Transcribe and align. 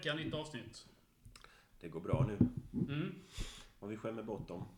vecka, 0.00 0.14
nytt 0.14 0.34
avsnitt. 0.34 0.86
Det 1.80 1.88
går 1.88 2.00
bra 2.00 2.26
nu. 2.28 2.38
Mm. 2.72 3.14
Och 3.78 3.92
vi 3.92 3.96
skämmer 3.96 4.22
bort 4.22 4.48
dem. 4.48 4.68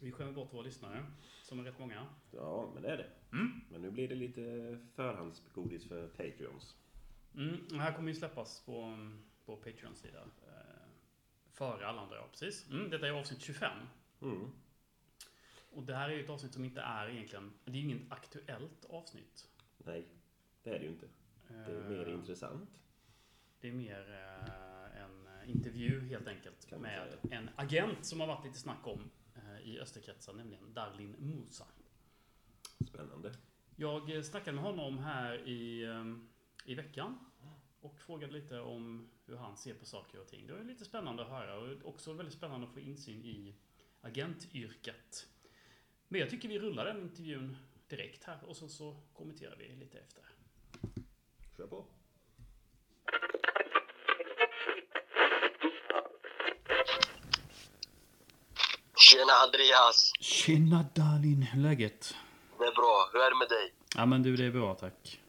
Vi 0.00 0.12
skämmer 0.12 0.32
bort 0.32 0.52
våra 0.54 0.62
lyssnare, 0.62 1.06
som 1.42 1.60
är 1.60 1.64
rätt 1.64 1.78
många. 1.78 2.06
Ja, 2.30 2.70
men 2.74 2.82
det 2.82 2.88
är 2.88 2.96
det. 2.96 3.10
Mm. 3.32 3.60
Men 3.70 3.82
nu 3.82 3.90
blir 3.90 4.08
det 4.08 4.14
lite 4.14 4.78
förhandsgodis 4.94 5.88
för 5.88 6.08
Patreons. 6.08 6.76
Mm. 7.34 7.56
Det 7.68 7.78
här 7.78 7.92
kommer 7.92 8.08
ju 8.08 8.14
släppas 8.14 8.60
på, 8.66 9.08
på 9.44 9.56
Patreon-sida. 9.56 10.20
Eh, 10.46 10.88
före 11.52 11.86
alla 11.86 12.00
andra, 12.00 12.16
ja. 12.16 12.26
Precis. 12.30 12.70
Mm. 12.70 12.90
Detta 12.90 13.06
är 13.06 13.12
avsnitt 13.12 13.40
25. 13.40 13.72
Mm. 14.22 14.50
Och 15.70 15.82
det 15.82 15.94
här 15.94 16.08
är 16.08 16.14
ju 16.14 16.24
ett 16.24 16.30
avsnitt 16.30 16.52
som 16.52 16.64
inte 16.64 16.80
är 16.80 17.08
egentligen... 17.08 17.52
Det 17.64 17.70
är 17.72 17.76
ju 17.76 17.82
inget 17.82 18.12
aktuellt 18.12 18.84
avsnitt. 18.90 19.48
Nej, 19.78 20.08
det 20.62 20.70
är 20.70 20.78
det 20.78 20.84
ju 20.84 20.90
inte. 20.90 21.06
Det 21.48 21.72
är 21.72 21.88
mer 21.88 22.08
Eh, 22.08 22.14
intressant. 22.14 22.70
Det 23.60 23.68
är 23.68 23.72
mer 23.72 24.10
eh, 24.10 25.02
en 25.02 25.26
eh, 25.26 25.50
intervju 25.50 26.08
helt 26.08 26.28
enkelt 26.28 26.70
med 26.80 27.16
en 27.30 27.50
agent 27.56 28.04
som 28.04 28.20
har 28.20 28.26
varit 28.26 28.44
lite 28.44 28.58
snack 28.58 28.86
om 28.86 29.10
eh, 29.34 29.68
i 29.68 29.80
Österkretsen, 29.80 30.36
nämligen 30.36 30.74
Darlin 30.74 31.16
Musa. 31.18 31.66
Spännande. 32.88 33.32
Jag 33.76 34.24
snackade 34.24 34.54
med 34.54 34.64
honom 34.64 34.98
här 34.98 35.48
i, 35.48 35.86
i 36.64 36.74
veckan 36.74 37.18
och 37.80 38.00
frågade 38.00 38.32
lite 38.32 38.60
om 38.60 39.10
hur 39.26 39.36
han 39.36 39.56
ser 39.56 39.74
på 39.74 39.86
saker 39.86 40.20
och 40.20 40.26
ting. 40.26 40.46
Det 40.46 40.52
var 40.52 40.64
lite 40.64 40.84
spännande 40.84 41.22
att 41.22 41.28
höra 41.28 41.58
och 41.58 41.88
också 41.88 42.12
väldigt 42.12 42.34
spännande 42.34 42.66
att 42.66 42.72
få 42.72 42.80
insyn 42.80 43.24
i 43.24 43.54
agentyrket. 44.00 45.28
Men 46.08 46.20
jag 46.20 46.30
tycker 46.30 46.48
vi 46.48 46.58
rullar 46.58 46.84
den 46.84 47.02
intervjun 47.02 47.56
direkt 47.88 48.24
här 48.24 48.44
och 48.44 48.56
så, 48.56 48.68
så 48.68 48.96
kommenterar 49.12 49.56
vi 49.56 49.76
lite 49.76 49.98
efter. 49.98 50.24
Kör 51.56 51.66
på. 51.66 51.86
Tjena 59.10 59.32
Andreas! 59.32 60.12
Tjena 60.20 60.84
Darlin, 60.94 61.42
hur 61.42 61.60
är 61.60 61.68
läget? 61.68 62.14
Det 62.58 62.64
är 62.64 62.74
bra. 62.74 63.10
Hur 63.12 63.20
är 63.20 63.30
det 63.30 63.36
med 63.36 63.48
dig? 63.48 63.72
Ja 63.94 64.06
men 64.06 64.22
du, 64.22 64.36
det 64.36 64.44
är 64.44 64.50
bra 64.50 64.74
tack. 64.74 65.20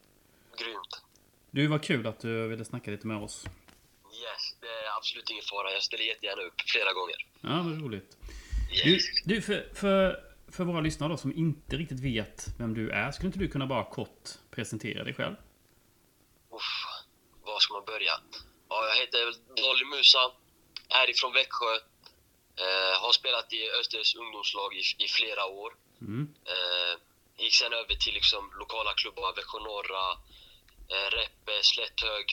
Grymt. 0.57 1.03
Du, 1.51 1.67
var 1.67 1.79
kul 1.79 2.07
att 2.07 2.19
du 2.19 2.47
ville 2.47 2.65
snacka 2.65 2.91
lite 2.91 3.07
med 3.07 3.17
oss. 3.17 3.45
Yes, 3.45 4.55
det 4.61 4.67
är 4.67 4.97
absolut 4.97 5.29
ingen 5.29 5.43
fara. 5.43 5.71
Jag 5.71 5.83
ställer 5.83 6.03
jättegärna 6.03 6.41
upp 6.41 6.61
flera 6.65 6.93
gånger. 6.93 7.15
Ja, 7.41 7.61
vad 7.69 7.81
roligt. 7.81 8.17
Yes. 8.85 9.03
Du, 9.25 9.35
du 9.35 9.41
för, 9.41 9.69
för, 9.73 10.23
för 10.51 10.63
våra 10.63 10.81
lyssnare 10.81 11.09
då, 11.09 11.17
som 11.17 11.33
inte 11.33 11.75
riktigt 11.75 11.99
vet 11.99 12.47
vem 12.59 12.73
du 12.73 12.89
är, 12.89 13.11
skulle 13.11 13.27
inte 13.27 13.39
du 13.39 13.47
kunna 13.47 13.65
bara 13.67 13.83
kort 13.83 14.29
presentera 14.51 15.03
dig 15.03 15.13
själv? 15.13 15.35
Uff, 16.51 16.85
var 17.43 17.59
ska 17.59 17.73
man 17.73 17.85
börja? 17.85 18.13
Ja, 18.69 18.87
jag 18.89 18.95
heter 19.01 19.25
Dolly 19.61 19.85
Musa, 19.85 20.31
är 20.89 21.09
ifrån 21.09 21.33
Växjö. 21.33 21.91
Eh, 22.55 23.01
har 23.03 23.11
spelat 23.11 23.53
i 23.53 23.71
Östers 23.79 24.15
ungdomslag 24.15 24.73
i, 24.75 24.83
i 25.05 25.07
flera 25.07 25.45
år. 25.45 25.71
Mm. 26.01 26.33
Eh, 26.45 26.93
gick 27.43 27.55
sen 27.55 27.73
över 27.73 27.95
till 27.95 28.13
liksom 28.13 28.51
lokala 28.59 28.93
klubbar, 28.93 29.35
Växjö 29.35 29.59
Norra, 29.59 30.05
eh, 30.93 31.07
Reppe, 31.17 31.55
Slätthög. 31.61 32.25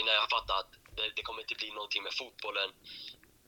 Innan 0.00 0.14
jag 0.14 0.30
fattade 0.30 0.58
att 0.60 0.72
det, 0.96 1.12
det 1.16 1.22
kommer 1.22 1.40
inte 1.40 1.54
bli 1.54 1.70
någonting 1.70 2.02
med 2.02 2.14
fotbollen. 2.14 2.70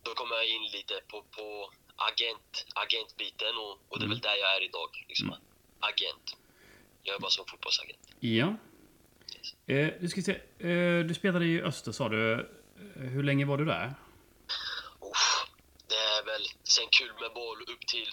Då 0.02 0.14
kom 0.14 0.28
jag 0.30 0.46
in 0.54 0.64
lite 0.76 0.94
på, 1.10 1.22
på 1.22 1.70
agent, 1.96 2.66
agentbiten 2.74 3.56
och, 3.56 3.72
och 3.88 3.98
det 3.98 4.04
är 4.04 4.08
väl 4.08 4.18
där 4.18 4.36
jag 4.36 4.56
är 4.56 4.62
idag. 4.64 4.90
Liksom. 5.08 5.36
Agent. 5.80 6.36
Jag 7.02 7.12
jobbar 7.12 7.28
som 7.28 7.46
fotbollsagent. 7.46 8.08
Ja. 8.20 8.48
Eh, 9.66 9.88
du 10.00 10.08
ska 10.08 10.22
se, 10.22 10.32
eh, 10.68 11.04
du 11.08 11.14
spelade 11.14 11.44
i 11.46 11.62
Öster 11.62 11.92
sa 11.92 12.08
du. 12.08 12.32
Eh, 12.32 13.02
Hur 13.02 13.22
länge 13.22 13.44
var 13.44 13.58
du 13.58 13.64
där? 13.64 13.94
Uff, 15.00 15.46
det 15.88 15.94
är 16.16 16.22
väl 16.24 16.42
sen 16.64 16.88
kul 16.98 17.12
med 17.20 17.32
boll 17.34 17.62
upp 17.62 17.86
till 17.86 18.08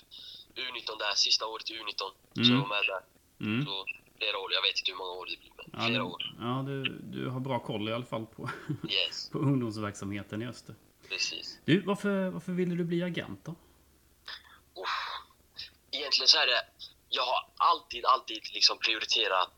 U19 0.55 0.99
där, 0.99 1.13
sista 1.15 1.47
året 1.47 1.69
i 1.69 1.73
U19. 1.73 1.97
Så 1.97 2.13
Mm. 2.37 2.51
jag 2.51 2.59
var 2.61 2.67
med 2.67 2.85
där. 2.87 3.01
Mm. 3.45 3.65
Så 3.65 3.85
flera 4.17 4.37
år, 4.37 4.53
jag 4.53 4.61
vet 4.61 4.77
inte 4.79 4.91
hur 4.91 4.97
många 4.97 5.11
år 5.11 5.25
det 5.25 5.37
blir, 5.39 5.51
men 5.57 5.65
Ja, 5.73 5.87
flera 5.87 6.03
år. 6.03 6.35
ja 6.39 6.63
du, 6.67 6.83
du 7.15 7.29
har 7.29 7.39
bra 7.39 7.59
koll 7.59 7.89
i 7.89 7.93
alla 7.93 8.05
fall 8.05 8.25
på, 8.25 8.49
Yes, 8.89 9.29
på 9.31 9.37
ungdomsverksamheten 9.39 10.41
i 10.41 10.47
Öster. 10.47 10.75
precis. 11.09 11.59
Du, 11.65 11.81
varför, 11.81 12.29
varför 12.29 12.51
ville 12.51 12.75
du 12.75 12.83
bli 12.83 13.03
agent 13.03 13.45
då? 13.45 13.51
Uff. 14.81 14.97
Egentligen 15.91 16.27
så 16.27 16.37
är 16.37 16.47
det, 16.47 16.61
jag 17.09 17.23
har 17.23 17.49
alltid, 17.57 18.05
alltid 18.05 18.41
liksom 18.53 18.77
prioriterat 18.79 19.51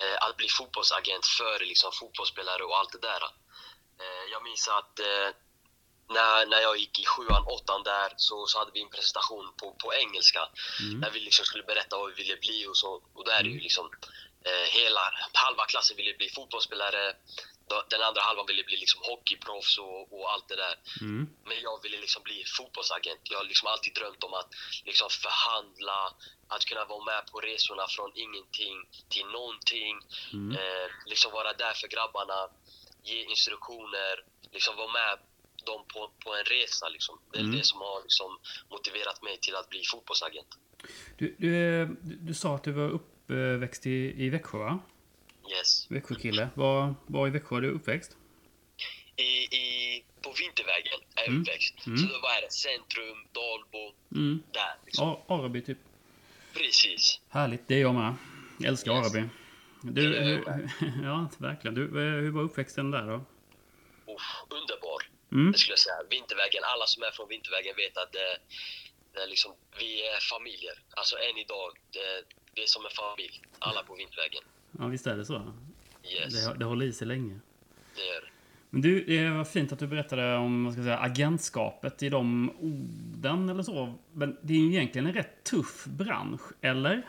eh, 0.00 0.28
att 0.28 0.36
bli 0.36 0.48
fotbollsagent 0.48 1.26
före 1.26 1.64
liksom 1.64 1.90
fotbollsspelare 2.00 2.62
och 2.62 2.76
allt 2.78 2.92
det 2.92 2.98
där. 3.12 3.22
Eh, 4.02 4.24
jag 4.32 4.42
minns 4.44 4.68
att 4.68 4.98
eh, 4.98 5.28
när, 6.12 6.46
när 6.46 6.60
jag 6.60 6.78
gick 6.78 6.98
i 6.98 7.04
sjuan, 7.04 7.44
åttan 7.46 7.82
där 7.82 8.12
så, 8.16 8.46
så 8.46 8.58
hade 8.58 8.70
vi 8.74 8.82
en 8.82 8.90
presentation 8.96 9.52
på, 9.56 9.66
på 9.82 9.94
engelska 9.94 10.48
Mm. 10.80 11.00
där 11.00 11.10
vi 11.10 11.20
liksom 11.20 11.44
skulle 11.44 11.62
berätta 11.62 11.98
vad 11.98 12.08
vi 12.10 12.22
ville 12.22 12.36
bli 12.36 12.66
och 12.66 12.76
så. 12.76 13.02
Och 13.14 13.24
där 13.24 13.40
är 13.40 13.44
ju 13.44 13.60
liksom 13.60 13.90
eh, 14.44 14.66
hela, 14.78 15.00
halva 15.32 15.64
klassen 15.66 15.96
ville 15.96 16.14
bli 16.14 16.28
fotbollsspelare, 16.28 17.14
den 17.90 18.02
andra 18.02 18.20
halvan 18.20 18.46
ville 18.46 18.64
bli 18.64 18.76
liksom 18.76 19.00
hockeyproffs 19.04 19.78
och, 19.78 20.12
och 20.12 20.32
allt 20.32 20.48
det 20.48 20.56
där. 20.56 20.74
Mm. 21.00 21.28
Men 21.44 21.60
jag 21.60 21.82
ville 21.82 21.98
liksom 21.98 22.22
bli 22.22 22.44
fotbollsagent. 22.56 23.20
Jag 23.30 23.38
har 23.38 23.44
liksom 23.44 23.68
alltid 23.68 23.94
drömt 23.94 24.24
om 24.24 24.34
att 24.34 24.50
liksom 24.84 25.08
förhandla, 25.10 26.14
att 26.48 26.64
kunna 26.64 26.84
vara 26.84 27.04
med 27.04 27.26
på 27.32 27.40
resorna 27.40 27.86
från 27.88 28.10
ingenting 28.14 28.76
till 29.08 29.26
någonting. 29.26 30.00
Mm. 30.32 30.56
Eh, 30.58 30.88
liksom 31.06 31.32
vara 31.32 31.52
där 31.52 31.72
för 31.72 31.88
grabbarna, 31.88 32.48
ge 33.02 33.24
instruktioner, 33.24 34.24
liksom 34.52 34.76
vara 34.76 34.92
med 34.92 35.18
dem 35.66 35.84
på, 35.92 36.10
på 36.24 36.34
en 36.34 36.44
resa. 36.44 36.88
Liksom. 36.88 37.18
Det 37.32 37.38
är 37.38 37.42
Mm. 37.42 37.56
det 37.56 37.64
som 37.64 37.80
har 37.80 38.02
liksom 38.02 38.38
motiverat 38.70 39.22
mig 39.22 39.38
till 39.40 39.54
att 39.56 39.68
bli 39.70 39.82
fotbollsagent. 39.92 40.58
Du, 41.18 41.34
du, 41.38 41.86
du, 42.02 42.34
sa 42.34 42.54
att 42.54 42.64
du 42.64 42.72
var 42.72 42.88
uppväxt 42.90 43.86
i, 43.86 44.14
i 44.24 44.28
Växjö 44.28 44.58
va? 44.58 44.78
Yes. 45.50 45.90
Växjökille. 45.90 46.48
Var, 46.54 46.94
var 47.06 47.26
i 47.26 47.30
Växjö 47.30 47.56
är 47.56 47.60
du 47.60 47.70
uppväxt? 47.70 48.16
I, 49.16 49.56
i, 49.56 50.04
på 50.22 50.32
Vintervägen 50.38 51.00
är 51.14 51.20
jag 51.22 51.28
Mm. 51.28 51.42
uppväxt. 51.42 51.86
Mm. 51.86 51.98
Så 51.98 52.06
då 52.06 52.12
var 52.12 52.40
det 52.42 52.52
centrum, 52.52 53.18
Dalbo, 53.32 53.94
Mm. 54.14 54.42
där. 54.52 54.74
Liksom. 54.84 55.16
Araby 55.28 55.62
typ. 55.62 55.78
Precis. 56.54 57.20
Härligt, 57.28 57.68
det 57.68 57.74
är 57.74 57.80
jag 57.80 57.94
med. 57.94 58.14
Jag 58.58 58.68
älskar 58.68 58.92
Yes. 58.92 59.14
Araby. 59.14 59.28
Du, 59.82 60.02
hur, 60.02 60.44
ja, 61.04 61.30
verkligen. 61.38 61.74
Du, 61.74 61.84
eh, 61.84 62.20
hur 62.22 62.30
var 62.30 62.42
uppväxten 62.42 62.90
där 62.90 63.06
då? 63.06 63.14
Uff, 64.12 64.22
underbar. 64.48 65.02
Mm. 65.32 65.52
Det 65.52 65.58
skulle 65.58 65.72
jag 65.72 65.78
säga. 65.88 65.98
Vintervägen, 66.10 66.62
alla 66.74 66.86
som 66.86 67.02
är 67.02 67.10
från 67.10 67.28
Vintervägen 67.28 67.74
vet 67.76 67.96
att 68.02 68.12
det, 68.12 68.28
det 69.12 69.20
är 69.24 69.28
liksom, 69.34 69.52
vi 69.78 69.90
är 70.06 70.20
familjer. 70.34 70.76
Alltså 70.98 71.14
än 71.16 71.36
idag, 71.44 71.70
det, 71.96 72.08
det 72.54 72.62
är 72.62 72.66
som 72.66 72.84
en 72.84 72.90
familj. 73.04 73.42
Alla 73.58 73.82
på 73.82 73.94
Vintervägen. 73.94 74.44
Ja, 74.78 74.86
visst 74.86 75.06
är 75.06 75.16
det 75.16 75.24
så? 75.24 75.52
Yes, 76.04 76.46
Det, 76.46 76.58
det 76.58 76.64
håller 76.64 76.86
i 76.86 76.92
sig 76.92 77.06
länge. 77.06 77.40
det 77.96 78.06
gör 78.06 78.20
det. 78.20 78.28
Men 78.70 78.80
du, 78.82 79.04
det 79.04 79.30
var 79.30 79.44
fint 79.44 79.72
att 79.72 79.78
du 79.78 79.86
berättade 79.86 80.36
om 80.36 80.64
vad 80.64 80.72
ska 80.72 80.80
jag 80.80 80.86
säga, 80.86 80.98
agentskapet 80.98 82.02
i 82.02 82.08
de 82.08 82.50
orden 82.60 83.48
eller 83.48 83.62
så. 83.62 83.94
Men 84.12 84.38
det 84.42 84.52
är 84.52 84.58
ju 84.58 84.68
egentligen 84.68 85.06
en 85.06 85.14
rätt 85.14 85.44
tuff 85.44 85.84
bransch, 85.84 86.40
eller? 86.60 87.02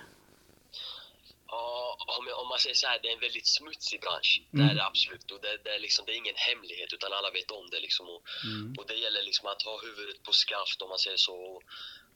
Om, 2.19 2.27
jag, 2.27 2.39
om 2.39 2.47
man 2.47 2.59
säger 2.59 2.75
så 2.75 2.87
här, 2.87 2.99
det 3.01 3.07
är 3.09 3.13
en 3.13 3.19
väldigt 3.19 3.47
smutsig 3.47 4.01
bransch. 4.01 4.41
Det 4.51 4.57
Mm. 4.57 4.69
är 4.69 4.75
det 4.75 4.85
absolut. 4.85 5.31
Och 5.31 5.41
det, 5.41 5.57
det, 5.63 5.75
är 5.75 5.79
liksom, 5.79 6.05
det 6.05 6.11
är 6.11 6.15
ingen 6.15 6.35
hemlighet, 6.35 6.93
utan 6.93 7.13
alla 7.13 7.31
vet 7.31 7.51
om 7.51 7.69
det. 7.69 7.79
Liksom. 7.79 8.09
Och, 8.09 8.21
Mm. 8.43 8.75
och 8.77 8.85
det 8.87 8.95
gäller 8.95 9.23
liksom 9.23 9.47
att 9.47 9.61
ha 9.61 9.81
huvudet 9.81 10.23
på 10.23 10.33
skaft, 10.33 10.81
om 10.81 10.89
man 10.89 10.99
säger 10.99 11.17
så. 11.17 11.35
Och, 11.35 11.63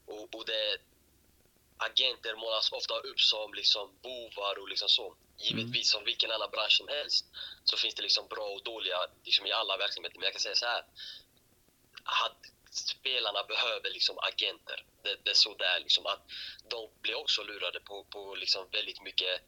och, 0.05 0.35
och 0.35 0.45
det, 0.45 0.77
agenter 1.77 2.35
målas 2.35 2.71
ofta 2.71 2.93
upp 2.99 3.19
som 3.19 3.53
liksom 3.53 3.99
bovar 4.03 4.59
och 4.61 4.69
liksom 4.69 4.89
så. 4.89 5.15
Givetvis 5.39 5.91
som 5.91 6.03
vilken 6.03 6.31
annan 6.31 6.49
bransch 6.51 6.71
som 6.77 6.87
helst 6.87 7.25
så 7.63 7.77
finns 7.77 7.95
det 7.95 8.01
liksom 8.01 8.27
bra 8.27 8.47
och 8.49 8.63
dåliga 8.63 8.97
liksom 9.23 9.45
i 9.45 9.51
alla 9.51 9.77
verksamheter. 9.77 10.15
Men 10.17 10.23
jag 10.23 10.33
kan 10.33 10.41
säga 10.41 10.55
så 10.55 10.65
här. 10.65 10.83
Att 12.25 12.41
spelarna 12.79 13.43
behöver 13.43 13.89
liksom 13.89 14.17
agenter. 14.19 14.85
Det, 15.03 15.15
det 15.23 15.29
är 15.29 15.35
så 15.35 15.53
det 15.55 15.65
är. 15.65 15.79
Liksom, 15.79 16.05
att 16.05 16.23
de 16.69 16.89
blir 17.01 17.15
också 17.15 17.43
lurade 17.43 17.79
på, 17.79 18.03
på 18.03 18.35
liksom 18.35 18.67
väldigt 18.71 19.01
mycket 19.01 19.41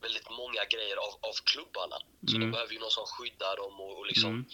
väldigt 0.00 0.30
många 0.30 0.64
grejer 0.64 0.96
av, 0.96 1.12
av 1.20 1.32
klubbarna. 1.44 1.96
Så 2.28 2.36
Mm. 2.36 2.40
de 2.40 2.50
behöver 2.52 2.72
ju 2.72 2.78
någon 2.78 2.90
som 2.90 3.06
skyddar 3.06 3.56
dem 3.56 3.80
och, 3.80 3.98
och 3.98 4.06
liksom 4.06 4.30
Mm. 4.30 4.44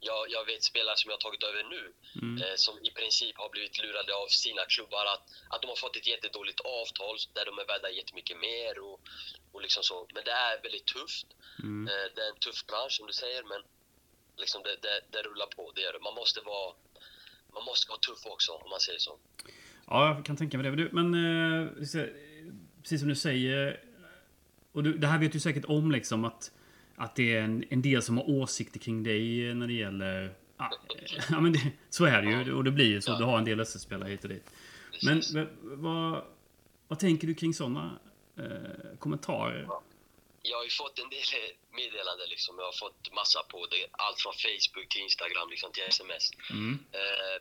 jag, 0.00 0.30
jag 0.30 0.44
vet 0.44 0.62
spelare 0.64 0.96
som 0.96 1.10
jag 1.10 1.16
har 1.16 1.20
tagit 1.20 1.42
över 1.42 1.62
nu 1.64 1.94
Mm. 2.22 2.42
eh, 2.42 2.54
som 2.56 2.78
i 2.84 2.90
princip 2.90 3.36
har 3.38 3.48
blivit 3.48 3.78
lurade 3.82 4.14
av 4.14 4.26
sina 4.28 4.64
klubbar 4.64 5.04
att, 5.06 5.22
att 5.50 5.62
de 5.62 5.68
har 5.68 5.76
fått 5.76 5.96
ett 5.96 6.06
jättedåligt 6.06 6.60
avtal 6.60 7.16
där 7.34 7.44
de 7.44 7.58
är 7.58 7.64
värda 7.66 7.90
jättemycket 7.90 8.36
mer 8.38 8.78
och, 8.78 9.00
och 9.52 9.62
liksom 9.62 9.82
så. 9.82 10.06
Men 10.14 10.24
det 10.24 10.30
är 10.32 10.62
väldigt 10.62 10.86
tufft. 10.86 11.26
Mm. 11.62 11.88
Eh, 11.88 12.06
det 12.14 12.22
är 12.22 12.28
en 12.28 12.38
tuff 12.38 12.66
bransch 12.66 12.92
som 12.92 13.06
du 13.06 13.12
säger 13.12 13.42
men 13.42 13.62
liksom 14.36 14.62
det, 14.62 14.76
det, 14.82 15.04
det 15.10 15.22
rullar 15.22 15.46
på, 15.46 15.72
det 15.74 15.80
gör 15.80 15.92
det. 15.92 15.98
Man 16.00 16.14
måste 16.14 16.40
vara 16.40 16.74
man 17.54 17.64
måste 17.64 17.88
vara 17.88 17.98
tuff 17.98 18.26
också 18.26 18.52
om 18.52 18.70
man 18.70 18.80
säger 18.80 18.98
så. 18.98 19.18
Ja, 19.86 20.14
jag 20.16 20.24
kan 20.24 20.36
tänka 20.36 20.58
mig 20.58 20.76
det. 20.76 20.88
Men 20.92 21.10
Men 21.10 21.64
eh, 21.64 21.70
precis 22.82 23.00
som 23.00 23.08
du 23.08 23.14
säger. 23.14 23.80
Och 24.72 24.82
du, 24.82 24.98
det 24.98 25.06
här 25.06 25.18
vet 25.18 25.32
du 25.32 25.40
säkert 25.40 25.64
om 25.64 25.92
liksom 25.92 26.24
att 26.24 26.50
att 26.98 27.16
det 27.16 27.36
är 27.36 27.42
en, 27.42 27.64
en 27.68 27.82
del 27.82 28.02
som 28.02 28.16
har 28.16 28.30
åsikter 28.30 28.78
kring 28.80 29.02
dig 29.02 29.54
när 29.54 29.66
det 29.66 29.72
gäller... 29.72 30.34
Ah, 30.56 30.70
ja, 31.30 31.40
men 31.40 31.52
det, 31.52 31.72
så 31.90 32.04
är 32.04 32.22
det 32.22 32.30
ju. 32.30 32.54
Och 32.54 32.64
det 32.64 32.70
blir 32.70 32.86
ju 32.86 33.00
så. 33.00 33.10
Ja. 33.10 33.18
Du 33.18 33.24
har 33.24 33.38
en 33.38 33.44
del 33.44 33.60
Österspelare 33.60 34.10
hit 34.10 34.22
och 34.22 34.28
dit. 34.28 34.50
Men 35.02 35.22
vad, 35.62 36.24
vad 36.88 36.98
tänker 36.98 37.26
du 37.26 37.34
kring 37.34 37.54
sådana 37.54 37.98
eh, 38.36 38.98
kommentarer? 38.98 39.68
Jag 40.42 40.56
har 40.56 40.64
ju 40.64 40.70
fått 40.70 40.98
en 40.98 41.10
del 41.10 41.22
meddelanden 41.80 42.28
liksom. 42.34 42.58
Jag 42.58 42.68
har 42.70 42.78
fått 42.84 43.02
massa 43.20 43.40
på 43.52 43.58
det. 43.72 43.84
Allt 44.04 44.20
från 44.22 44.36
Facebook 44.44 44.88
till 44.88 45.02
Instagram 45.08 45.48
liksom, 45.50 45.72
till 45.72 45.86
sms. 45.96 46.24
Mm. 46.50 46.74
Eh, 47.00 47.38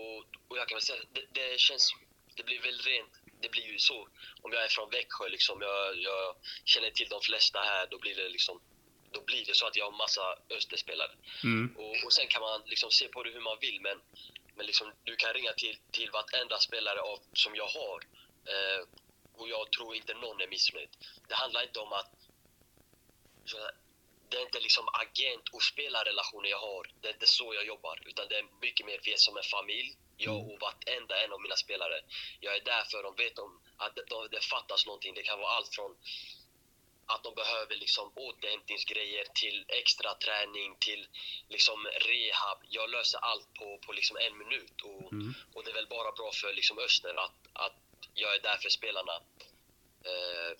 och, 0.00 0.18
och 0.48 0.56
jag 0.58 0.68
kan 0.68 0.76
väl 0.76 0.88
säga, 0.90 1.02
det, 1.14 1.24
det 1.38 1.60
känns, 1.66 1.84
det 2.36 2.42
blir 2.48 2.60
väl 2.60 2.78
rent, 2.90 3.14
det 3.42 3.50
blir 3.54 3.66
ju 3.74 3.78
så. 3.78 4.08
Om 4.42 4.52
jag 4.52 4.64
är 4.64 4.68
från 4.68 4.90
Växjö 4.90 5.28
liksom, 5.28 5.56
jag, 5.60 5.96
jag 6.08 6.36
känner 6.64 6.90
till 6.90 7.08
de 7.08 7.20
flesta 7.20 7.58
här, 7.60 7.86
då 7.90 7.98
blir 7.98 8.14
det 8.14 8.28
liksom, 8.28 8.60
då 9.12 9.20
blir 9.20 9.44
det 9.44 9.54
så 9.54 9.66
att 9.66 9.76
jag 9.76 9.84
har 9.84 9.98
massa 10.04 10.38
Österspelare. 10.58 11.14
Mm. 11.44 11.76
Och, 11.76 11.96
och 12.04 12.12
sen 12.12 12.28
kan 12.28 12.42
man 12.42 12.62
liksom 12.66 12.90
se 12.90 13.08
på 13.08 13.22
det 13.22 13.30
hur 13.30 13.40
man 13.40 13.58
vill, 13.60 13.80
men, 13.80 13.98
men 14.56 14.66
liksom, 14.66 14.92
du 15.04 15.16
kan 15.16 15.32
ringa 15.32 15.52
till, 15.52 15.76
till 15.90 16.10
vartenda 16.10 16.58
spelare 16.58 17.00
av, 17.00 17.18
som 17.32 17.54
jag 17.54 17.68
har. 17.68 17.98
Eh, 18.52 18.82
och 19.34 19.48
jag 19.48 19.72
tror 19.72 19.96
inte 19.96 20.14
någon 20.14 20.40
är 20.40 20.46
missnöjd. 20.46 20.88
Det 21.28 21.34
handlar 21.34 21.62
inte 21.62 21.78
om 21.78 21.92
att 21.92 22.10
det 24.32 24.36
är 24.36 24.42
inte 24.42 24.60
liksom 24.60 24.88
agent 24.92 25.48
och 25.52 25.62
spelarrelationer 25.62 26.48
jag 26.48 26.58
har. 26.58 26.82
Det 27.00 27.08
är 27.08 27.12
inte 27.12 27.26
så 27.26 27.54
jag 27.54 27.66
jobbar. 27.66 28.02
Utan 28.06 28.28
det 28.28 28.36
är 28.38 28.46
mycket 28.60 28.86
mer 28.86 29.00
vi 29.04 29.12
är 29.12 29.16
som 29.16 29.36
en 29.36 29.42
familj. 29.42 29.96
Jag 30.16 30.40
och 30.50 30.60
vartenda 30.60 31.24
en 31.24 31.32
av 31.32 31.40
mina 31.40 31.56
spelare. 31.56 32.00
Jag 32.40 32.56
är 32.56 32.64
där 32.64 32.84
för 32.90 33.02
dem. 33.02 33.14
Vet 33.16 33.38
om 33.38 33.60
att 33.76 33.94
det, 33.96 34.04
det 34.30 34.44
fattas 34.44 34.86
någonting. 34.86 35.14
Det 35.14 35.22
kan 35.22 35.38
vara 35.38 35.50
allt 35.56 35.74
från 35.74 35.96
att 37.06 37.22
de 37.24 37.34
behöver 37.34 37.76
liksom 37.76 38.12
återhämtningsgrejer 38.16 39.24
till 39.34 39.64
extra 39.68 40.14
träning 40.14 40.76
till 40.80 41.08
liksom 41.48 41.86
rehab. 41.86 42.58
Jag 42.68 42.90
löser 42.90 43.18
allt 43.18 43.54
på, 43.54 43.78
på 43.86 43.92
liksom 43.92 44.16
en 44.16 44.38
minut. 44.38 44.80
Och, 44.80 45.12
Mm. 45.12 45.34
och 45.54 45.64
det 45.64 45.70
är 45.70 45.74
väl 45.74 45.86
bara 45.98 46.12
bra 46.12 46.30
för 46.40 46.52
liksom 46.52 46.78
Öster 46.78 47.14
att, 47.24 47.40
att 47.52 47.76
jag 48.14 48.34
är 48.34 48.40
där 48.40 48.56
för 48.56 48.68
spelarna. 48.68 49.16
Eh, 50.04 50.52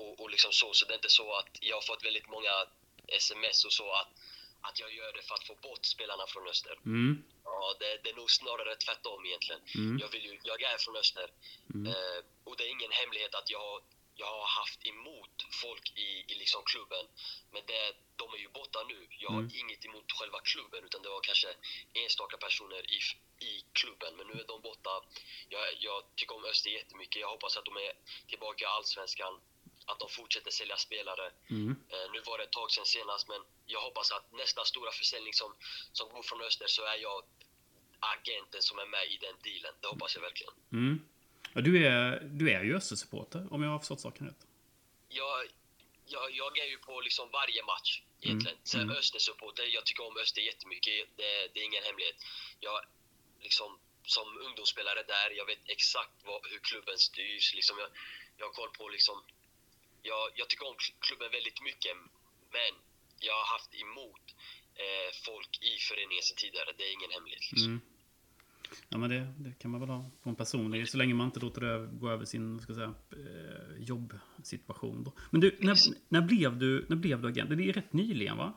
och, 0.00 0.20
och 0.20 0.30
liksom 0.30 0.52
så. 0.52 0.68
Så 0.72 0.82
det 0.86 0.92
är 0.92 1.00
inte 1.02 1.08
så 1.20 1.26
att 1.40 1.48
jag 1.60 1.76
har 1.76 1.82
fått 1.90 2.04
väldigt 2.04 2.28
många 2.28 2.54
sms 3.06 3.64
och 3.64 3.72
så 3.72 3.92
att, 4.00 4.10
att 4.60 4.76
jag 4.82 4.90
gör 4.98 5.12
det 5.12 5.22
för 5.22 5.34
att 5.34 5.46
få 5.46 5.54
bort 5.54 5.84
spelarna 5.94 6.26
från 6.26 6.48
Öster. 6.48 6.76
Mm. 6.84 7.24
Ja, 7.44 7.76
det, 7.80 8.00
det 8.02 8.10
är 8.10 8.14
nog 8.14 8.30
snarare 8.30 8.76
tvärtom 8.76 9.26
egentligen. 9.26 9.62
Mm. 9.74 9.98
Jag, 10.02 10.08
vill 10.08 10.24
ju, 10.24 10.40
jag 10.44 10.62
är 10.62 10.78
från 10.78 10.96
Öster. 10.96 11.28
Mm. 11.74 11.86
Eh, 11.92 12.20
och 12.44 12.56
det 12.56 12.64
är 12.64 12.70
ingen 12.76 12.92
hemlighet 12.92 13.34
att 13.34 13.50
jag, 13.50 13.82
jag 14.16 14.26
har 14.26 14.46
haft 14.60 14.86
emot 14.86 15.36
folk 15.62 15.86
i, 15.98 16.10
i 16.32 16.34
liksom 16.42 16.62
klubben. 16.72 17.04
Men 17.52 17.62
det, 17.66 17.82
de 18.16 18.34
är 18.34 18.38
ju 18.38 18.48
borta 18.48 18.78
nu. 18.92 19.08
Jag 19.24 19.30
har 19.30 19.38
Mm. 19.46 19.52
inget 19.60 19.84
emot 19.84 20.12
själva 20.18 20.40
klubben 20.40 20.84
utan 20.84 21.02
det 21.02 21.08
var 21.08 21.20
kanske 21.20 21.50
enstaka 22.04 22.36
personer 22.36 22.82
i, 22.96 22.98
i 23.50 23.64
klubben. 23.72 24.16
Men 24.16 24.26
nu 24.26 24.40
är 24.42 24.46
de 24.46 24.60
borta. 24.60 24.94
Jag, 25.48 25.64
jag 25.86 25.98
tycker 26.16 26.34
om 26.36 26.44
Öster 26.44 26.70
jättemycket. 26.70 27.20
Jag 27.20 27.30
hoppas 27.30 27.56
att 27.56 27.64
de 27.64 27.76
är 27.76 27.92
tillbaka 28.30 28.64
i 28.64 28.66
Allsvenskan. 28.66 29.40
Att 29.90 29.98
de 29.98 30.08
fortsätter 30.08 30.50
sälja 30.50 30.76
spelare. 30.76 31.26
Mm. 31.50 31.70
Eh, 31.92 32.06
nu 32.12 32.20
var 32.28 32.38
det 32.38 32.44
ett 32.44 32.52
tag 32.60 32.70
sedan 32.70 32.86
senast, 32.86 33.28
men 33.28 33.40
jag 33.66 33.80
hoppas 33.80 34.12
att 34.12 34.32
nästa 34.32 34.64
stora 34.64 34.90
försäljning 35.00 35.32
som, 35.32 35.50
som 35.92 36.08
går 36.08 36.22
från 36.22 36.40
Öster 36.48 36.66
så 36.66 36.82
är 36.84 36.96
jag 36.96 37.22
agenten 38.00 38.62
som 38.62 38.78
är 38.78 38.86
med 38.86 39.04
i 39.14 39.16
den 39.26 39.36
dealen. 39.46 39.74
Det 39.80 39.88
hoppas 39.88 40.14
jag 40.14 40.22
verkligen. 40.22 40.52
Mm. 40.72 40.94
Ja, 41.54 41.60
du, 41.60 41.86
är, 41.86 42.20
du 42.20 42.50
är 42.50 42.62
ju 42.62 42.76
Östersupporter, 42.76 43.46
om 43.50 43.62
jag 43.62 43.70
har 43.70 43.78
förstått 43.78 44.00
saken 44.00 44.26
rätt. 44.26 44.42
Jag, 45.08 45.46
jag, 46.06 46.26
jag 46.40 46.58
är 46.58 46.68
ju 46.74 46.78
på 46.78 47.00
liksom 47.00 47.30
varje 47.30 47.62
match 47.64 48.02
egentligen. 48.20 48.56
Mm, 48.56 48.66
Sen 48.72 48.80
mm. 48.80 48.96
Östersupporter, 48.96 49.64
jag 49.76 49.86
tycker 49.86 50.06
om 50.06 50.16
Öster 50.16 50.42
jättemycket. 50.42 51.08
Det, 51.16 51.48
det 51.52 51.60
är 51.60 51.64
ingen 51.64 51.82
hemlighet. 51.82 52.16
Jag, 52.60 52.80
liksom, 53.40 53.78
som 54.06 54.38
ungdomsspelare 54.46 55.02
där, 55.02 55.30
jag 55.30 55.46
vet 55.46 55.58
exakt 55.66 56.16
vad, 56.24 56.40
hur 56.50 56.58
klubben 56.58 56.98
styrs. 56.98 57.54
Liksom 57.54 57.78
jag, 57.78 57.88
jag 58.36 58.46
har 58.46 58.52
koll 58.52 58.70
på 58.70 58.88
liksom... 58.88 59.22
Jag, 60.02 60.24
jag 60.34 60.48
tycker 60.48 60.66
om 60.68 60.76
klubben 61.00 61.30
väldigt 61.30 61.60
mycket, 61.62 61.92
men 62.56 62.72
jag 63.20 63.34
har 63.34 63.46
haft 63.56 63.74
emot 63.74 64.24
eh, 64.74 65.10
folk 65.26 65.50
i 65.70 65.72
föreningen 65.88 66.22
sedan 66.22 66.36
tidigare. 66.36 66.70
Det 66.78 66.84
är 66.88 66.92
ingen 66.98 67.10
hemlighet. 67.10 67.44
Liksom. 67.52 67.72
Mm. 67.72 67.80
Ja, 68.88 68.98
men 68.98 69.10
det, 69.10 69.20
det 69.38 69.52
kan 69.60 69.70
man 69.70 69.80
väl 69.80 69.88
ha 69.90 70.10
på 70.22 70.28
en 70.30 70.36
personlig, 70.36 70.88
så 70.88 70.96
länge 70.96 71.14
man 71.14 71.26
inte 71.26 71.40
låter 71.40 71.60
det 71.60 71.86
gå 71.92 72.10
över 72.10 72.24
sin 72.24 72.60
ska 72.60 72.74
säga, 72.74 72.94
eh, 73.12 73.82
jobbsituation. 73.90 75.04
Då. 75.04 75.12
Men 75.30 75.40
du, 75.40 75.56
när, 75.60 75.76
när, 76.08 76.20
blev 76.20 76.58
du, 76.58 76.86
när 76.88 76.96
blev 76.96 77.20
du 77.22 77.28
agent? 77.28 77.50
Det 77.50 77.68
är 77.68 77.72
rätt 77.72 77.92
nyligen, 77.92 78.36
va? 78.36 78.52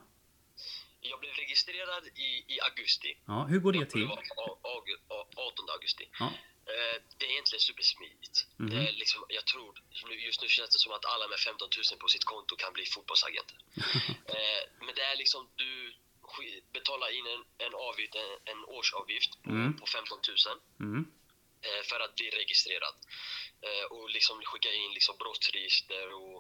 Jag 1.02 1.20
blev 1.20 1.32
registrerad 1.34 2.08
i, 2.16 2.54
i 2.54 2.60
augusti. 2.70 3.18
Ja, 3.26 3.46
hur 3.46 3.60
går 3.60 3.74
det 3.74 3.86
till? 3.86 4.06
var 4.06 4.18
a- 4.18 4.58
aug- 4.64 5.02
a- 5.08 5.28
18 5.36 5.66
augusti. 5.76 6.10
Ja. 6.20 6.32
Eh, 6.76 6.98
Det 7.18 7.26
är 7.26 7.32
egentligen 7.32 7.62
supersmidigt. 7.70 8.36
Mhm. 8.58 8.70
Det 8.70 8.78
är 8.88 8.92
liksom, 8.92 9.26
jag 9.30 9.46
tror, 9.46 9.72
just 10.28 10.42
nu 10.42 10.48
känns 10.50 10.70
det 10.76 10.80
som 10.80 10.92
att 10.92 11.06
alla 11.06 11.28
med 11.28 11.40
15 11.40 11.70
000 11.92 12.00
på 12.00 12.08
sitt 12.08 12.24
konto 12.24 12.56
kan 12.56 12.74
bli 12.74 12.86
fotbollsagenter. 12.86 13.58
Eh, 14.36 14.64
Men 14.86 14.96
det 14.96 15.02
är 15.12 15.16
liksom, 15.16 15.50
du 15.56 15.94
betalar 16.74 17.10
in 17.18 17.26
en, 17.28 17.44
en 17.66 17.74
avgift, 17.76 18.16
en, 18.16 18.32
en 18.52 18.66
årsavgift 18.66 19.32
på, 19.44 19.50
Mm. 19.50 19.78
på 19.80 19.86
15 19.86 20.20
000 20.48 20.60
Mm. 20.80 21.06
eh, 21.62 21.84
för 21.90 22.00
att 22.00 22.16
bli 22.16 22.30
registrerad. 22.30 22.96
Eh, 23.62 23.86
Och 23.92 24.10
liksom 24.10 24.42
skicka 24.46 24.74
in 24.74 24.94
liksom 24.94 25.18
brottsregister 25.18 26.14
och, 26.14 26.38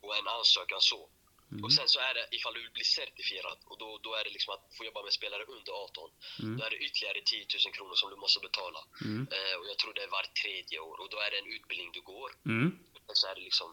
och 0.00 0.16
en 0.16 0.28
ansökan 0.28 0.80
så. 0.80 1.10
Mm. 1.52 1.64
Och 1.64 1.72
sen 1.78 1.88
så 1.94 1.98
är 2.08 2.14
det 2.18 2.24
ifall 2.36 2.54
du 2.54 2.60
vill 2.64 2.76
bli 2.78 2.86
certifierad 2.98 3.58
och 3.70 3.78
då, 3.82 3.88
då 4.06 4.10
är 4.18 4.24
det 4.26 4.32
liksom 4.36 4.50
att 4.54 4.64
få 4.76 4.82
jobba 4.88 5.00
med 5.06 5.12
spelare 5.18 5.44
under 5.56 5.72
18. 5.72 6.10
Mm. 6.42 6.56
Då 6.56 6.62
är 6.66 6.70
det 6.74 6.80
ytterligare 6.86 7.20
10 7.24 7.46
000 7.66 7.74
kronor 7.76 7.94
som 8.00 8.08
du 8.12 8.16
måste 8.24 8.40
betala. 8.48 8.80
Mm. 9.08 9.22
Eh, 9.36 9.54
och 9.60 9.66
jag 9.70 9.76
tror 9.80 9.92
det 9.96 10.02
är 10.06 10.10
var 10.18 10.26
tredje 10.42 10.78
år 10.88 10.96
och 11.02 11.08
då 11.12 11.16
är 11.26 11.30
det 11.32 11.38
en 11.42 11.50
utbildning 11.56 11.90
du 11.98 12.02
går. 12.12 12.30
Mm. 12.52 12.68
Och 13.08 13.16
så 13.20 13.24
är 13.30 13.34
det 13.38 13.44
liksom, 13.48 13.68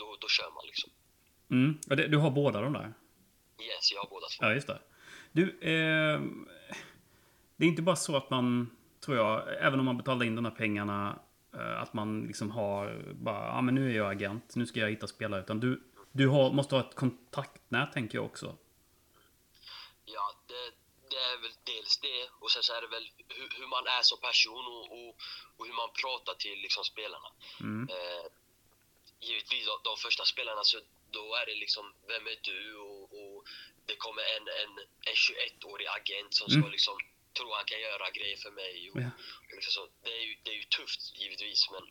då, 0.00 0.06
då 0.22 0.28
kör 0.36 0.50
man 0.56 0.64
liksom. 0.70 0.90
Mm. 1.56 1.70
Det, 1.98 2.06
du 2.14 2.18
har 2.24 2.30
båda 2.42 2.58
de 2.66 2.72
där? 2.80 2.88
Yes, 3.68 3.92
jag 3.92 4.00
har 4.02 4.10
båda 4.14 4.26
två. 4.32 4.40
Ja, 4.44 4.48
just 4.58 4.70
det. 4.72 4.80
Du, 5.32 5.44
eh, 5.72 6.16
det 7.56 7.64
är 7.64 7.68
inte 7.68 7.82
bara 7.82 7.96
så 7.96 8.16
att 8.16 8.30
man, 8.30 8.76
tror 9.04 9.16
jag, 9.16 9.64
även 9.66 9.78
om 9.80 9.84
man 9.84 9.96
betalar 9.96 10.26
in 10.26 10.36
de 10.36 10.44
här 10.44 10.52
pengarna, 10.52 11.18
eh, 11.54 11.82
att 11.82 11.92
man 11.94 12.22
liksom 12.22 12.50
har 12.50 13.02
bara, 13.12 13.46
ja 13.46 13.60
men 13.60 13.74
nu 13.74 13.90
är 13.90 13.96
jag 13.96 14.12
agent, 14.12 14.56
nu 14.56 14.66
ska 14.66 14.80
jag 14.80 14.90
hitta 14.90 15.06
spelare. 15.06 15.40
Utan 15.40 15.60
du, 15.60 15.82
du 16.18 16.28
har, 16.28 16.50
måste 16.58 16.74
ha 16.74 16.82
ett 16.88 16.94
kontaktnät, 17.02 17.92
tänker 17.92 18.14
jag 18.18 18.24
också. 18.24 18.56
Ja, 20.04 20.26
det, 20.50 20.62
det 21.10 21.16
är 21.16 21.36
väl 21.42 21.54
dels 21.64 21.98
det 21.98 22.28
och 22.40 22.50
sen 22.50 22.62
så 22.62 22.72
är 22.74 22.80
det 22.80 22.88
väl 22.96 23.06
hur, 23.28 23.48
hur 23.58 23.66
man 23.66 23.86
är 23.86 24.02
som 24.02 24.18
person 24.20 24.64
och, 24.74 24.84
och, 24.98 25.10
och 25.56 25.66
hur 25.66 25.76
man 25.82 25.90
pratar 26.02 26.34
till 26.34 26.58
liksom 26.66 26.84
spelarna. 26.84 27.28
Mm. 27.60 27.88
Eh, 27.96 28.26
givetvis 29.20 29.66
de, 29.66 29.74
de 29.84 29.96
första 29.96 30.24
spelarna 30.24 30.64
så 30.64 30.78
då 31.10 31.34
är 31.34 31.46
det 31.46 31.54
liksom, 31.64 31.84
vem 32.08 32.26
är 32.26 32.38
du? 32.42 32.76
Och, 32.76 33.02
och 33.20 33.38
det 33.86 33.96
kommer 33.96 34.22
en, 34.36 34.46
en, 34.62 34.72
en 35.08 35.14
21-årig 35.14 35.86
agent 35.98 36.34
som 36.34 36.48
ska 36.50 36.58
Mm. 36.58 36.70
liksom 36.70 36.96
tro 37.38 37.52
han 37.52 37.64
kan 37.64 37.80
göra 37.80 38.10
grejer 38.10 38.36
för 38.36 38.50
mig. 38.50 38.90
Och, 38.90 39.00
Ja. 39.00 39.10
och 39.48 39.54
liksom 39.54 39.72
så. 39.72 39.88
Det, 40.04 40.10
är 40.20 40.24
ju, 40.28 40.36
det 40.42 40.50
är 40.50 40.54
ju 40.62 40.64
tufft 40.78 41.00
givetvis 41.20 41.70
men, 41.72 41.84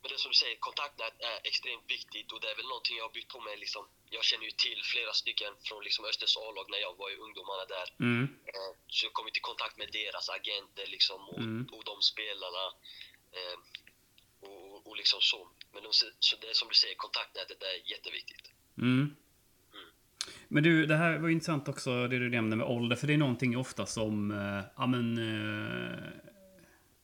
men 0.00 0.08
det 0.12 0.18
som 0.22 0.30
du 0.34 0.38
säger, 0.42 0.56
kontaktnät 0.68 1.16
är 1.30 1.38
extremt 1.50 1.86
viktigt 1.96 2.28
och 2.32 2.40
det 2.42 2.48
är 2.52 2.56
väl 2.60 2.68
någonting 2.72 2.96
jag 3.00 3.04
har 3.08 3.14
byggt 3.18 3.32
på 3.36 3.40
mig. 3.46 3.54
Liksom. 3.64 3.82
Jag 4.16 4.24
känner 4.28 4.44
ju 4.50 4.54
till 4.66 4.80
flera 4.92 5.12
stycken 5.22 5.52
från 5.66 5.80
liksom 5.86 6.02
Östers 6.10 6.34
A-lag 6.44 6.66
när 6.72 6.80
jag 6.86 6.94
var 7.02 7.08
i 7.14 7.16
ungdomarna 7.26 7.64
där. 7.76 7.86
Mm. 8.08 8.24
Eh, 8.54 8.72
Så 8.94 9.00
jag 9.06 9.12
kom 9.16 9.26
i 9.28 9.30
kontakt 9.50 9.76
med 9.82 9.88
deras 10.00 10.26
agenter 10.38 10.86
liksom, 10.96 11.20
och, 11.32 11.38
Mm. 11.38 11.68
och 11.74 11.82
de 11.90 11.96
spelarna. 12.12 12.64
Eh, 13.38 13.56
och, 14.48 14.86
och 14.88 14.96
liksom 15.00 15.20
så. 15.20 15.40
Men 15.72 15.82
de, 15.86 15.90
så 16.28 16.36
det 16.44 16.54
som 16.60 16.68
du 16.68 16.74
säger, 16.74 16.94
kontaktnätet 16.94 17.62
är 17.62 17.90
jätteviktigt. 17.92 18.44
Mm. 18.78 19.16
Men 20.48 20.62
du, 20.62 20.86
det 20.86 20.96
här 20.96 21.18
var 21.18 21.28
ju 21.28 21.34
intressant 21.34 21.68
också, 21.68 21.90
det 22.08 22.18
du 22.18 22.30
nämnde 22.30 22.56
med 22.56 22.66
ålder. 22.66 22.96
För 22.96 23.06
det 23.06 23.12
är 23.12 23.18
någonting 23.18 23.56
ofta 23.56 23.86
som, 23.86 24.30
eh, 24.30 24.64
ja 24.76 24.86
men, 24.86 25.06
eh, 25.18 25.98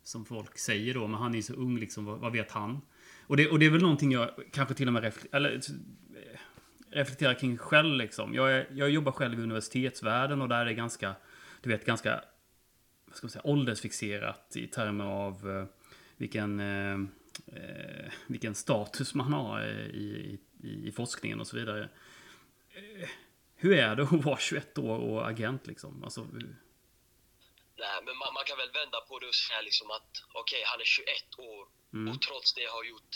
som 0.06 0.24
folk 0.24 0.58
säger 0.58 0.94
då, 0.94 1.06
men 1.06 1.20
han 1.20 1.32
är 1.32 1.36
ju 1.36 1.42
så 1.42 1.54
ung 1.54 1.78
liksom, 1.78 2.04
vad, 2.04 2.18
vad 2.18 2.32
vet 2.32 2.50
han? 2.50 2.80
Och 3.20 3.36
det, 3.36 3.50
och 3.50 3.58
det 3.58 3.66
är 3.66 3.70
väl 3.70 3.82
någonting 3.82 4.12
jag 4.12 4.30
kanske 4.52 4.74
till 4.74 4.86
och 4.86 4.92
med 4.92 5.04
refle- 5.04 5.28
eller, 5.32 5.54
eh, 5.54 6.38
reflekterar 6.90 7.34
kring 7.34 7.58
själv 7.58 7.96
liksom. 7.96 8.34
Jag, 8.34 8.52
är, 8.52 8.68
jag 8.72 8.90
jobbar 8.90 9.12
själv 9.12 9.40
i 9.40 9.42
universitetsvärlden 9.42 10.42
och 10.42 10.48
där 10.48 10.60
är 10.60 10.64
det 10.64 10.74
ganska, 10.74 11.14
du 11.60 11.70
vet, 11.70 11.86
ganska, 11.86 12.20
vad 13.06 13.16
ska 13.16 13.24
man 13.24 13.30
säga, 13.30 13.46
åldersfixerat 13.46 14.56
i 14.56 14.66
termer 14.66 15.04
av 15.04 15.50
eh, 15.50 15.64
vilken, 16.16 16.60
eh, 16.60 16.94
eh 17.46 18.12
vilken 18.26 18.54
status 18.54 19.14
man 19.14 19.32
har 19.32 19.60
eh, 19.60 19.86
i, 19.86 20.38
i, 20.62 20.88
i 20.88 20.92
forskningen 20.92 21.40
och 21.40 21.46
så 21.46 21.56
vidare. 21.56 21.88
Hur 23.56 23.72
är 23.72 23.96
det 23.96 24.02
att 24.02 24.24
vara 24.24 24.38
21 24.38 24.78
år 24.78 24.98
och 24.98 25.28
agent 25.28 25.66
liksom? 25.66 26.04
Alltså, 26.04 26.26
Nej, 27.76 28.02
men 28.04 28.16
man, 28.16 28.34
man 28.34 28.44
kan 28.44 28.58
väl 28.58 28.70
vända 28.70 29.00
på 29.00 29.18
det 29.18 29.26
och 29.28 29.34
säga 29.34 29.60
liksom 29.60 29.90
att 29.90 30.10
okej, 30.32 30.62
han 30.66 30.80
är 30.80 30.84
21 30.84 31.38
år 31.38 31.68
Mm. 31.92 32.14
och 32.14 32.22
trots 32.22 32.52
det 32.54 32.64
har 32.64 32.84
gjort 32.84 33.12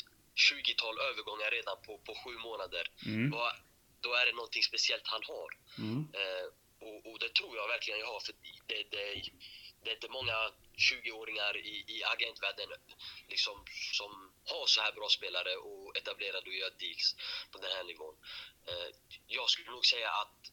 20-tal 0.50 0.98
övergångar 0.98 1.50
redan 1.50 1.76
på, 1.86 1.98
på 1.98 2.14
sju 2.24 2.38
månader. 2.38 2.90
Mm. 3.06 3.30
Vad, 3.30 3.52
då 4.00 4.14
är 4.14 4.26
det 4.26 4.32
någonting 4.32 4.62
speciellt 4.62 5.06
han 5.06 5.22
har. 5.32 5.50
Mm. 5.78 6.08
Eh, 6.20 6.46
och, 6.86 6.98
och 7.10 7.18
det 7.18 7.34
tror 7.34 7.56
jag 7.56 7.68
verkligen 7.68 8.00
jag 8.00 8.06
har. 8.06 8.20
För 8.20 8.34
det, 8.66 8.82
det, 8.90 9.22
det 9.82 9.90
är 9.90 9.94
inte 9.94 10.08
många 10.08 10.36
20-åringar 10.90 11.56
i, 11.56 11.84
i 11.94 12.04
agentvärlden 12.04 12.68
liksom, 13.28 13.64
som 13.92 14.32
har 14.46 14.66
så 14.66 14.80
här 14.80 14.92
bra 14.92 15.08
spelare 15.08 15.56
och 15.56 15.96
etablerade 15.96 16.46
och 16.50 16.54
gör 16.54 16.72
deals 16.78 17.16
på 17.52 17.58
den 17.58 17.70
här 17.76 17.84
nivån. 17.84 18.16
Eh, 18.68 18.88
jag 19.26 19.50
skulle 19.50 19.70
nog 19.70 19.86
säga 19.86 20.10
att, 20.10 20.52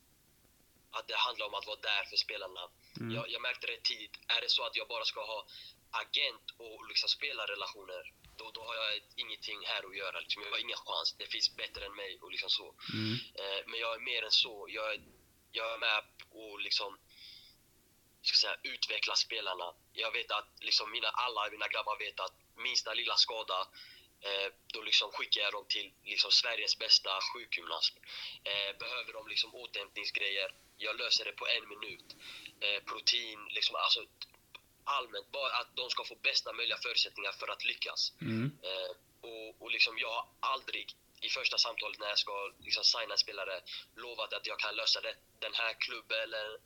att 0.92 1.08
det 1.08 1.16
handlar 1.16 1.46
om 1.46 1.54
att 1.54 1.68
vara 1.68 1.80
där 1.82 2.04
för 2.10 2.18
spelarna. 2.18 2.70
Mm. 3.00 3.16
Jag, 3.16 3.25
jag 3.30 3.42
märkte 3.42 3.68
det 3.68 3.82
tidigt. 3.84 4.16
Är 4.27 4.42
det 4.42 4.50
så 4.50 4.63
att 4.63 4.75
jag 4.75 4.88
bara 4.88 5.06
ska 5.06 5.25
ha 5.25 5.48
agent 5.92 6.48
och 6.58 6.88
liksom 6.89 7.10
spelarrelationer 7.10 8.13
då, 8.38 8.51
då 8.51 8.62
har 8.68 8.75
jag 8.75 9.01
ingenting 9.16 9.60
här 9.66 9.84
att 9.89 9.98
göra. 9.98 10.20
Liksom. 10.20 10.42
Jag 10.44 10.51
har 10.51 10.58
ingen 10.58 10.77
chans. 10.77 11.16
Det 11.18 11.27
finns 11.36 11.56
bättre 11.56 11.86
än 11.86 11.96
mig 11.96 12.20
och 12.22 12.32
liksom 12.32 12.50
så. 12.50 12.75
Mm. 12.94 13.13
Eh, 13.39 13.62
men 13.68 13.80
jag 13.80 13.96
är 13.96 14.00
mer 14.00 14.24
än 14.24 14.32
så. 14.32 14.66
Jag 14.70 14.94
är, 14.94 15.01
jag 15.51 15.74
är 15.74 15.77
med 15.77 16.04
och 16.30 16.60
liksom 16.60 16.98
ska 18.22 18.36
säga, 18.48 18.58
utveckla 18.63 19.16
spelarna. 19.16 19.74
Jag 19.94 20.12
vet 20.12 20.32
att 20.32 20.50
liksom 20.62 20.92
mina, 20.92 21.08
alla 21.08 21.50
mina 21.51 21.68
grabbar 21.68 21.98
vet 22.00 22.20
att 22.20 22.36
minsta 22.56 22.94
lilla 22.94 23.16
skada 23.16 23.60
eh, 24.22 24.48
då 24.74 24.82
liksom 24.82 25.12
skickar 25.12 25.42
jag 25.42 25.54
dem 25.54 25.66
till 25.70 25.94
liksom 26.04 26.32
Sveriges 26.32 26.77
bästa 26.77 27.10
sjukgymnast. 27.34 27.94
Eh, 28.44 28.77
behöver 28.80 29.13
de 29.13 29.27
liksom 29.27 29.56
återhämtningsgrejer, 29.56 30.50
jag 30.78 30.98
löser 30.98 31.26
det 31.26 31.32
på 31.32 31.48
en 31.48 31.70
minut. 31.70 32.16
Eh, 32.60 32.84
protein, 32.84 33.40
liksom, 33.50 33.76
alltså 33.76 34.02
allmänt, 34.84 35.32
bara 35.32 35.52
att 35.60 35.76
de 35.76 35.90
ska 35.90 36.04
få 36.04 36.16
bästa 36.16 36.54
möjliga 36.54 36.78
förutsättningar 36.78 37.32
för 37.32 37.48
att 37.48 37.66
lyckas. 37.66 38.14
Mm. 38.22 38.52
Eh, 38.64 38.92
och, 39.30 39.62
och 39.62 39.72
liksom 39.72 39.98
jag 39.98 40.12
har 40.12 40.26
aldrig 40.40 40.96
i 41.22 41.30
första 41.30 41.58
samtalet 41.58 42.00
när 42.00 42.08
jag 42.08 42.18
ska 42.18 42.52
liksom 42.60 42.84
signa 42.84 43.14
en 43.14 43.18
spelare 43.18 43.62
lovat 43.96 44.34
att 44.34 44.48
jag 44.48 44.60
kan 44.60 44.76
lösa 44.76 45.02
det, 45.02 45.16
den 45.40 45.54
här 45.54 45.74
klubben 45.74 46.20
eller, 46.24 46.58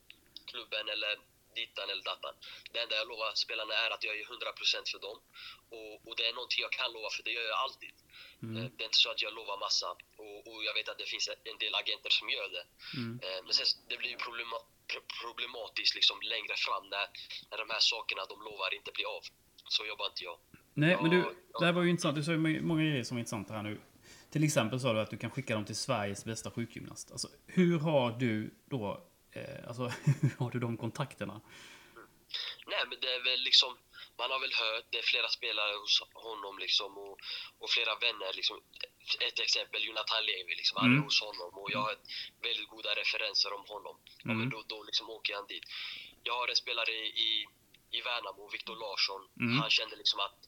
klubben 0.45 0.89
eller 0.89 1.19
dittan 1.59 1.87
eller 1.91 2.03
dattan. 2.11 2.33
Det 2.71 2.79
enda 2.83 2.95
jag 3.01 3.07
lovar 3.11 3.29
spelarna 3.45 3.73
är 3.83 3.89
att 3.95 4.03
jag 4.07 4.13
är 4.19 4.25
100% 4.25 4.91
för 4.93 4.99
dem. 5.07 5.17
Och, 5.75 5.93
och 6.07 6.13
det 6.17 6.25
är 6.29 6.33
någonting 6.39 6.61
jag 6.67 6.71
kan 6.79 6.89
lova 6.97 7.09
för 7.15 7.23
det 7.27 7.31
gör 7.37 7.47
jag 7.53 7.59
alltid. 7.65 7.93
Mm. 8.45 8.53
Eh, 8.57 8.67
Det 8.75 8.81
är 8.83 8.89
inte 8.91 9.03
så 9.05 9.09
att 9.13 9.21
jag 9.25 9.33
lovar 9.39 9.57
massa. 9.67 9.89
Och, 10.23 10.37
och 10.49 10.59
jag 10.67 10.73
vet 10.77 10.87
att 10.91 10.99
det 11.03 11.09
finns 11.13 11.27
en 11.51 11.57
del 11.63 11.73
agenter 11.81 12.11
som 12.19 12.25
gör 12.35 12.49
det. 12.57 12.65
Mm. 12.99 13.13
Eh, 13.25 13.39
Men 13.45 13.53
sen, 13.57 13.67
det 13.89 13.97
blir 14.01 14.09
ju 14.15 14.17
problema- 14.27 14.65
pro- 14.91 15.07
problematiskt 15.23 15.93
liksom 15.99 16.17
längre 16.33 16.55
fram 16.65 16.83
när, 16.95 17.07
när 17.49 17.57
de 17.63 17.67
här 17.75 17.83
sakerna 17.93 18.21
de 18.31 18.35
lovar 18.49 18.69
inte 18.79 18.91
blir 18.97 19.07
av. 19.17 19.23
Så 19.75 19.81
jobbar 19.91 20.05
inte 20.11 20.23
jag. 20.29 20.37
Nej, 20.83 20.93
men 21.01 21.09
du, 21.15 21.19
det 21.59 21.65
här 21.65 21.73
var 21.77 21.81
ju 21.83 21.89
intressant. 21.89 22.15
Du 22.19 22.23
sa 22.23 22.31
ju 22.31 22.37
må- 22.47 22.61
många 22.71 22.83
grejer 22.89 23.03
som 23.03 23.17
är 23.17 23.21
intressanta 23.23 23.53
här 23.53 23.63
nu. 23.63 23.75
Till 24.31 24.43
exempel 24.43 24.79
sa 24.79 24.93
du 24.93 24.99
att 24.99 25.09
du 25.09 25.17
kan 25.17 25.31
skicka 25.31 25.53
dem 25.55 25.65
till 25.65 25.75
Sveriges 25.75 26.25
bästa 26.25 26.51
sjukgymnast. 26.51 27.11
Alltså, 27.11 27.27
hur 27.47 27.79
har 27.79 28.11
du 28.11 28.53
då, 28.69 29.07
eh, 29.31 29.67
alltså, 29.67 29.83
hur 30.21 30.35
har 30.39 30.51
du 30.51 30.59
de 30.59 30.77
kontakterna? 30.77 31.41
Nej, 32.65 32.83
men 32.89 32.97
det 33.01 33.11
är 33.15 33.23
väl 33.23 33.39
liksom, 33.49 33.77
man 34.17 34.31
har 34.31 34.39
väl 34.39 34.53
hört, 34.53 34.85
det 34.91 34.97
är 34.97 35.01
flera 35.13 35.27
spelare 35.29 35.73
hos 35.81 36.01
honom 36.13 36.59
liksom 36.59 36.97
och, 36.97 37.15
och 37.61 37.69
flera 37.75 37.95
vänner 37.95 38.33
liksom. 38.33 38.57
Ett 39.27 39.39
exempel, 39.39 39.85
Jonathan 39.85 40.23
Levi 40.25 40.53
liksom, 40.55 40.75
han 40.81 40.89
är 40.91 40.95
Mm. 40.97 41.03
hos 41.03 41.21
honom 41.21 41.51
och 41.61 41.71
jag 41.71 41.79
har 41.87 41.95
väldigt 42.47 42.67
goda 42.75 42.89
referenser 43.01 43.53
om 43.53 43.65
honom. 43.73 43.95
Ja, 44.05 44.25
Mm. 44.25 44.37
men 44.39 44.49
då, 44.49 44.63
då 44.67 44.83
liksom 44.83 45.09
åker 45.09 45.33
han 45.35 45.47
dit. 45.47 45.63
Jag 46.23 46.33
har 46.39 46.47
en 46.47 46.55
spelare 46.55 46.91
i, 46.91 47.07
i, 47.27 47.45
i 47.97 48.01
Värnamo, 48.01 48.49
Viktor 48.55 48.75
Larsson. 48.75 49.21
Mm. 49.39 49.57
Han 49.61 49.69
kände 49.69 49.95
liksom 49.95 50.19
att 50.19 50.39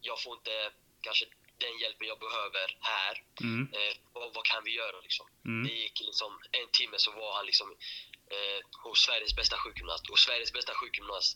jag 0.00 0.22
får 0.22 0.32
inte 0.38 0.72
kanske 1.00 1.24
den 1.64 1.74
hjälpen 1.82 2.06
jag 2.12 2.20
behöver 2.26 2.66
här. 2.92 3.14
Mm. 3.46 3.62
Eh, 3.76 3.94
vad, 4.14 4.28
vad 4.34 4.44
kan 4.50 4.62
vi 4.64 4.72
göra 4.82 4.98
liksom? 5.06 5.26
Mm. 5.50 5.62
Det 5.66 5.74
gick 5.84 5.96
liksom 6.08 6.30
en 6.60 6.68
timme 6.78 6.96
så 7.04 7.10
var 7.20 7.30
han 7.36 7.46
liksom 7.50 7.68
eh, 8.34 8.60
hos 8.84 8.98
Sveriges 9.06 9.34
bästa 9.40 9.56
sjukgymnast. 9.62 10.04
Och 10.10 10.18
Sveriges 10.18 10.52
bästa 10.52 10.72
sjukgymnast 10.80 11.32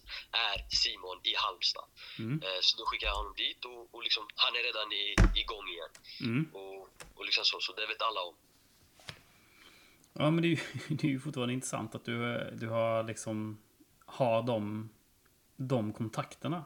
är 0.46 0.56
Simon 0.82 1.18
i 1.30 1.32
Halmstad. 1.42 1.86
Mm. 2.18 2.42
Eh, 2.44 2.60
så 2.66 2.72
då 2.78 2.82
skickade 2.86 3.10
jag 3.12 3.20
honom 3.22 3.34
dit 3.44 3.64
och, 3.70 3.94
och 3.94 4.02
liksom, 4.06 4.24
han 4.42 4.52
är 4.58 4.62
redan 4.68 4.88
i, 5.02 5.04
igång 5.42 5.66
igen. 5.74 5.92
Mm. 6.28 6.42
Och, 6.58 6.80
och 7.16 7.24
liksom 7.28 7.44
så, 7.44 7.60
så 7.60 7.72
det 7.72 7.86
vet 7.86 8.02
alla 8.02 8.22
om. 8.30 8.36
Ja, 10.18 10.30
men 10.30 10.42
det 10.42 10.48
är, 10.48 10.56
ju, 10.56 10.60
det 10.96 11.06
är 11.06 11.10
ju 11.10 11.20
fortfarande 11.20 11.54
intressant 11.54 11.94
att 11.94 12.04
du, 12.04 12.16
du 12.52 12.68
har 12.68 13.02
liksom, 13.02 13.62
har 14.06 14.42
de, 14.42 14.90
de 15.56 15.92
kontakterna. 15.92 16.64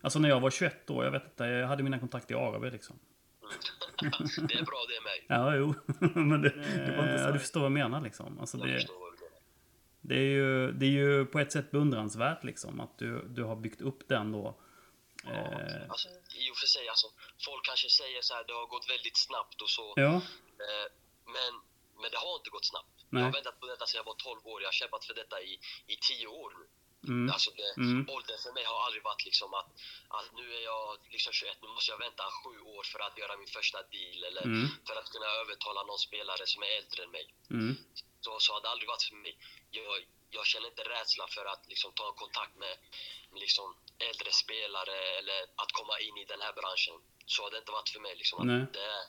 Alltså 0.00 0.18
när 0.18 0.28
jag 0.28 0.40
var 0.40 0.50
21 0.50 0.90
år, 0.90 1.04
jag 1.04 1.10
vet 1.10 1.24
inte, 1.24 1.44
jag 1.44 1.66
hade 1.66 1.82
mina 1.82 1.98
kontakter 1.98 2.34
i 2.34 2.38
Araby 2.38 2.70
liksom. 2.70 2.98
Det 4.48 4.54
är 4.54 4.64
bra 4.64 4.80
det 4.88 5.00
med. 5.08 5.18
Ja, 5.38 5.54
jo. 5.56 5.74
men 6.20 6.42
det, 6.42 6.48
Det 6.86 6.96
var 6.96 7.02
inte 7.02 7.14
eh, 7.14 7.18
så 7.22 7.28
ja, 7.28 7.32
du 7.32 7.38
förstår 7.38 7.60
vad 7.60 7.66
jag 7.66 7.72
menar 7.72 8.00
liksom. 8.00 8.40
Alltså 8.40 8.58
Jag 8.58 8.68
det, 8.68 8.74
förstår 8.74 9.00
vad 9.00 9.12
du 9.12 9.16
menar. 9.24 9.40
det, 10.00 10.14
är 10.14 10.30
ju, 10.38 10.72
det 10.72 10.86
är 10.86 10.90
ju 10.90 11.26
på 11.26 11.38
ett 11.38 11.52
sätt 11.52 11.70
beundransvärt 11.70 12.44
liksom. 12.44 12.80
Att 12.80 12.98
du, 12.98 13.24
du 13.28 13.42
har 13.44 13.56
byggt 13.56 13.80
upp 13.80 14.08
den 14.08 14.32
då. 14.32 14.46
Eh, 15.26 15.82
Alltså, 15.88 16.08
I 16.44 16.46
och 16.52 16.56
för 16.60 16.66
sig, 16.74 16.88
alltså, 16.88 17.06
folk 17.46 17.62
kanske 17.66 17.88
säger 17.88 18.20
så 18.22 18.34
här, 18.34 18.44
det 18.48 18.52
har 18.52 18.66
gått 18.66 18.90
väldigt 18.90 19.16
snabbt 19.26 19.62
och 19.62 19.70
så. 19.70 19.86
ja. 19.96 20.14
Eh, 20.66 20.86
men, 21.36 21.52
men 22.00 22.08
det 22.12 22.18
har 22.24 22.34
inte 22.40 22.50
gått 22.50 22.66
snabbt. 22.72 22.96
Nej. 23.10 23.20
Jag 23.22 23.26
har 23.28 23.32
väntat 23.38 23.60
på 23.60 23.66
detta 23.66 23.86
sedan 23.86 23.98
jag 24.02 24.08
var 24.12 24.14
12 24.14 24.46
år. 24.52 24.58
Jag 24.62 24.68
har 24.72 24.78
kämpat 24.82 25.04
för 25.04 25.14
detta 25.14 25.36
i, 25.50 25.52
i 25.92 25.96
10 25.96 26.26
år 26.26 26.50
nu. 26.58 26.64
Mm. 27.08 27.30
Alltså 27.34 27.50
det, 27.50 27.70
Mm. 27.76 28.08
Åldern 28.10 28.38
för 28.44 28.52
mig 28.52 28.64
har 28.64 28.80
aldrig 28.86 29.02
varit 29.02 29.24
liksom 29.24 29.54
att, 29.54 29.68
att 30.08 30.28
nu 30.38 30.54
är 30.58 30.62
jag 30.72 30.98
liksom 31.10 31.32
21, 31.32 31.56
nu 31.62 31.68
måste 31.68 31.90
jag 31.90 31.98
vänta 31.98 32.24
sju 32.40 32.60
år 32.60 32.82
för 32.92 32.98
att 33.06 33.18
göra 33.18 33.36
min 33.36 33.48
första 33.48 33.78
deal 33.82 34.24
eller 34.24 34.42
Mm. 34.42 34.68
för 34.86 34.96
att 34.96 35.10
kunna 35.10 35.26
övertala 35.26 35.82
någon 35.82 35.98
spelare 35.98 36.46
som 36.46 36.62
är 36.62 36.66
äldre 36.78 37.04
än 37.04 37.10
mig. 37.10 37.34
Mm. 37.50 37.76
Så, 38.20 38.38
så 38.38 38.52
har 38.52 38.60
det 38.60 38.68
aldrig 38.68 38.88
varit 38.88 39.02
för 39.02 39.14
mig. 39.14 39.38
Jag, 39.70 40.06
jag 40.30 40.46
känner 40.46 40.68
inte 40.68 40.82
rädsla 40.82 41.26
för 41.28 41.44
att 41.44 41.62
liksom, 41.68 41.92
ta 41.92 42.12
kontakt 42.12 42.56
med, 42.56 42.74
liksom, 43.34 43.76
äldre 43.98 44.32
spelare 44.32 44.96
eller 45.18 45.40
att 45.62 45.72
komma 45.72 46.00
in 46.00 46.16
i 46.18 46.24
den 46.24 46.40
här 46.40 46.52
branschen. 46.52 46.94
Så 47.26 47.42
har 47.42 47.50
det 47.50 47.58
inte 47.58 47.72
varit 47.72 47.88
för 47.88 48.00
mig. 48.00 48.16
Liksom, 48.16 48.46
det, 48.72 49.08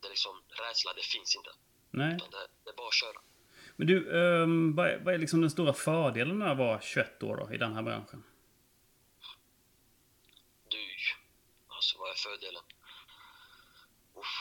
det 0.00 0.08
liksom, 0.08 0.42
rädsla, 0.48 0.92
det 0.92 1.02
finns 1.14 1.36
inte. 1.36 1.50
Nej. 1.90 2.18
Det, 2.30 2.48
det 2.64 2.70
är 2.70 2.74
bara 2.76 2.88
att 2.88 2.94
köra. 2.94 3.20
Men 3.78 3.86
du, 3.86 4.08
um, 4.08 4.74
vad, 4.74 4.86
är, 4.86 4.98
vad 4.98 5.14
är 5.14 5.18
liksom 5.18 5.40
den 5.40 5.50
stora 5.50 5.72
fördelen 5.72 6.38
med 6.38 6.50
att 6.50 6.58
vara 6.58 6.80
21 6.80 7.22
år 7.22 7.36
då, 7.36 7.54
i 7.54 7.58
den 7.58 7.74
här 7.74 7.82
branschen? 7.82 8.24
Du, 10.68 10.84
alltså 11.68 11.98
vad 11.98 12.10
är 12.10 12.14
fördelen? 12.14 12.62
Uff. 14.14 14.36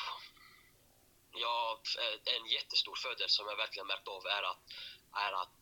Ja, 1.32 1.82
eh, 2.02 2.36
en 2.36 2.46
jättestor 2.58 2.96
fördel 2.96 3.30
som 3.30 3.46
jag 3.50 3.58
verkligen 3.58 3.88
märkt 3.88 4.08
av 4.08 4.24
är 4.38 4.44
att, 4.52 4.62
är 5.26 5.34
att 5.44 5.58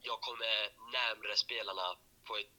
jag 0.00 0.20
kommer 0.20 0.54
närmre 0.98 1.36
spelarna 1.36 1.86
på 2.24 2.36
ett 2.36 2.57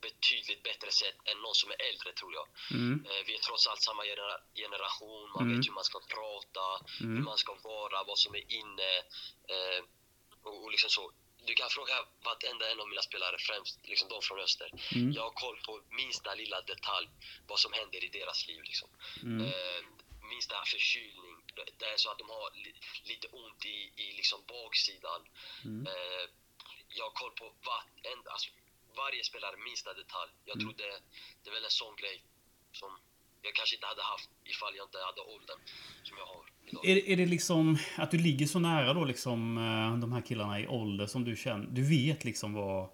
betydligt 0.00 0.62
bättre 0.62 0.90
sätt 0.92 1.16
än 1.24 1.38
någon 1.44 1.54
som 1.54 1.70
är 1.70 1.82
äldre 1.90 2.12
tror 2.12 2.32
jag. 2.34 2.46
Mm. 2.70 3.06
Eh, 3.06 3.22
Vi 3.26 3.34
är 3.34 3.38
trots 3.38 3.66
allt 3.66 3.82
samma 3.82 4.02
genera- 4.04 4.40
generation, 4.54 5.30
man 5.30 5.42
Mm. 5.42 5.56
vet 5.56 5.66
hur 5.68 5.72
man 5.80 5.84
ska 5.84 5.98
prata, 6.16 6.66
hur 6.98 7.06
Mm. 7.06 7.24
man 7.24 7.38
ska 7.38 7.54
vara, 7.54 8.04
vad 8.04 8.18
som 8.18 8.34
är 8.34 8.44
inne. 8.60 8.90
Eh, 9.54 9.80
och, 10.42 10.62
och 10.64 10.70
liksom 10.70 10.90
så. 10.90 11.12
Du 11.46 11.54
kan 11.54 11.68
fråga 11.70 11.94
vartenda 12.24 12.70
en 12.70 12.80
av 12.80 12.88
mina 12.88 13.02
spelare, 13.02 13.36
främst 13.38 13.86
liksom 13.86 14.08
de 14.08 14.22
från 14.22 14.40
öster. 14.40 14.70
Mm. 14.94 15.12
Jag 15.12 15.22
har 15.22 15.30
koll 15.30 15.58
på 15.66 15.82
minsta 15.90 16.34
lilla 16.34 16.60
detalj, 16.60 17.08
vad 17.46 17.58
som 17.58 17.72
händer 17.72 18.04
i 18.04 18.08
deras 18.08 18.48
liv. 18.48 18.62
Liksom. 18.62 18.88
Mm. 19.22 19.46
Eh, 19.46 19.80
minsta 20.30 20.64
förkylning, 20.64 21.36
det- 21.56 21.72
det 21.78 21.86
är 21.86 21.96
så 21.96 22.10
att 22.10 22.18
de 22.18 22.28
har 22.30 22.50
li, 22.64 22.72
lite 23.04 23.26
ont 23.28 23.64
i, 23.64 23.92
i 23.96 24.12
liksom 24.12 24.44
baksidan. 24.48 25.20
Mm. 25.64 25.86
Eh, 25.86 26.24
jag 26.88 27.04
har 27.04 27.10
koll 27.10 27.30
på 27.30 27.54
vartenda, 27.64 28.30
alltså, 28.30 28.48
varje 29.04 29.22
spelare, 29.30 29.56
minsta 29.68 29.90
detalj. 30.02 30.30
Jag 30.48 30.56
Mm. 30.56 30.60
tror 30.64 30.74
det, 30.82 30.92
det 31.42 31.46
är 31.50 31.54
väl 31.58 31.64
en 31.70 31.76
sån 31.82 31.94
grej 32.02 32.18
som 32.80 32.90
jag 33.42 33.54
kanske 33.54 33.74
inte 33.76 33.86
hade 33.92 34.02
haft 34.02 34.30
ifall 34.52 34.72
jag 34.76 34.84
inte 34.86 34.98
hade 35.08 35.20
åldern 35.34 35.60
som 36.08 36.16
jag 36.18 36.26
har 36.26 36.44
idag. 36.66 36.86
Är, 36.90 36.96
är 37.12 37.16
det 37.16 37.26
liksom 37.26 37.78
att 37.96 38.10
du 38.10 38.18
ligger 38.18 38.46
så 38.46 38.58
nära 38.58 38.94
då 38.94 39.04
liksom 39.04 39.40
eh, 39.58 40.00
de 40.04 40.12
här 40.12 40.20
killarna 40.28 40.60
i 40.60 40.66
ålder 40.66 41.06
som 41.06 41.24
du 41.24 41.36
känner? 41.36 41.66
Du 41.70 41.82
vet 41.88 42.24
liksom 42.24 42.54
vad, 42.54 42.82
eh, 42.84 42.90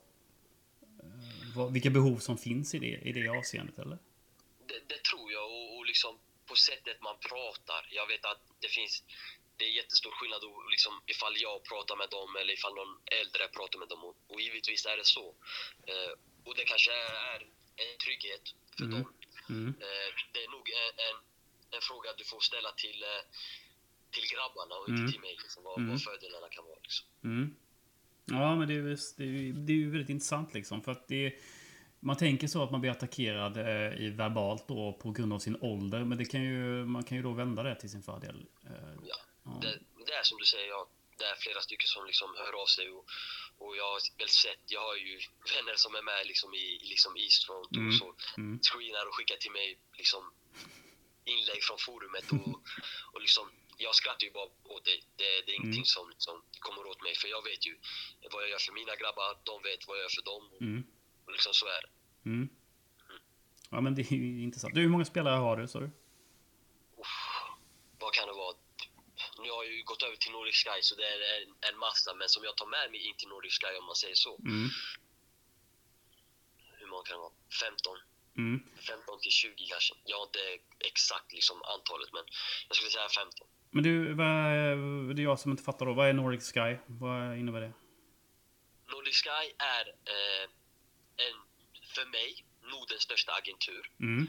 vad 1.56 1.73
vilka 1.73 1.90
behov 1.90 2.18
som 2.18 2.38
finns 2.38 2.75
i 2.75 2.78
det, 2.78 2.87
i 3.08 3.12
det 3.12 3.28
avseendet 3.38 3.78
eller? 3.78 3.99
Det, 4.68 4.80
det 4.92 5.00
tror 5.11 5.32
jag 5.32 5.44
och, 5.50 5.76
och 5.78 5.87
liksom 5.87 6.18
på 6.46 6.54
sättet 6.56 7.02
man 7.02 7.16
pratar. 7.30 7.88
Jag 7.90 8.06
vet 8.06 8.25
att 8.25 8.40
det 8.61 8.68
finns 8.68 9.02
det 9.64 9.71
är 9.73 9.80
jättestor 9.83 10.12
skillnad 10.18 10.42
liksom, 10.75 10.94
ifall 11.14 11.35
jag 11.47 11.56
pratar 11.71 11.97
med 12.02 12.09
dem 12.16 12.30
eller 12.40 12.52
ifall 12.59 12.75
någon 12.80 12.94
äldre 13.21 13.42
pratar 13.59 13.78
med 13.83 13.88
dem. 13.92 14.00
Och, 14.09 14.16
och 14.33 14.40
givetvis 14.44 14.83
är 14.92 14.97
det 15.02 15.09
så. 15.16 15.26
Eh, 15.90 16.11
och 16.47 16.54
det 16.59 16.64
kanske 16.73 16.92
är 17.33 17.38
en 17.85 17.97
trygghet 18.04 18.44
för 18.76 18.85
Mm. 18.85 18.94
dem. 18.94 19.04
Mm. 19.54 19.68
Eh, 19.87 20.09
det 20.33 20.40
är 20.47 20.50
nog 20.56 20.64
en, 20.83 20.94
en, 21.09 21.16
en 21.76 21.83
fråga 21.88 22.09
du 22.21 22.25
får 22.33 22.40
ställa 22.50 22.71
till, 22.83 22.99
eh, 23.12 23.23
till 24.14 24.26
grabbarna 24.35 24.75
och 24.80 24.88
Mm. 24.88 24.97
inte 25.00 25.06
till 25.12 25.21
mig. 25.26 25.35
Liksom, 25.44 25.61
vad, 25.68 25.76
Mm. 25.78 25.90
vad 25.90 26.00
fördelarna 26.09 26.49
kan 26.56 26.64
vara. 26.71 26.80
Liksom. 26.87 27.06
Mm. 27.30 27.47
Ja, 28.38 28.56
men 28.59 28.64
det 28.68 28.75
är, 28.75 28.83
ju- 28.83 28.97
det, 29.18 29.25
är, 29.25 29.52
det 29.66 29.73
är 29.73 29.83
ju 29.85 29.90
väldigt 29.90 30.09
intressant 30.16 30.54
liksom. 30.54 30.83
För 30.85 30.92
att 30.92 31.09
det, 31.09 31.35
man 32.00 32.16
tänker 32.16 32.47
så 32.49 32.62
att 32.62 32.71
man 32.71 32.80
blir 32.80 32.90
attackerad 32.90 33.56
eh, 33.56 33.92
i 34.04 34.11
verbalt 34.11 34.68
då 34.68 34.92
på 35.02 35.11
grund 35.11 35.33
av 35.33 35.38
sin 35.38 35.56
ålder. 35.61 36.04
Men 36.04 36.18
det 36.18 36.25
kan 36.25 36.42
ju, 36.42 36.85
man 36.85 37.04
kan 37.04 37.16
ju 37.16 37.23
då 37.23 37.33
vända 37.33 37.62
det 37.62 37.75
till 37.80 37.90
sin 37.90 38.02
fördel. 38.02 38.47
Eh, 38.66 38.73
Ja. 39.04 39.16
Ja. 39.44 39.50
Det, 39.62 39.78
det 40.06 40.12
är 40.14 40.22
som 40.22 40.38
du 40.38 40.44
säger, 40.44 40.68
ja, 40.68 40.88
det 41.18 41.24
är 41.24 41.34
flera 41.34 41.60
stycken 41.60 41.88
som 41.88 42.06
liksom 42.06 42.34
hör 42.38 42.52
av 42.62 42.66
sig 42.66 42.90
och, 42.90 43.04
och 43.58 43.76
jag 43.76 43.84
har 43.92 44.00
väl 44.18 44.28
sett, 44.28 44.62
jag 44.66 44.80
har 44.80 44.96
ju 44.96 45.20
vänner 45.56 45.74
som 45.76 45.94
är 45.94 46.02
med 46.02 46.26
liksom 46.26 46.54
i, 46.54 46.64
i 46.82 46.86
liksom 46.94 47.16
East 47.16 47.44
Front 47.46 47.72
Mm. 47.76 47.88
och 47.88 47.94
så 47.94 48.14
Mm. 48.38 48.60
screenar 48.62 49.06
och 49.08 49.14
skickar 49.16 49.36
till 49.36 49.50
mig 49.60 49.78
liksom 50.00 50.22
inlägg 51.24 51.62
från 51.62 51.78
forumet 51.78 52.26
och, 52.32 52.54
och 53.12 53.20
liksom 53.20 53.50
jag 53.76 53.94
skrattar 53.94 54.24
ju 54.24 54.32
bara 54.32 54.48
åt 54.74 54.84
det. 54.84 54.96
Det, 55.16 55.28
det 55.46 55.50
är 55.52 55.56
ingenting 55.60 55.86
Mm. 55.88 55.94
som 55.96 56.10
liksom 56.10 56.42
kommer 56.58 56.86
åt 56.86 57.02
mig 57.02 57.14
för 57.14 57.28
jag 57.28 57.42
vet 57.44 57.66
ju 57.66 57.78
vad 58.32 58.42
jag 58.42 58.50
gör 58.50 58.58
för 58.58 58.72
mina 58.72 58.96
grabbar, 58.96 59.38
de 59.44 59.62
vet 59.62 59.88
vad 59.88 59.96
jag 59.96 60.02
gör 60.02 60.14
för 60.18 60.22
dem 60.32 60.42
Mm. 60.60 60.86
och 61.26 61.32
liksom 61.32 61.52
så 61.54 61.66
är 61.66 61.80
det. 61.84 61.90
Mm. 62.30 62.48
Ja, 63.70 63.80
men 63.80 63.94
det 63.94 64.02
är 64.02 64.12
ju 64.14 64.42
intressant. 64.42 64.74
Du, 64.74 64.80
hur 64.80 64.88
många 64.88 65.04
spelare 65.04 65.36
har 65.36 65.56
du, 65.56 65.68
sa 65.68 65.80
du? 65.80 65.90
Vad 67.98 68.12
kan 68.12 68.26
det 68.28 68.32
vara? 68.34 68.56
Nu 69.43 69.50
har 69.50 69.64
jag 69.64 69.73
ju 69.75 69.83
gått 69.83 70.03
över 70.03 70.17
till 70.17 70.33
Nordic 70.33 70.57
Sky 70.64 70.79
så 70.83 70.95
det 70.95 71.07
är 71.14 71.21
en, 71.43 71.55
en 71.69 71.79
massa 71.79 72.14
men 72.14 72.29
som 72.29 72.45
jag 72.45 72.57
tar 72.57 72.67
med 72.67 72.91
mig 72.91 73.00
in 73.09 73.17
till 73.17 73.29
Nordic 73.29 73.55
Sky 73.61 73.73
om 73.81 73.87
man 73.91 73.97
säger 73.97 74.14
så. 74.14 74.33
Mm. 74.38 74.69
Hur 76.79 76.87
många 76.87 77.03
kan 77.03 77.17
det 77.17 77.25
vara? 77.26 77.37
15? 77.61 77.99
Mm. 78.37 78.62
15 78.88 79.21
till 79.21 79.31
20 79.31 79.67
kanske. 79.73 79.95
Jag 80.05 80.17
har 80.17 80.26
inte 80.31 80.45
exakt 80.91 81.33
liksom 81.33 81.57
antalet 81.75 82.12
men 82.12 82.25
jag 82.69 82.76
skulle 82.76 82.91
säga 82.91 83.09
15. 83.09 83.47
Men 83.71 83.83
du, 83.83 84.14
vad 84.14 84.26
är, 84.26 85.14
det 85.14 85.23
är 85.23 85.25
jag 85.25 85.41
som 85.41 85.50
inte 85.50 85.62
fattar 85.62 85.87
då. 85.87 85.93
Vad 85.93 86.09
är 86.09 86.12
Nordic 86.12 86.53
Sky? 86.53 86.76
Vad 86.87 87.38
innebär 87.38 87.61
det? 87.61 87.73
Nordic 88.93 89.17
Sky 89.23 89.45
är 89.59 89.85
eh, 90.14 90.45
en, 91.26 91.37
för 91.95 92.07
mig, 92.07 92.45
Nordens 92.62 93.03
största 93.03 93.33
agentur. 93.33 93.91
Mm. 94.00 94.26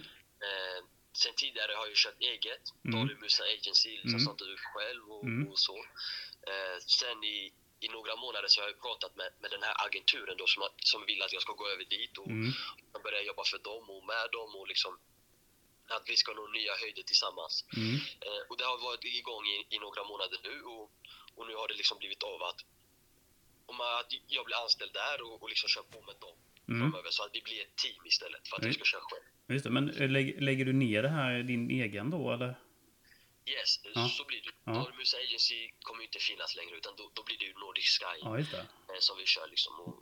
Eh, 0.47 0.79
sen 1.17 1.33
tidigare 1.35 1.73
har 1.79 1.87
jag 1.87 1.95
kört 1.95 2.19
eget, 2.21 2.63
Mm. 2.85 2.91
Dolly 2.95 3.15
Musa 3.21 3.43
Agency, 3.43 3.89
liksom 3.91 4.09
Mm. 4.09 4.25
startat 4.25 4.47
upp 4.47 4.59
själv 4.73 5.03
och, 5.11 5.23
Mm. 5.23 5.47
och 5.51 5.59
så. 5.59 5.75
Eh, 6.51 6.77
sen 6.99 7.23
i, 7.23 7.53
i 7.79 7.87
några 7.87 8.15
månader 8.15 8.47
så 8.47 8.61
har 8.61 8.67
jag 8.67 8.81
pratat 8.81 9.15
med, 9.15 9.29
med 9.41 9.51
den 9.51 9.63
här 9.63 9.75
agenturen 9.85 10.37
då 10.37 10.47
som, 10.47 10.67
som 10.91 11.05
vill 11.05 11.21
att 11.21 11.33
jag 11.33 11.41
ska 11.41 11.53
gå 11.53 11.67
över 11.73 11.85
dit 11.85 12.17
och 12.17 12.27
Mm. 12.27 12.51
jag 12.93 13.01
börjar 13.03 13.21
jobba 13.21 13.43
för 13.43 13.57
dem 13.59 13.89
och 13.89 14.03
med 14.05 14.29
dem 14.31 14.55
och 14.55 14.67
liksom 14.67 14.99
att 15.87 16.03
vi 16.09 16.15
ska 16.15 16.33
nå 16.33 16.47
nya 16.47 16.73
höjder 16.81 17.03
tillsammans. 17.03 17.65
Mm. 17.77 17.95
Eh, 18.25 18.41
och 18.49 18.57
det 18.57 18.63
har 18.65 18.77
varit 18.77 19.03
igång 19.03 19.45
i, 19.47 19.57
i 19.75 19.79
några 19.79 20.03
månader 20.03 20.39
nu 20.43 20.61
och, 20.63 20.91
och 21.35 21.47
nu 21.47 21.55
har 21.55 21.67
det 21.67 21.73
liksom 21.73 21.97
blivit 21.97 22.23
av 22.23 22.43
att, 22.43 22.59
om 23.65 23.81
att 23.81 24.09
jag 24.27 24.45
blir 24.45 24.55
anställd 24.63 24.93
där 24.93 25.21
och, 25.21 25.41
och 25.41 25.49
liksom 25.49 25.69
kör 25.69 25.83
på 25.83 26.01
med 26.01 26.15
dem 26.19 26.37
Mm. 26.69 26.81
framöver 26.81 27.11
så 27.11 27.23
att 27.23 27.29
vi 27.33 27.41
blir 27.41 27.61
ett 27.61 27.75
team 27.75 28.05
istället 28.05 28.47
för 28.47 28.55
att 28.55 28.61
Nej. 28.61 28.69
jag 28.69 28.75
ska 28.75 28.85
köra 28.85 29.01
själv. 29.01 29.23
Just 29.47 29.63
det, 29.63 29.69
men 29.71 29.89
eh, 29.89 30.09
lägg, 30.09 30.41
lägger 30.41 30.65
du 30.65 30.73
ner 30.73 31.01
det 31.03 31.09
här 31.09 31.43
din 31.43 31.69
egen 31.71 32.09
då, 32.09 32.31
eller? 32.31 32.55
Yes, 33.47 33.79
Ja. 33.95 34.07
så 34.09 34.25
blir 34.25 34.41
det. 34.41 34.51
Ja. 34.71 34.87
Musa 34.97 35.17
Agency 35.17 35.69
kommer 35.81 36.01
ju 36.01 36.05
inte 36.05 36.19
finnas 36.19 36.55
längre 36.55 36.75
utan 36.77 36.93
då, 36.97 37.11
då 37.13 37.23
blir 37.23 37.37
det 37.39 37.45
ju 37.45 37.53
Nordic 37.53 37.85
Sky 37.99 38.19
Ja, 38.21 38.39
eh, 38.39 38.99
som 38.99 39.17
vi 39.17 39.25
kör 39.25 39.47
liksom 39.49 39.73
och, 39.79 39.95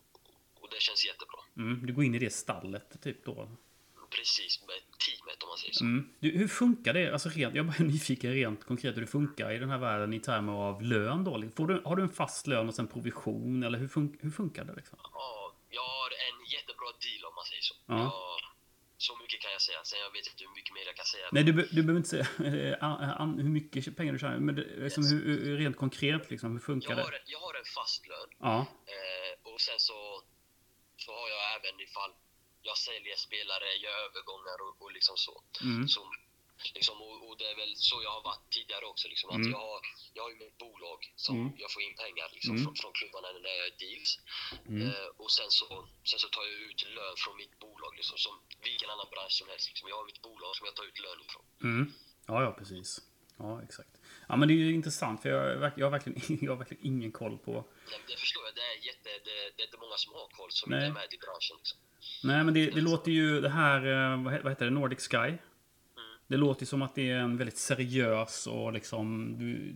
och 0.61 0.67
det 0.71 0.81
känns 0.81 1.05
jättebra. 1.05 1.39
Mm. 1.57 1.85
Du 1.85 1.93
går 1.93 2.03
in 2.03 2.15
i 2.15 2.19
det 2.19 2.33
stallet, 2.33 3.01
typ 3.03 3.25
då? 3.25 3.49
Precis, 4.09 4.61
med 4.67 4.75
teamet 5.05 5.43
om 5.43 5.49
man 5.49 5.57
säger 5.57 5.73
så. 5.73 5.83
Mm. 5.83 6.09
Du, 6.19 6.37
hur 6.37 6.47
funkar 6.47 6.93
det? 6.93 7.13
Alltså 7.13 7.29
rent, 7.29 7.55
jag 7.55 7.65
är 7.65 7.71
bara 7.71 7.83
nyfiken 7.93 8.33
rent 8.33 8.63
konkret 8.63 8.95
hur 8.95 9.01
det 9.01 9.07
funkar 9.07 9.51
i 9.51 9.57
den 9.59 9.69
här 9.69 9.77
världen 9.77 10.13
i 10.13 10.19
termer 10.19 10.53
av 10.53 10.81
lön 10.81 11.23
då. 11.23 11.43
Får 11.55 11.67
du, 11.67 11.81
har 11.85 11.95
du 11.95 12.03
en 12.03 12.09
fast 12.21 12.47
lön 12.47 12.67
och 12.67 12.75
sen 12.75 12.87
provision 12.87 13.63
eller 13.63 13.77
hur, 13.79 13.87
fun, 13.87 14.17
hur 14.21 14.31
funkar 14.31 14.63
det 14.65 14.73
liksom? 14.75 14.99
Ja, 15.03 15.55
jag 15.69 15.81
har 15.81 16.09
en 16.27 16.45
jättebra 16.55 16.87
deal 17.05 17.25
om 17.29 17.35
man 17.35 17.45
säger 17.45 17.61
så. 17.61 17.75
Ja. 17.85 17.97
Jag, 17.99 18.11
så 19.07 19.13
mycket 19.21 19.37
kan 19.43 19.51
jag 19.57 19.61
säga. 19.67 19.79
Sen 19.89 19.99
jag 20.05 20.11
vet 20.17 20.27
inte 20.31 20.43
hur 20.47 20.53
mycket 20.59 20.73
mer 20.77 20.85
jag 20.91 20.95
kan 21.01 21.05
säga. 21.13 21.25
Nej, 21.35 21.43
du, 21.47 21.51
du 21.75 21.81
behöver 21.85 22.01
inte 22.03 22.09
säga 22.15 22.27
eh, 22.49 22.83
an, 23.21 23.29
hur 23.45 23.53
mycket 23.59 23.97
pengar 23.97 24.13
du 24.13 24.19
tjänar, 24.19 24.39
men 24.47 24.55
det, 24.55 24.65
liksom, 24.85 25.03
Yes. 25.03 25.11
hur, 25.13 25.57
rent 25.61 25.77
konkret 25.85 26.23
liksom, 26.33 26.49
hur 26.55 26.63
funkar 26.71 26.89
jag, 26.89 26.97
det? 26.97 27.03
har, 27.03 27.15
jag 27.35 27.39
har 27.45 27.53
en 27.61 27.65
fast 27.77 28.01
lön 28.11 28.29
Ja, 28.47 28.57
eh, 28.95 29.33
och 29.51 29.59
sen 29.67 29.79
så, 29.87 29.97
så 31.03 31.09
har 31.19 31.27
jag 31.35 31.41
även 31.57 31.75
ifall 31.87 32.11
jag 32.69 32.77
säljer 32.77 33.15
spelare, 33.27 33.67
gör 33.85 33.97
övergångar 34.07 34.57
och, 34.65 34.73
och 34.83 34.91
liksom 34.97 35.15
så. 35.25 35.35
mm. 35.61 35.87
så 35.87 36.01
liksom, 36.77 36.95
och, 37.05 37.17
och 37.27 37.35
det 37.39 37.47
är 37.53 37.57
väl 37.63 37.73
så 37.89 37.95
jag 38.07 38.11
har 38.17 38.23
varit 38.31 38.45
tidigare 38.57 38.85
också. 38.91 39.05
Liksom, 39.13 39.27
att 39.33 39.41
Mm. 39.43 39.51
jag, 39.55 39.63
har, 39.69 39.79
jag 40.15 40.21
har 40.25 40.31
ju 40.33 40.37
mitt 40.45 40.57
bolag 40.65 40.99
som 41.25 41.33
Mm. 41.39 41.49
jag 41.63 41.69
får 41.73 41.81
in 41.87 41.95
pengar 42.03 42.27
liksom, 42.35 42.51
Mm. 42.55 42.63
från, 42.63 42.75
från 42.81 42.93
klubbarna 42.99 43.27
när 43.45 43.49
jag 43.55 43.59
gör 43.63 43.73
deals. 43.85 44.11
Mm. 44.71 44.81
Eh, 44.87 45.07
och 45.21 45.31
sen 45.37 45.49
så, 45.59 45.65
sen 46.09 46.19
så 46.23 46.27
tar 46.35 46.43
jag 46.49 46.55
ut 46.69 46.79
lön 46.97 47.15
från 47.23 47.35
mitt 47.41 47.55
bolag, 47.63 47.91
liksom, 47.99 48.17
som 48.25 48.33
vilken 48.69 48.89
annan 48.93 49.07
bransch 49.13 49.35
som 49.39 49.47
helst. 49.51 49.65
Liksom. 49.71 49.85
Jag 49.91 49.97
har 49.99 50.05
mitt 50.11 50.21
bolag 50.27 50.51
som 50.57 50.63
jag 50.69 50.75
tar 50.79 50.85
ut 50.89 50.99
lön 51.05 51.19
ifrån. 51.27 51.45
Mm. 51.69 51.85
Ja, 52.31 52.35
ja, 52.45 52.51
precis. 52.61 52.89
Ja, 53.43 53.51
exakt. 53.67 53.93
Ja, 54.29 54.33
men 54.35 54.47
det 54.47 54.53
är 54.53 54.61
ju 54.67 54.73
intressant 54.81 55.21
för 55.21 55.29
jag, 55.29 55.71
jag, 55.79 55.85
har 55.85 55.91
verkligen, 55.97 56.17
jag 56.45 56.51
har 56.51 56.57
verkligen 56.63 56.85
ingen 56.91 57.11
koll 57.21 57.37
på... 57.37 57.51
Nej, 57.91 57.99
det 58.07 58.17
förstår 58.23 58.43
jag, 58.47 58.55
det 58.55 58.61
är, 58.73 58.77
jätte, 58.89 59.09
det, 59.27 59.35
det 59.55 59.61
är 59.63 59.65
inte 59.65 59.77
många 59.85 59.97
som 60.03 60.13
har 60.13 60.27
koll 60.39 60.51
som 60.51 60.69
Nej. 60.71 60.79
inte 60.79 60.89
är 60.89 60.93
med 61.01 61.13
i 61.13 61.17
branschen. 61.25 61.57
Liksom. 61.61 61.77
Nej, 62.23 62.43
men 62.43 62.53
det, 62.53 62.65
det 62.77 62.81
låter 62.81 63.11
ju 63.11 63.41
det 63.41 63.49
här, 63.49 63.79
eh, 64.13 64.23
vad 64.43 64.51
heter 64.51 64.65
det, 64.65 64.71
Nordic 64.71 64.99
Sky. 65.11 65.37
Det 66.33 66.37
låter 66.37 66.65
som 66.65 66.81
att 66.81 66.95
det 66.95 67.09
är 67.09 67.17
en 67.27 67.37
väldigt 67.37 67.57
seriös 67.57 68.47
och 68.47 68.73
liksom... 68.73 69.37
Du, 69.39 69.75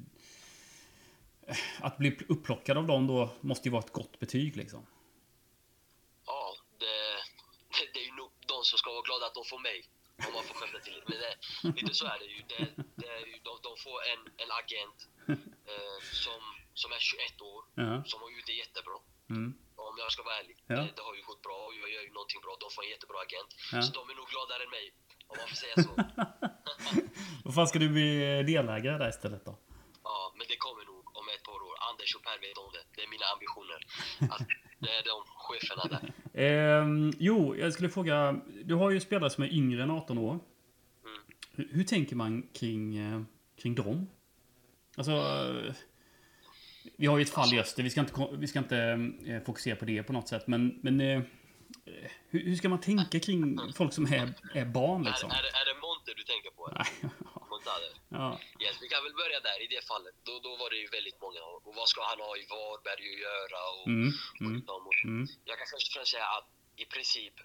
att 1.88 1.98
bli 1.98 2.17
upplockad 2.30 2.78
av 2.78 2.88
dem 2.88 3.08
då 3.08 3.20
måste 3.41 3.67
ju 3.67 3.72
vara 3.72 3.84
ett 3.86 3.93
gott 4.00 4.20
betyg 4.20 4.56
liksom. 4.62 4.82
Ja, 6.26 6.56
det, 6.82 6.86
det, 7.76 7.86
det 7.93 8.00
är 8.04 8.08
ju 8.12 8.15
nog 8.22 8.32
de 8.54 8.58
som 8.70 8.78
ska 8.82 8.88
vara 8.98 9.06
glada 9.10 9.26
att 9.26 9.38
de 9.39 9.43
får 9.54 9.60
mig. 9.70 9.80
Om 10.28 10.34
man 10.38 10.43
får 10.48 10.56
skämta 10.60 10.80
till 10.86 10.93
lite. 10.98 11.08
Men 11.12 11.20
det, 11.24 11.82
lite 11.82 11.93
så 12.00 12.06
är 12.13 12.20
det 12.24 12.30
ju. 12.36 12.41
Det, 12.52 12.62
det 13.02 13.10
är 13.17 13.24
ju 13.32 13.36
de, 13.48 13.54
de 13.67 13.72
får 13.86 13.98
en, 14.13 14.22
en 14.43 14.52
agent 14.62 15.00
eh, 15.72 15.98
som, 16.26 16.41
som 16.82 16.89
är 16.98 17.00
21 17.00 17.41
år, 17.52 17.62
Ja. 17.84 18.04
som 18.12 18.17
har 18.22 18.30
gjort 18.36 18.48
det 18.52 18.58
jättebra. 18.63 18.98
Mm. 19.36 19.50
Om 19.88 19.93
jag 20.04 20.10
ska 20.13 20.22
vara 20.30 20.38
ärlig. 20.41 20.58
Ja. 20.67 20.76
Det, 20.76 20.93
det 20.98 21.04
har 21.10 21.15
ju 21.20 21.24
gått 21.32 21.41
bra 21.48 21.58
och 21.67 21.74
jag 21.82 21.89
gör 21.96 22.04
ju 22.08 22.12
någonting 22.17 22.41
bra. 22.46 22.54
De 22.63 22.67
får 22.76 22.82
en 22.86 22.93
jättebra 22.96 23.17
agent. 23.28 23.52
Ja. 23.74 23.82
Så 23.86 23.89
de 23.98 24.02
är 24.12 24.15
nog 24.22 24.28
gladare 24.34 24.63
än 24.67 24.74
mig. 24.80 24.88
Om 25.28 25.36
man 25.40 25.48
får 25.48 25.56
säga 25.56 25.76
så. 25.84 25.90
Vad 27.46 27.54
fan 27.56 27.68
ska 27.68 27.80
du 27.80 27.90
bli 27.90 28.44
delägare 28.44 28.98
där 28.98 29.10
istället 29.10 29.46
då? 29.46 29.58
Ja, 30.04 30.34
men 30.38 30.46
det 30.50 30.58
kommer 30.58 30.86
nog 30.86 30.96
om 31.20 31.26
ett 31.36 31.44
par 31.44 31.54
år. 31.68 31.76
Anders 31.92 32.16
och 32.16 32.24
Per 32.24 32.40
vet 32.42 32.58
om 32.58 32.70
det. 32.74 32.84
Det 32.96 33.02
är 33.06 33.10
mina 33.10 33.26
ambitioner. 33.36 33.80
Att 34.34 34.48
det 34.80 34.90
är 34.90 35.04
de 35.04 35.24
cheferna 35.46 35.84
där. 35.94 36.13
Ehm, 36.44 37.13
jo, 37.20 37.56
jag 37.56 37.74
skulle 37.74 37.90
fråga. 37.90 38.40
Du 38.63 38.76
har 38.76 38.90
ju 38.92 39.00
spelare 39.00 39.30
som 39.30 39.44
är 39.44 39.54
yngre 39.54 39.84
än 39.84 39.92
18 39.92 40.18
år. 40.18 40.32
Mm. 40.32 40.42
Hur, 41.52 41.70
hur 41.72 41.84
tänker 41.84 42.16
man 42.16 42.48
kring, 42.54 42.98
eh, 42.98 43.22
kring 43.62 43.76
dem? 43.76 44.08
Alltså... 44.98 45.12
eh, 45.12 45.74
Vi 46.98 47.06
har 47.08 47.18
ju 47.18 47.22
ett 47.22 47.30
fall 47.30 47.54
i 47.54 47.60
Öster. 47.60 47.84
Vi 47.84 47.90
ska 47.90 48.00
inte, 48.00 48.28
vi 48.32 48.48
ska 48.48 48.60
inte 48.60 48.78
eh, 49.26 49.40
fokusera 49.44 49.76
på 49.76 49.86
det 49.86 50.04
på 50.04 50.13
något 50.13 50.28
sätt. 50.28 50.48
Men, 50.48 50.80
men 50.84 51.02
eh, 51.02 51.08
eh, 51.18 51.22
hur, 52.30 52.39
hur 52.47 52.56
ska 52.56 52.69
man 52.69 52.82
tänka 52.82 53.19
kring 53.19 53.41
folk 53.80 53.93
som 53.93 54.06
är, 54.06 54.34
är 54.62 54.65
barn 54.65 55.03
liksom? 55.03 55.30
Är, 55.32 55.36
är, 55.36 55.53
är 55.62 55.65
det 55.73 55.75
Monte 55.86 56.13
du 56.19 56.23
tänker 56.23 56.51
på? 56.58 56.62
eller? 56.67 56.77
Nej, 56.80 57.12
Montade? 57.51 57.88
ja. 58.10 58.39
Yes, 58.63 58.75
vi 58.82 58.88
kan 58.93 59.03
väl 59.03 59.13
börja 59.23 59.39
där 59.49 59.58
i 59.65 59.67
det 59.75 59.82
fallet. 59.91 60.15
Då, 60.27 60.34
då 60.39 60.51
var 60.62 60.69
det 60.69 60.77
ju 60.86 60.88
väldigt 60.97 61.21
många. 61.21 61.41
Och 61.67 61.75
vad 61.80 61.88
ska 61.89 61.99
han 62.12 62.19
ha 62.27 62.32
i 62.38 62.45
Varberg 62.53 63.06
att 63.13 63.19
göra? 63.30 63.60
Och, 63.77 63.88
Mm, 63.88 64.12
och, 64.34 64.41
mm, 64.41 64.56
liksom, 64.56 64.82
och, 64.89 64.95
mm, 65.12 65.27
Jag 65.49 65.56
kan 65.60 65.67
först 65.73 65.88
och 65.89 65.93
främst 65.95 66.12
säga 66.15 66.27
att 66.38 66.47
i 66.84 66.86
princip 66.86 67.36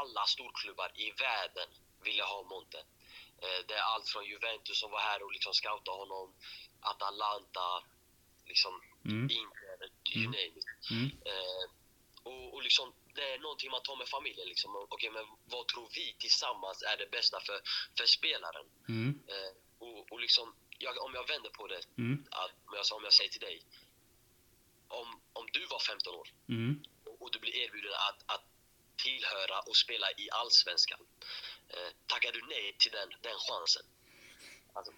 alla 0.00 0.22
storklubbar 0.34 0.90
i 1.04 1.06
världen 1.24 1.68
ville 2.06 2.22
ha 2.32 2.38
Monte. 2.52 2.78
Eh, 3.44 3.60
Det 3.68 3.74
är 3.80 3.84
allt 3.92 4.08
från 4.12 4.24
Juventus 4.32 4.76
som 4.82 4.90
var 4.90 5.02
här 5.10 5.22
och 5.24 5.32
liksom 5.36 5.52
scoutade 5.60 5.98
honom, 6.02 6.26
Atalanta, 6.92 7.68
liksom 8.50 8.72
mm, 9.04 9.22
Inter, 9.40 9.78
you 10.14 10.24
Mm. 10.26 10.30
name 10.30 10.54
it. 10.60 10.90
mm, 10.90 11.06
Eh, 11.32 11.64
och, 12.22 12.54
och 12.54 12.62
liksom, 12.62 12.92
det 13.18 13.26
är 13.34 13.38
någonting 13.38 13.70
man 13.70 13.82
tar 13.82 13.96
med 14.02 14.08
familjen. 14.16 14.48
Liksom. 14.52 14.70
Okej, 14.94 15.10
men 15.10 15.26
vad 15.54 15.64
tror 15.68 15.88
vi 15.98 16.06
tillsammans 16.24 16.78
är 16.82 16.96
det 17.02 17.10
bästa 17.16 17.38
för, 17.46 17.58
för 17.98 18.06
spelaren? 18.06 18.66
mm, 18.88 19.10
Eh, 19.34 19.52
och, 19.86 20.12
och 20.12 20.20
liksom, 20.20 20.46
jag, 20.78 20.92
om 21.06 21.14
jag 21.14 21.26
vänder 21.28 21.50
på 21.50 21.66
det, 21.66 21.82
mm, 21.98 22.26
att, 22.30 22.52
om, 22.66 22.72
jag, 22.78 22.84
om 22.98 23.04
jag 23.04 23.12
säger 23.12 23.30
till 23.30 23.46
dig. 23.50 23.56
Om, 24.88 25.08
om 25.32 25.46
du 25.52 25.62
var 25.66 25.78
15 25.78 26.14
år 26.14 26.28
mm. 26.48 26.82
och, 27.04 27.22
och 27.22 27.30
du 27.32 27.38
blir 27.38 27.56
erbjuden 27.56 27.92
att, 28.08 28.20
att 28.34 28.44
tillhöra 29.04 29.58
och 29.68 29.76
spela 29.76 30.06
i 30.22 30.30
Allsvenskan. 30.30 31.00
Eh, 31.68 31.90
tackar 32.06 32.32
du 32.32 32.40
nej 32.54 32.76
till 32.78 32.92
den, 32.98 33.08
den 33.20 33.38
chansen? 33.48 33.86
Alltså, 34.72 34.92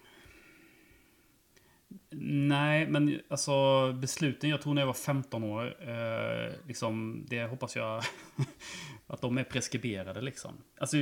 Nej, 2.13 2.87
men 2.87 3.23
alltså 3.29 3.53
besluten 3.93 4.51
jag 4.51 4.63
tog 4.63 4.75
när 4.75 4.83
jag 4.83 4.87
var 4.87 4.95
15 4.95 5.45
år, 5.45 5.89
eh, 5.89 6.53
liksom, 6.67 7.25
det 7.29 7.45
hoppas 7.45 7.77
jag 7.77 8.03
att 9.07 9.21
de 9.21 9.39
är 9.39 9.45
preskriberade 9.45 10.21
liksom. 10.21 10.65
Alltså, 10.79 10.97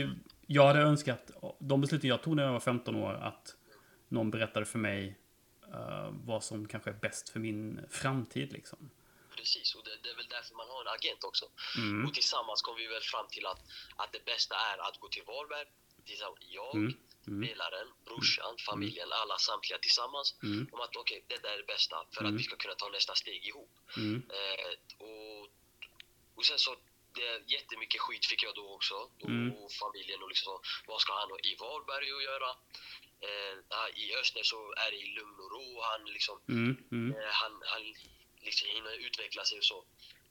jag 0.46 0.66
hade 0.66 0.80
önskat, 0.80 1.30
de 1.58 1.80
besluten 1.80 2.08
jag 2.10 2.22
tog 2.22 2.36
när 2.36 2.42
jag 2.44 2.52
var 2.52 2.60
15 2.60 2.96
år, 2.96 3.14
att 3.14 3.56
någon 4.08 4.30
berättade 4.30 4.66
för 4.66 4.78
mig 4.78 5.18
eh, 5.72 6.10
vad 6.10 6.44
som 6.44 6.68
kanske 6.68 6.90
är 6.90 6.98
bäst 7.00 7.28
för 7.28 7.40
min 7.40 7.80
framtid 7.90 8.52
liksom. 8.52 8.90
precis, 9.36 9.74
och 9.74 9.84
det, 9.84 9.90
det 10.02 10.08
är 10.10 10.16
väl 10.16 10.28
därför 10.28 10.54
man 10.54 10.68
har 10.68 10.80
en 10.80 10.94
agent 10.98 11.24
också. 11.24 11.44
Mm, 11.76 12.06
Och 12.06 12.14
tillsammans 12.14 12.62
kom 12.62 12.76
vi 12.76 12.86
väl 12.86 13.02
fram 13.02 13.26
till 13.30 13.46
att, 13.46 13.60
att 13.96 14.12
det 14.12 14.24
bästa 14.24 14.54
är 14.54 14.88
att 14.88 15.00
gå 15.00 15.08
till 15.08 15.22
Varberg, 15.26 15.66
jag, 16.50 16.74
Mm. 16.74 16.94
Spelaren, 17.36 17.88
brorsan, 18.04 18.54
familjen, 18.70 19.12
alla 19.12 19.38
samtliga 19.38 19.78
tillsammans 19.78 20.28
Mm. 20.42 20.68
om 20.72 20.80
att 20.80 20.96
okej, 20.96 21.24
detta 21.28 21.52
är 21.52 21.56
det 21.56 21.66
bästa 21.74 21.96
för 22.14 22.20
Mm. 22.20 22.34
att 22.34 22.40
vi 22.40 22.44
ska 22.44 22.56
kunna 22.56 22.74
ta 22.74 22.88
nästa 22.88 23.14
steg 23.14 23.46
ihop. 23.46 23.72
Mm. 23.96 24.16
Eh, 24.38 24.70
och, 25.06 25.40
och 26.36 26.44
sen 26.44 26.58
så, 26.58 26.76
det, 27.14 27.42
jättemycket 27.54 28.00
skit 28.00 28.26
fick 28.26 28.42
jag 28.42 28.54
då 28.54 28.66
också. 28.76 28.94
Och, 28.94 29.28
Mm. 29.28 29.52
och 29.56 29.72
familjen 29.72 30.22
och 30.22 30.28
liksom 30.28 30.44
så, 30.52 30.60
vad 30.86 31.00
ska 31.00 31.12
han 31.12 31.32
och 31.32 31.40
i 31.50 31.54
Varberg 31.54 32.10
att 32.16 32.22
göra? 32.30 32.50
Eh, 33.26 33.54
I 34.04 34.14
Öster 34.20 34.42
så 34.42 34.72
är 34.72 34.90
det 34.90 34.96
i 34.96 35.06
lugn 35.18 35.38
och 35.44 35.50
ro. 35.50 35.80
Han 35.82 36.04
liksom, 36.16 36.40
Mm. 36.48 36.76
Mm. 36.92 37.16
eh, 37.16 37.28
han, 37.42 37.52
han 37.66 37.82
liksom 38.40 38.68
hinner 38.68 38.94
utveckla 39.06 39.44
sig 39.44 39.58
och 39.58 39.64
så. 39.64 39.84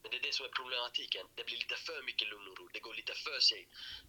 Men 0.07 0.11
det 0.11 0.17
är 0.23 0.27
det 0.29 0.35
som 0.39 0.45
är 0.45 0.53
problematiken. 0.59 1.23
Det 1.35 1.43
blir 1.49 1.57
lite 1.57 1.75
för 1.87 1.99
mycket 2.09 2.27
lugn 2.31 2.47
och 2.51 2.57
ro. 2.59 2.65
Det 2.73 2.79
går 2.79 2.93
lite 3.01 3.13
för 3.25 3.39
sig 3.39 3.67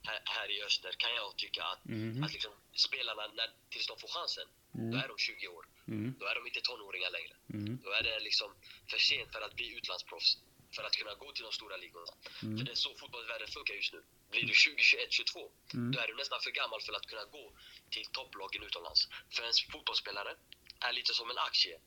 här, 0.09 0.21
här 0.25 0.49
i 0.51 0.63
Öster 0.63 0.93
kan 1.03 1.15
jag 1.15 1.37
tycka 1.37 1.63
att, 1.73 1.85
Mhm. 1.85 2.25
att 2.25 2.33
liksom, 2.33 2.53
spelarna, 2.87 3.27
när, 3.39 3.51
tills 3.71 3.87
de 3.87 3.99
får 3.99 4.09
chansen, 4.09 4.49
Mm. 4.75 4.91
då 4.91 4.97
är 5.05 5.09
de 5.09 5.19
20 5.19 5.49
år. 5.57 5.65
Mm. 5.89 6.15
Då 6.19 6.25
är 6.27 6.35
de 6.35 6.47
inte 6.47 6.61
tonåringar 6.61 7.11
längre. 7.11 7.35
Mm. 7.55 7.79
Då 7.85 7.91
är 7.99 8.03
det 8.03 8.21
liksom 8.29 8.49
för 8.91 8.99
sent 8.99 9.33
för 9.33 9.41
att 9.41 9.55
bli 9.55 9.67
utlandsproffs. 9.79 10.31
För 10.77 10.83
att 10.85 10.97
kunna 10.97 11.15
gå 11.15 11.33
till 11.33 11.45
de 11.49 11.53
stora 11.53 11.77
ligorna. 11.77 12.13
Mm. 12.43 12.59
För 12.59 12.65
det 12.67 12.71
är 12.71 12.75
så 12.87 12.95
fotbollsvärlden 13.01 13.49
funkar 13.49 13.75
just 13.75 13.93
nu. 13.93 14.03
Blir 14.31 14.45
du 14.51 14.55
20, 14.55 14.83
21, 14.83 15.13
22, 15.13 15.53
Mm. 15.75 15.93
då 15.93 16.01
är 16.01 16.07
du 16.07 16.15
nästan 16.17 16.41
för 16.41 16.51
gammal 16.51 16.81
för 16.87 16.93
att 16.93 17.07
kunna 17.07 17.25
gå 17.25 17.53
till 17.91 18.07
topplagen 18.07 18.63
utomlands. 18.63 19.09
För 19.35 19.43
en 19.43 19.53
fotbollsspelare 19.73 20.33
är 20.81 20.93
lite 20.93 21.15
som 21.15 21.31
en 21.31 21.39
aktie. 21.39 21.81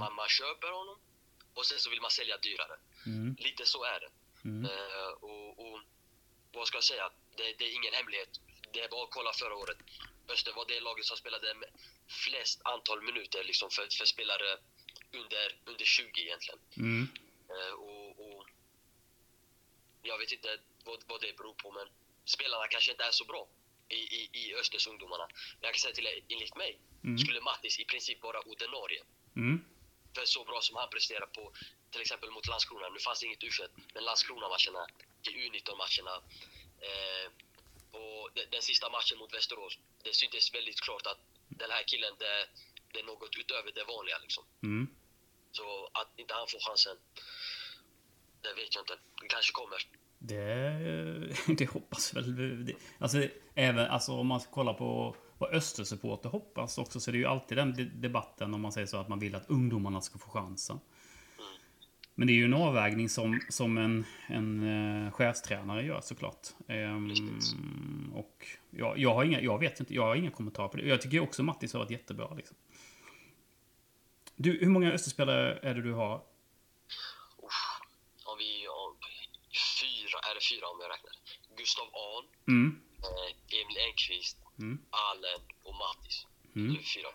Man, 0.00 0.14
man 0.14 0.28
köper 0.28 0.68
honom 0.80 0.96
och 1.54 1.66
sen 1.66 1.78
så 1.78 1.90
vill 1.90 2.00
man 2.00 2.10
sälja 2.10 2.36
dyrare. 2.38 2.76
Mm. 3.06 3.36
Lite 3.38 3.66
så 3.66 3.84
är 3.84 4.00
det. 4.00 4.10
Mm. 4.48 4.64
Eh, 4.70 5.10
och, 5.20 5.48
och 5.64 5.80
vad 6.52 6.66
ska 6.68 6.76
jag 6.76 6.84
säga? 6.84 7.10
Det, 7.36 7.54
det 7.58 7.64
är 7.64 7.74
ingen 7.74 7.94
hemlighet. 7.94 8.40
Det 8.72 8.80
är 8.80 8.88
bara 8.88 9.04
att 9.04 9.10
kolla 9.10 9.32
förra 9.32 9.54
året. 9.56 9.78
Öster 10.28 10.52
var 10.52 10.64
det 10.68 10.80
laget 10.80 11.04
som 11.04 11.16
spelade 11.16 11.54
flest 12.08 12.60
antal 12.64 13.02
minuter 13.02 13.44
liksom 13.44 13.70
för, 13.70 13.86
för 13.98 14.04
spelare 14.04 14.58
under, 15.12 15.58
under 15.64 15.84
20 15.84 16.20
egentligen. 16.20 16.60
Mm. 16.76 17.08
Eh, 17.48 17.74
och, 17.74 18.08
och 18.26 18.46
jag 20.02 20.18
vet 20.18 20.32
inte 20.32 20.58
vad, 20.84 21.04
vad 21.06 21.20
det 21.20 21.36
beror 21.36 21.54
på, 21.54 21.72
men 21.72 21.88
spelarna 22.24 22.68
kanske 22.68 22.90
inte 22.90 23.04
är 23.04 23.10
så 23.10 23.24
bra 23.24 23.48
i, 23.88 23.94
i, 23.94 24.30
i 24.32 24.54
Östers 24.54 24.86
ungdomarna. 24.86 25.28
Jag 25.60 25.72
kan 25.72 25.80
säga 25.80 25.94
till 25.94 26.06
er, 26.06 26.24
enligt 26.28 26.56
mig 26.56 26.80
Mm. 27.04 27.18
skulle 27.18 27.40
Mattis 27.40 27.80
i 27.80 27.84
princip 27.84 28.22
vara 28.22 28.40
ordinarie. 28.40 29.02
Mm. 29.36 29.64
För 30.14 30.24
så 30.24 30.44
bra 30.44 30.60
som 30.60 30.76
han 30.76 30.88
presterar 30.90 31.26
på 31.26 31.52
till 31.90 32.00
exempel 32.00 32.30
mot 32.30 32.46
Landskrona. 32.46 32.88
Nu 32.88 32.98
fanns 32.98 33.20
det 33.20 33.26
inget 33.26 33.44
u 33.44 33.50
men 33.94 34.04
Landskrona-matcherna, 34.04 34.82
U19-matcherna. 35.28 36.14
Eh, 36.88 37.26
och 38.00 38.30
den, 38.34 38.46
den 38.50 38.62
sista 38.62 38.90
matchen 38.90 39.18
mot 39.18 39.34
Västerås, 39.34 39.78
det 40.04 40.14
syntes 40.14 40.54
väldigt 40.54 40.80
klart 40.80 41.06
att 41.06 41.20
den 41.48 41.70
här 41.70 41.82
killen, 41.86 42.12
det, 42.18 42.48
det 42.92 42.98
är 43.00 43.04
något 43.04 43.36
utöver 43.42 43.72
det 43.72 43.84
vanliga 43.84 44.18
liksom. 44.22 44.44
Mm. 44.62 44.86
Så 45.52 45.90
att 45.92 46.10
inte 46.16 46.34
han 46.34 46.46
får 46.48 46.60
chansen, 46.68 46.96
det 48.42 48.52
vet 48.54 48.74
jag 48.74 48.82
inte. 48.82 48.96
Det 49.20 49.28
kanske 49.28 49.52
kommer. 49.52 49.78
Det, 50.18 51.54
det 51.58 51.66
hoppas 51.70 52.14
väl. 52.14 52.66
Det, 52.66 52.74
alltså, 52.98 53.18
även, 53.54 53.86
alltså 53.86 54.12
om 54.12 54.26
man 54.26 54.40
kollar 54.40 54.74
på 54.74 55.16
vad 55.44 55.54
Östersupporter 55.54 56.28
hoppas 56.28 56.78
också 56.78 57.00
så 57.00 57.10
är 57.10 57.12
det 57.12 57.18
ju 57.18 57.26
alltid 57.26 57.58
den 57.58 57.74
de- 57.74 57.84
debatten 57.84 58.54
om 58.54 58.60
man 58.60 58.72
säger 58.72 58.86
så 58.86 58.96
att 58.96 59.08
man 59.08 59.18
vill 59.18 59.34
att 59.34 59.50
ungdomarna 59.50 60.00
ska 60.00 60.18
få 60.18 60.30
chansen. 60.30 60.80
Men 62.16 62.26
det 62.26 62.32
är 62.32 62.34
ju 62.34 62.44
en 62.44 62.54
avvägning 62.54 63.08
som, 63.08 63.40
som 63.48 63.78
en, 63.78 64.04
en 64.28 64.62
uh, 64.62 65.10
chefstränare 65.12 65.82
gör 65.86 66.00
såklart. 66.00 66.48
Ehm, 66.68 68.12
och 68.14 68.46
jag, 68.70 68.98
jag, 68.98 69.14
har 69.14 69.24
inga, 69.24 69.40
jag 69.40 69.58
vet 69.58 69.80
inte, 69.80 69.94
jag 69.94 70.02
har 70.02 70.16
inga 70.16 70.30
kommentarer 70.30 70.68
på 70.68 70.76
det. 70.76 70.82
Jag 70.82 71.02
tycker 71.02 71.20
också 71.20 71.42
Mattis 71.42 71.72
har 71.72 71.80
varit 71.80 71.90
jättebra. 71.90 72.34
Liksom. 72.34 72.56
Du, 74.36 74.58
hur 74.58 74.68
många 74.70 74.92
Österspelare 74.92 75.58
är 75.62 75.74
det 75.74 75.82
du 75.82 75.92
har? 75.92 76.14
Om 78.24 78.38
vi... 78.38 78.68
Om, 78.68 78.96
fyra, 79.80 80.18
är 80.30 80.34
det 80.34 80.44
fyra 80.50 80.66
om 80.72 80.78
jag 80.80 80.90
räknar? 80.90 81.12
Gustav 81.56 81.84
Ahn, 81.84 82.24
Mm. 82.48 82.80
eh, 83.02 83.58
Emil 83.60 83.78
Enqvist, 83.88 84.38
Mm. 84.58 84.78
Allen 84.90 85.40
och 85.62 85.74
Mattis. 85.74 86.26
Mm. 86.56 86.76
Fyra. 86.76 87.08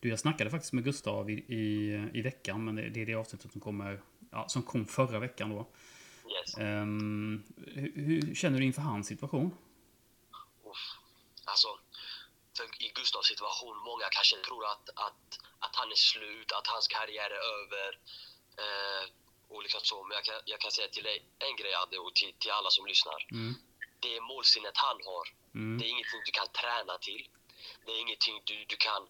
Du, 0.00 0.08
jag 0.08 0.20
snackade 0.20 0.50
faktiskt 0.50 0.72
med 0.72 0.84
Gustav 0.84 1.30
i, 1.30 1.32
i, 1.32 1.92
i 2.14 2.22
veckan, 2.22 2.64
men 2.64 2.76
det, 2.76 2.88
det 2.90 3.02
är 3.02 3.06
det 3.06 3.14
avsnittet 3.14 3.52
som 3.52 3.60
kommer, 3.60 4.02
ja, 4.30 4.48
som 4.48 4.62
kom 4.62 4.86
förra 4.86 5.18
veckan 5.18 5.50
då. 5.50 5.68
Yes. 6.30 6.58
Ehm, 6.58 7.42
hur, 7.66 7.92
hur 7.94 8.34
känner 8.34 8.58
du 8.58 8.64
inför 8.64 8.82
hans 8.82 9.06
situation? 9.06 9.54
Uff. 10.64 10.84
Alltså, 11.44 11.68
i 12.78 12.88
Gustavs 12.94 13.26
situation, 13.26 13.76
många 13.78 14.06
kanske 14.10 14.36
tror 14.36 14.64
att, 14.66 14.88
att, 15.06 15.40
att 15.58 15.76
han 15.76 15.90
är 15.90 16.00
slut, 16.10 16.52
att 16.52 16.66
hans 16.66 16.88
karriär 16.88 17.30
är 17.38 17.42
över. 17.58 17.98
Eh, 18.62 19.04
och 19.48 19.62
liksom 19.62 19.80
så. 19.82 20.04
Men 20.04 20.14
jag 20.14 20.24
kan, 20.24 20.34
jag 20.44 20.60
kan 20.60 20.70
säga 20.70 20.88
till 20.88 21.02
dig 21.02 21.18
en 21.38 21.56
grej, 21.56 21.74
Adde, 21.74 21.98
och 21.98 22.14
till, 22.14 22.32
till 22.38 22.50
alla 22.50 22.70
som 22.70 22.86
lyssnar. 22.86 23.26
Mm. 23.30 23.54
Det 24.00 24.16
är 24.16 24.20
målsinnet 24.20 24.76
han 24.86 24.98
har. 25.04 25.26
Mm. 25.54 25.78
Det 25.78 25.84
är 25.86 25.90
ingenting 25.94 26.22
du 26.28 26.32
kan 26.40 26.48
träna 26.60 26.94
till. 26.98 27.22
Det 27.84 27.92
är 27.92 28.00
ingenting 28.00 28.36
du, 28.44 28.56
du 28.72 28.76
kan... 28.76 29.02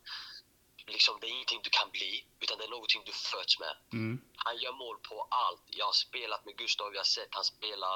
Liksom, 0.86 1.14
det 1.20 1.26
är 1.26 1.30
ingenting 1.30 1.60
du 1.68 1.70
kan 1.70 1.90
bli, 1.90 2.12
utan 2.42 2.58
det 2.58 2.64
är 2.64 2.74
någonting 2.76 3.02
du 3.06 3.12
föds 3.12 3.54
med. 3.64 3.74
Mm. 3.92 4.14
Han 4.46 4.56
gör 4.62 4.72
mål 4.84 4.96
på 5.08 5.16
allt. 5.30 5.62
Jag 5.80 5.86
har 5.90 5.98
spelat 6.06 6.44
med 6.46 6.54
Gustav, 6.56 6.88
jag 6.94 7.00
har 7.06 7.12
sett 7.18 7.32
han 7.38 7.44
spela. 7.44 7.90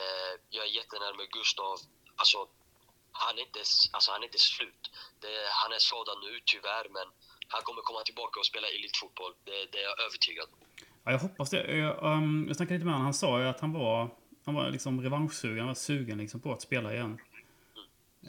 Eh, 0.00 0.32
jag 0.56 0.62
är 0.68 0.72
jättenära 0.80 1.14
med 1.20 1.28
Gustav. 1.38 1.74
Alltså, 2.16 2.38
han 3.12 3.38
är 3.38 3.42
inte, 3.48 3.62
alltså, 3.94 4.08
han 4.12 4.20
är 4.22 4.26
inte 4.30 4.38
slut. 4.38 4.82
Det, 5.20 5.34
han 5.60 5.72
är 5.72 5.78
skadad 5.78 6.18
nu 6.26 6.40
tyvärr, 6.52 6.86
men 6.96 7.06
han 7.48 7.62
kommer 7.62 7.82
komma 7.82 8.02
tillbaka 8.02 8.40
och 8.40 8.46
spela 8.46 8.68
elitfotboll. 8.68 9.32
Det, 9.44 9.56
det 9.72 9.78
är 9.78 9.86
jag 9.90 10.00
övertygad 10.06 10.46
om. 10.52 10.58
Ja, 11.04 11.12
jag 11.12 11.18
hoppas 11.18 11.50
det. 11.50 11.76
Jag, 11.76 12.04
um, 12.04 12.44
jag 12.48 12.56
snackade 12.56 12.74
lite 12.74 12.84
med 12.84 12.94
honom. 12.94 13.04
Han 13.10 13.14
sa 13.14 13.40
ju 13.40 13.46
att 13.48 13.60
han 13.60 13.72
var, 13.72 13.98
han 14.44 14.54
var 14.54 14.70
liksom 14.70 15.02
revanschsugen. 15.02 15.58
Han 15.58 15.66
var 15.66 15.74
sugen 15.74 16.18
liksom 16.18 16.40
på 16.40 16.52
att 16.52 16.62
spela 16.62 16.94
igen. 16.94 17.20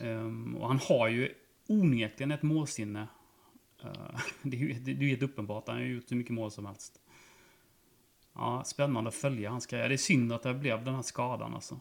Ehm, 0.01 0.55
och 0.57 0.67
han 0.67 0.79
har 0.79 1.07
ju 1.07 1.33
onekligen 1.67 2.31
ett 2.31 2.43
målsinne. 2.43 3.07
Eh, 3.83 4.19
det 4.41 4.57
är 4.57 4.61
ju 4.61 4.73
det 4.73 4.91
är 4.91 4.95
ju 4.95 5.09
helt 5.09 5.23
uppenbart. 5.23 5.67
Han 5.67 5.75
har 5.77 5.83
ju 5.83 5.93
gjort 5.93 6.11
hur 6.11 6.15
mycket 6.17 6.33
mål 6.33 6.51
som 6.51 6.65
helst. 6.65 6.99
Ja, 8.35 8.63
spännande 8.65 9.07
att 9.07 9.15
följa 9.15 9.49
hans 9.49 9.65
karriär. 9.65 9.89
Det 9.89 9.95
är 9.95 9.97
synd 9.97 10.33
att 10.33 10.43
det 10.43 10.53
blev 10.53 10.83
den 10.83 10.95
här 10.95 11.01
skadan 11.01 11.53
alltså. 11.53 11.79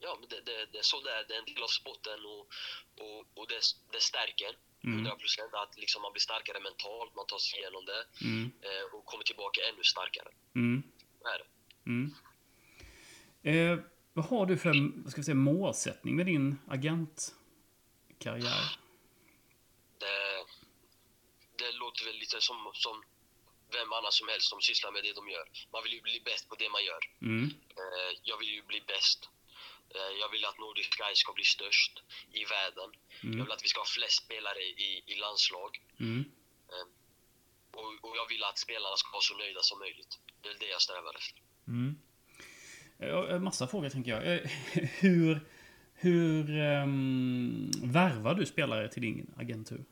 Ja, 0.00 0.16
men 0.20 0.28
det, 0.28 0.40
det, 0.46 0.66
det 0.72 0.78
är 0.78 0.82
så 0.82 1.00
det 1.00 1.10
är. 1.10 1.24
Det 1.28 1.34
är 1.34 1.38
en 1.38 1.44
del 1.54 1.62
av 1.62 1.72
sporten 1.80 2.20
och, 2.32 2.42
och, 3.04 3.20
och 3.38 3.46
det, 3.48 3.60
det 3.92 4.00
stärker. 4.00 4.52
Mm. 4.84 4.94
100 4.98 5.10
procent. 5.16 5.54
Att 5.54 5.78
liksom 5.78 6.02
man 6.02 6.12
blir 6.12 6.20
starkare 6.20 6.60
mentalt, 6.60 7.12
man 7.16 7.26
tar 7.26 7.38
sig 7.38 7.58
igenom 7.60 7.84
det 7.90 8.02
Mm. 8.26 8.44
eh, 8.66 8.84
och 8.94 9.04
kommer 9.10 9.24
tillbaka 9.24 9.60
ännu 9.68 9.82
starkare. 9.94 10.30
Mm. 10.54 10.82
Så 11.18 11.28
är 11.34 11.38
det. 11.42 11.48
Mm. 11.90 12.06
Eh, 13.50 13.78
vad 14.12 14.24
har 14.24 14.46
du 14.46 14.58
för 14.58 14.74
vad 15.02 15.12
ska 15.12 15.20
vi 15.20 15.24
säga, 15.24 15.34
målsättning 15.34 16.16
med 16.16 16.26
din 16.26 16.58
agentkarriär? 16.68 18.78
det, 19.98 20.44
det 21.58 21.72
låter 21.72 22.04
väl 22.04 22.16
lite 22.16 22.40
som, 22.40 22.70
som 22.74 23.02
vem 23.72 23.92
annan 23.92 24.12
som 24.12 24.28
helst 24.28 24.48
som 24.48 24.60
sysslar 24.60 24.92
med 24.92 25.02
det 25.04 25.12
de 25.12 25.28
gör. 25.28 25.48
Man 25.72 25.82
vill 25.82 25.92
ju 25.92 26.00
bli 26.00 26.20
bäst 26.24 26.48
på 26.48 26.54
det 26.54 26.68
man 26.70 26.84
gör. 26.84 27.02
Mm. 27.22 27.44
Eh, 27.80 28.10
jag 28.22 28.38
vill 28.38 28.48
ju 28.48 28.62
bli 28.62 28.80
bäst. 28.86 29.28
Eh, 29.94 30.12
jag 30.20 30.28
vill 30.28 30.44
att 30.44 30.58
Nordic 30.58 30.86
Sky 30.96 31.14
ska 31.14 31.32
bli 31.32 31.44
störst 31.44 32.02
i 32.32 32.44
världen. 32.44 32.90
Jag 33.20 33.24
Mm. 33.24 33.44
vill 33.44 33.52
att 33.52 33.64
vi 33.64 33.68
ska 33.68 33.80
ha 33.80 33.86
flest 33.98 34.24
spelare 34.24 34.60
i, 34.62 35.02
i 35.06 35.14
landslag. 35.14 35.70
Mm. 36.00 36.24
Eh, 36.72 36.86
och, 37.78 38.10
och 38.10 38.16
jag 38.16 38.28
vill 38.28 38.44
att 38.44 38.58
spelarna 38.58 38.96
ska 38.96 39.10
vara 39.12 39.22
så 39.22 39.36
nöjda 39.36 39.62
som 39.62 39.78
möjligt. 39.78 40.18
Det 40.42 40.48
är 40.48 40.58
det 40.58 40.66
jag 40.76 40.82
strävar 40.82 41.14
efter. 41.14 41.42
Ja, 43.00 43.28
en 43.28 43.44
massa 43.44 43.66
frågor 43.66 43.90
tänker 43.90 44.10
jag. 44.10 44.34
Eh, 44.34 44.50
Hur, 45.00 45.40
hur 45.94 46.42
um, 46.82 47.70
värvar 47.82 48.34
du 48.34 48.46
spelare 48.46 48.88
till 48.88 49.02
din 49.02 49.34
agentur? 49.36 49.84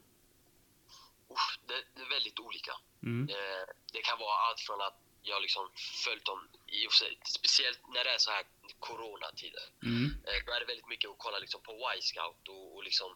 Det, 1.69 1.75
det 1.95 2.03
är 2.07 2.11
väldigt 2.17 2.39
olika. 2.47 2.73
Mm. 3.03 3.29
Eh, 3.29 3.65
det 3.93 4.03
kan 4.09 4.19
vara 4.19 4.37
allt 4.47 4.61
från 4.61 4.81
att 4.81 4.99
jag 5.23 5.43
liksom 5.43 5.65
följt 6.05 6.25
dem, 6.25 6.41
i 6.67 6.87
och 6.87 6.93
för 6.93 6.99
sig, 7.05 7.13
speciellt 7.39 7.81
när 7.95 8.05
det 8.05 8.11
är 8.17 8.19
så 8.27 8.31
här 8.31 8.45
coronatider. 8.87 9.67
Mm. 9.91 10.05
Eh, 10.29 10.39
Då 10.47 10.51
är 10.53 10.61
det 10.61 10.67
väldigt 10.73 10.89
mycket 10.95 11.11
att 11.11 11.19
kolla 11.25 11.39
liksom 11.45 11.61
på 11.69 11.73
Y-scout 11.97 12.43
och, 12.55 12.67
och 12.77 12.85
liksom 12.89 13.11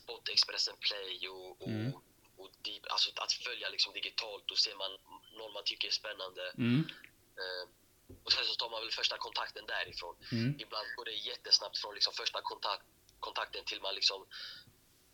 Spot-Expressen 0.00 0.76
Play 0.86 1.28
och, 1.28 1.62
och, 1.62 1.68
Mm. 1.68 1.92
och 2.40 2.50
di- 2.64 2.82
alltså 2.94 3.08
att 3.24 3.32
följa 3.32 3.68
liksom 3.74 3.92
digitalt. 3.92 4.44
Då 4.50 4.54
ser 4.64 4.76
man 4.82 4.90
någon 5.38 5.52
man 5.56 5.62
tycker 5.70 5.88
är 5.88 5.92
spännande. 6.02 6.42
Mm. 6.58 6.82
Och 8.24 8.32
sen 8.32 8.44
så 8.50 8.54
tar 8.54 8.70
man 8.70 8.80
väl 8.82 8.90
första 9.00 9.16
kontakten 9.26 9.64
därifrån. 9.74 10.14
Mm. 10.32 10.50
Ibland 10.64 10.86
går 10.96 11.04
det 11.10 11.16
jättesnabbt 11.30 11.76
från 11.82 11.94
liksom 11.94 12.12
första 12.22 12.40
kontakt, 12.50 12.84
kontakten 13.26 13.62
till 13.64 13.80
man 13.86 13.94
liksom 13.94 14.20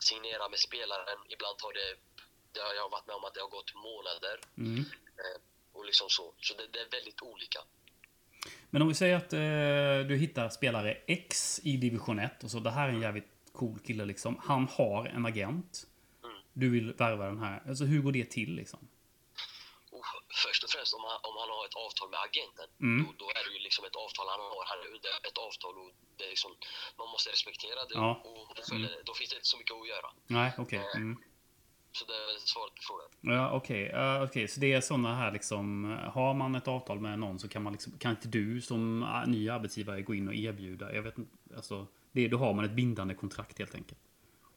signerar 0.09 0.48
med 0.54 0.61
spelaren. 0.68 1.18
Ibland 1.35 1.56
tar 1.59 1.72
det, 1.80 1.88
det 2.54 2.61
har 2.68 2.74
jag 2.80 2.88
varit 2.94 3.06
med 3.06 3.16
om 3.16 3.24
att 3.24 3.35
det 3.35 3.42
har 3.46 3.52
gått 3.59 3.72
månader. 3.88 4.37
Mm. 4.64 4.80
Eh, 5.22 5.38
och 5.76 5.85
liksom 5.90 6.09
så. 6.11 6.35
Så 6.46 6.54
det, 6.59 6.66
det 6.72 6.80
är 6.87 6.90
väldigt 6.98 7.22
olika. 7.22 7.61
Men 8.70 8.82
om 8.82 8.88
vi 8.88 8.94
säger 8.94 9.16
att 9.16 9.32
eh, 9.32 10.09
du 10.09 10.16
hittar 10.16 10.48
spelare 10.48 10.92
X 11.06 11.61
i 11.62 11.76
division 11.76 12.18
1 12.18 12.44
och 12.44 12.50
så 12.50 12.59
det 12.59 12.70
här 12.70 12.88
är 12.88 12.92
en 12.92 13.00
jävligt 13.00 13.30
cool 13.52 13.78
kille 13.78 14.04
liksom. 14.04 14.40
Han 14.44 14.68
har 14.68 15.06
en 15.06 15.26
agent. 15.26 15.87
Mm. 16.24 16.37
Du 16.52 16.70
vill 16.70 16.92
värva 16.92 17.26
den 17.26 17.38
här. 17.38 17.62
Alltså 17.68 17.85
hur 17.85 18.02
går 18.02 18.12
det 18.12 18.30
till 18.30 18.54
liksom? 18.54 18.88
Främst 20.87 20.94
om 21.01 21.05
han, 21.11 21.18
om 21.29 21.35
han 21.42 21.49
har 21.57 21.62
ett 21.68 21.77
avtal 21.85 22.09
med 22.14 22.20
agenten, 22.29 22.68
Mm. 22.87 22.99
då, 23.05 23.09
då 23.22 23.27
är 23.38 23.42
det 23.46 23.53
ju 23.59 23.61
liksom 23.68 23.83
ett 23.88 23.96
avtal 24.05 24.27
han 24.35 24.40
har. 24.55 24.62
Han 24.72 24.79
är 24.85 24.88
under 24.96 25.12
ett 25.29 25.38
avtal 25.46 25.75
och 25.83 25.90
det 26.16 26.25
är 26.25 26.29
liksom, 26.35 26.53
man 27.01 27.09
måste 27.14 27.29
respektera 27.31 27.81
det 27.90 27.94
Ja. 28.05 28.11
och, 28.25 28.40
och 28.51 28.79
det. 28.85 29.03
Då 29.09 29.12
finns 29.18 29.31
det 29.31 29.37
inte 29.40 29.51
så 29.55 29.59
mycket 29.61 29.75
att 29.81 29.88
göra. 29.94 30.09
Nej, 30.38 30.49
okej. 30.64 30.85
Mm. 30.94 31.16
Så 31.92 32.05
det 32.11 32.12
är 32.14 32.38
svaret 32.55 32.75
på 32.79 32.83
frågan. 32.88 33.09
Ja, 33.37 33.44
okej. 33.59 33.83
Ja, 33.92 34.25
okej. 34.25 34.49
Så 34.49 34.61
det 34.61 34.72
är 34.72 34.81
sådana 34.81 35.14
här 35.14 35.33
liksom. 35.33 35.66
Har 36.14 36.35
man 36.35 36.55
ett 36.55 36.68
avtal 36.68 36.99
med 37.01 37.18
någon 37.18 37.38
så 37.38 37.49
kan 37.49 37.62
man 37.62 37.72
liksom. 37.72 37.99
Kan 37.99 38.11
inte 38.11 38.29
du 38.29 38.61
som 38.61 39.03
ah, 39.03 39.25
ny 39.27 39.49
arbetsgivare 39.51 40.03
gå 40.03 40.14
in 40.14 40.29
och 40.29 40.35
erbjuda? 40.35 40.94
Jag 40.94 41.03
vet 41.03 41.18
inte. 41.18 41.37
Alltså. 41.57 41.87
Det, 42.12 42.29
då 42.29 42.37
har 42.38 42.55
man 42.55 42.64
ett 42.64 42.70
bindande 42.83 43.14
kontrakt 43.14 43.59
helt 43.59 43.75
enkelt. 43.75 44.01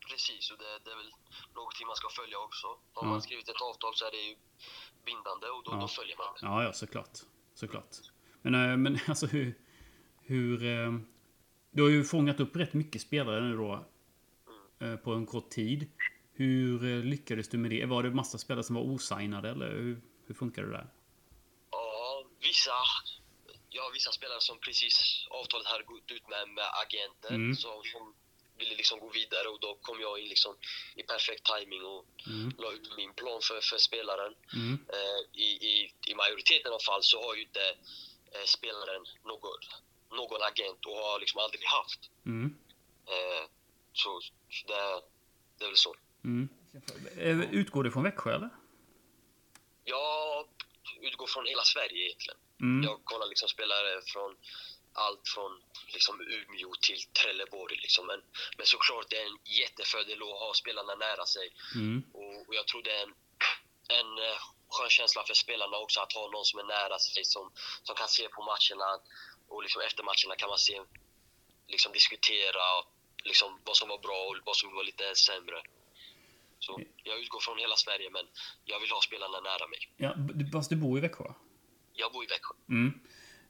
Precis, 0.10 0.52
och 0.52 0.58
det, 0.58 0.80
det 0.86 0.92
är 0.92 0.96
väl 0.96 1.12
någonting 1.60 1.88
man 1.88 1.96
ska 2.02 2.10
följa 2.22 2.38
också. 2.48 2.68
Har 2.94 3.08
man 3.08 3.22
skrivit 3.22 3.50
ett 3.50 3.62
avtal 3.70 3.94
så 3.96 4.06
är 4.06 4.12
det 4.12 4.24
ju 4.30 4.36
bindande 5.06 5.48
och 5.56 5.64
då, 5.66 5.72
då 5.84 5.88
följer 5.88 6.18
man 6.18 6.28
det. 6.34 6.40
Ja, 6.48 6.64
ja, 6.64 6.74
såklart. 6.74 7.16
Såklart. 7.54 7.94
Men, 8.42 8.54
eh, 8.56 8.78
men 8.78 9.00
alltså 9.08 9.26
hur... 9.28 9.48
Hur... 10.22 10.66
eh, 10.66 10.92
Du 11.72 11.82
har 11.84 11.90
ju 11.90 12.04
fångat 12.04 12.40
upp 12.40 12.56
rätt 12.56 12.74
mycket 12.74 13.02
spelare 13.02 13.42
nu 13.42 13.58
då. 13.58 13.86
eh, 14.86 14.96
På 14.96 15.14
en 15.14 15.26
kort 15.26 15.50
tid. 15.50 15.90
Hur 16.34 17.04
lyckades 17.04 17.50
du 17.50 17.58
med 17.58 17.72
det? 17.72 17.86
Var 17.86 18.04
det 18.04 18.10
massa 18.12 18.38
spelare 18.38 18.64
som 18.64 18.76
var 18.76 18.82
osignade 18.84 19.50
eller 19.50 19.70
hur, 19.72 20.02
hur 20.28 20.36
funkar 20.36 20.64
det 20.64 20.72
där? 20.72 20.88
Ja, 21.72 22.26
vissa, 22.40 22.72
ja, 23.70 23.84
vissa 23.94 24.12
spelare 24.12 24.42
som 24.42 24.60
precis 24.60 25.28
avtalet 25.30 25.68
hade 25.68 25.84
gått 25.84 26.12
ut 26.12 26.30
med, 26.30 26.50
med 26.50 26.66
agenten 26.84 27.36
Mm. 27.36 27.56
som, 27.56 27.72
som 27.84 28.14
ville 28.60 28.76
liksom 28.76 29.00
gå 29.00 29.10
vidare 29.10 29.48
och 29.48 29.60
då 29.60 29.76
kom 29.82 30.02
jag 30.02 30.20
in 30.20 30.28
liksom 30.30 30.56
i 30.96 31.04
perfekt 31.04 31.44
timing 31.54 31.84
och 31.86 32.06
Mm. 32.28 32.52
la 32.58 32.72
ut 32.72 32.90
min 32.98 33.14
plan 33.14 33.42
för, 33.42 33.60
för 33.62 33.78
spelaren. 33.78 34.34
Mm. 34.54 34.74
Eh, 34.98 35.40
i, 35.46 35.48
i, 35.72 35.94
I 36.12 36.16
majoriteten 36.16 36.74
av 36.74 36.80
fall 36.80 37.04
så 37.04 37.24
har 37.24 37.36
ju 37.36 37.42
inte 37.42 37.66
eh, 38.34 38.46
spelaren 38.46 39.04
någon, 39.26 39.60
någon 40.20 40.42
agent 40.44 40.86
och 40.86 40.96
har 40.98 41.20
liksom 41.20 41.40
aldrig 41.42 41.64
haft. 41.66 42.00
Mm. 42.26 42.56
Eh, 43.14 43.44
så 43.94 44.22
så 44.50 44.68
det, 44.68 45.02
det 45.58 45.64
är 45.66 45.70
väl 45.70 45.78
så. 45.78 45.96
Mm. 46.24 46.50
Eh, 47.18 47.54
Utgår 47.60 47.84
det 47.84 47.92
från 47.92 48.04
Växjö 48.04 48.36
eller? 48.36 48.50
Jag 49.84 50.48
utgår 51.02 51.28
från 51.28 51.46
hela 51.46 51.64
Sverige 51.64 52.06
egentligen. 52.06 52.40
Mm. 52.62 52.84
Jag 52.90 53.00
kollar 53.04 53.28
liksom 53.28 53.50
spelare 53.50 54.02
från 54.14 54.38
allt 54.94 55.28
från 55.34 55.52
liksom 55.88 56.22
Umeå 56.22 56.74
till 56.82 57.02
Trelleborg. 57.20 57.76
Liksom. 57.76 58.08
Men, 58.08 58.22
men 58.58 58.66
såklart 58.66 59.10
det 59.10 59.18
är 59.18 59.26
en 59.26 59.40
jättefördel 59.46 60.22
att 60.22 60.40
ha 60.44 60.54
spelarna 60.54 60.96
nära 60.96 61.26
sig. 61.26 61.48
Mm. 61.76 62.04
Och, 62.14 62.48
och 62.48 62.56
jag 62.56 62.68
tror 62.68 62.82
det 62.84 62.92
är 63.00 63.04
en, 63.04 63.14
en 64.00 64.10
eh, 64.26 64.40
skön 64.70 64.90
känsla 64.90 65.24
för 65.28 65.34
spelarna 65.34 65.78
också 65.78 66.00
att 66.00 66.14
ha 66.14 66.30
någon 66.32 66.46
som 66.46 66.60
är 66.60 66.64
nära 66.64 67.00
sig 67.00 67.26
som, 67.26 67.52
som 67.84 67.96
kan 67.96 68.08
se 68.08 68.30
på 68.30 68.42
matcherna. 68.52 68.90
Och 69.48 69.64
liksom 69.64 69.82
efter 69.82 70.04
matcherna 70.04 70.36
kan 70.36 70.50
man 70.50 70.58
se, 70.58 70.82
liksom 71.68 71.92
diskutera 71.92 72.66
liksom 73.24 73.60
vad 73.66 73.76
som 73.78 73.90
var 73.90 73.98
bra 73.98 74.20
och 74.30 74.38
vad 74.46 74.56
som 74.56 74.76
var 74.76 74.84
lite 74.84 75.16
sämre. 75.16 75.62
Så 76.60 76.82
jag 77.04 77.20
utgår 77.20 77.40
från 77.40 77.58
hela 77.58 77.76
Sverige 77.76 78.10
men 78.10 78.26
jag 78.66 78.80
vill 78.80 78.92
ha 78.92 79.02
spelarna 79.02 79.40
nära 79.40 79.68
mig. 79.68 79.80
Ja, 79.98 80.16
fast 80.54 80.70
du 80.70 80.76
bor 80.76 80.98
i 80.98 81.02
Växjö? 81.02 81.34
Jag 81.94 82.12
bor 82.14 82.24
i 82.24 82.28
Växjö. 82.28 82.56
Mm. 82.70 83.00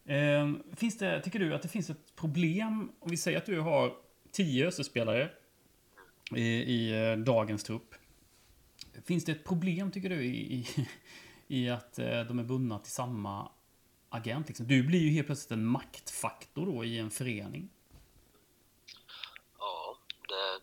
Eh, 0.10 0.76
finns 0.76 0.98
det, 0.98 1.22
tycker 1.22 1.40
du 1.40 1.54
att 1.54 1.62
det 1.62 1.68
finns 1.68 1.90
ett 1.90 2.16
problem 2.16 2.92
om 3.00 3.10
vi 3.10 3.18
säger 3.18 3.38
att 3.38 3.46
du 3.46 3.60
har 3.60 3.96
10 4.32 4.68
Österspelare 4.68 5.30
i, 6.36 6.44
i 6.44 6.92
eh, 6.92 7.18
dagens 7.18 7.64
trupp. 7.64 7.96
Finns 9.06 9.26
det 9.26 9.32
ett 9.32 9.44
problem 9.44 9.92
tycker 9.92 10.10
du 10.10 10.26
i, 10.26 10.54
i, 10.56 10.88
i 11.48 11.70
att 11.70 12.00
eh, 12.00 12.22
de 12.22 12.40
är 12.40 12.44
bundna 12.44 12.80
till 12.80 12.92
samma 12.92 13.52
agent? 14.10 14.48
Liksom? 14.48 14.68
Du 14.68 14.84
blir 14.84 15.00
ju 15.00 15.10
helt 15.10 15.28
plötsligt 15.28 15.52
en 15.52 15.66
maktfaktor 15.66 16.66
då 16.66 16.86
i 16.86 17.00
en 17.00 17.12
förening. 17.12 17.70
Ja, 19.60 19.98
det, 20.28 20.60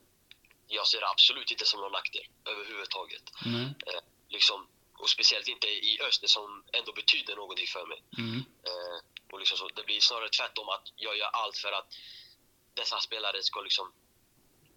jag 0.74 0.86
ser 0.86 1.00
det 1.00 1.10
absolut 1.10 1.50
inte 1.50 1.64
som 1.64 1.80
någon 1.80 1.92
nackdel 1.92 2.26
överhuvudtaget. 2.44 3.22
Nej. 3.44 3.64
Eh, 3.64 4.02
liksom, 4.28 4.66
och 4.92 5.10
speciellt 5.10 5.48
inte 5.48 5.66
i 5.66 5.98
öster 6.08 6.26
som 6.26 6.64
ändå 6.72 6.92
betyder 6.92 7.36
någonting 7.36 7.66
för 7.66 7.86
mig. 7.86 8.02
Mm. 8.18 8.38
Eh, 8.38 8.98
och 9.32 9.38
liksom 9.38 9.58
så, 9.58 9.68
det 9.68 9.86
blir 9.86 10.00
snarare 10.00 10.28
tvärtom 10.28 10.68
att 10.68 10.86
jag 10.96 11.14
gör 11.18 11.30
allt 11.42 11.56
för 11.56 11.72
att 11.72 11.88
dessa 12.74 13.00
spelare 13.00 13.42
ska 13.42 13.60
liksom 13.60 13.92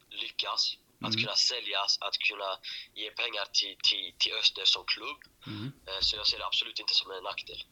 lyckas. 0.10 0.78
Att 1.02 1.14
Mm. 1.14 1.22
kunna 1.24 1.36
säljas, 1.36 1.98
att 2.02 2.18
kunna 2.18 2.50
ge 2.94 3.12
pengar 3.12 3.46
till, 3.54 3.76
till, 3.90 4.14
till 4.18 4.34
Öster 4.34 4.66
som 4.66 4.84
klubb. 4.94 5.20
Mm. 5.48 5.72
Eh, 5.88 6.00
så 6.02 6.16
jag 6.16 6.28
ser 6.28 6.38
det 6.40 6.46
absolut 6.46 6.80
inte 6.80 6.94
som 6.94 7.12
en 7.12 7.24
nackdel. 7.24 7.64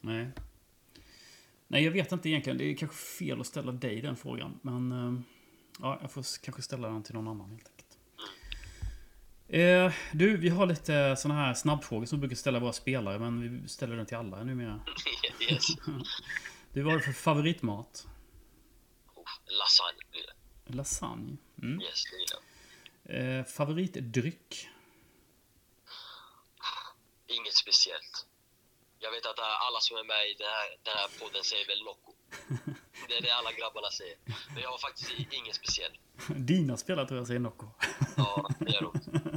Nej. 0.00 0.30
Nej, 1.68 1.84
jag 1.84 1.90
vet 1.90 2.12
inte 2.12 2.28
egentligen. 2.28 2.58
Det 2.58 2.64
är 2.64 2.76
kanske 2.76 2.96
fel 2.96 3.40
att 3.40 3.46
ställa 3.46 3.72
dig 3.72 4.00
den 4.00 4.16
frågan. 4.16 4.60
Men 4.62 4.92
eh, 4.92 5.20
ja, 5.80 5.98
jag 6.02 6.12
får 6.12 6.24
kanske 6.44 6.62
ställa 6.62 6.88
den 6.88 7.02
till 7.02 7.14
någon 7.14 7.28
annan 7.28 7.50
helt. 7.50 7.73
Eh, 9.54 9.92
du, 10.12 10.36
vi 10.36 10.48
har 10.48 10.66
lite 10.66 11.16
såna 11.16 11.34
här 11.34 11.54
snabbfrågor 11.54 12.06
som 12.06 12.18
vi 12.18 12.20
brukar 12.20 12.36
ställa 12.36 12.58
våra 12.58 12.72
spelare. 12.72 13.18
Men 13.18 13.62
vi 13.62 13.68
ställer 13.68 13.96
den 13.96 14.06
till 14.06 14.16
alla 14.16 14.44
numera. 14.44 14.80
yes. 15.50 15.66
Du, 16.72 16.82
vad 16.82 16.92
har 16.92 16.98
du 16.98 17.04
för 17.04 17.12
favoritmat? 17.12 18.06
Oh, 19.14 19.24
lasagne 19.46 20.02
blir 20.10 20.22
det. 20.22 20.76
Lasagne. 20.76 21.36
Mm. 21.62 21.80
Yes, 21.80 22.04
det 22.04 22.16
gillar 22.16 22.40
jag. 23.04 23.38
Eh, 23.38 23.44
favoritdryck? 23.44 24.68
Inget 27.26 27.54
speciellt. 27.54 28.26
Jag 28.98 29.10
vet 29.10 29.26
att 29.26 29.38
alla 29.38 29.80
som 29.80 29.96
är 29.96 30.04
med 30.04 30.30
i 30.30 30.34
den 30.38 30.46
här, 30.46 30.68
den 30.82 30.94
här 30.96 31.08
podden 31.20 31.44
säger 31.44 31.66
väl 31.66 31.84
Nocco. 31.84 32.12
Det 33.08 33.14
är 33.16 33.22
det 33.22 33.30
alla 33.30 33.52
grabbarna 33.52 33.90
säger. 33.90 34.16
Men 34.54 34.62
jag 34.62 34.70
har 34.70 34.78
faktiskt 34.78 35.10
inget 35.30 35.54
speciellt. 35.54 36.00
Dina 36.48 36.76
spelare 36.76 37.06
tror 37.06 37.18
jag 37.18 37.26
säger 37.26 37.40
Nocco. 37.40 37.66
Ja, 38.16 38.48
det 38.60 38.76
är 38.76 38.82
de. 38.82 38.92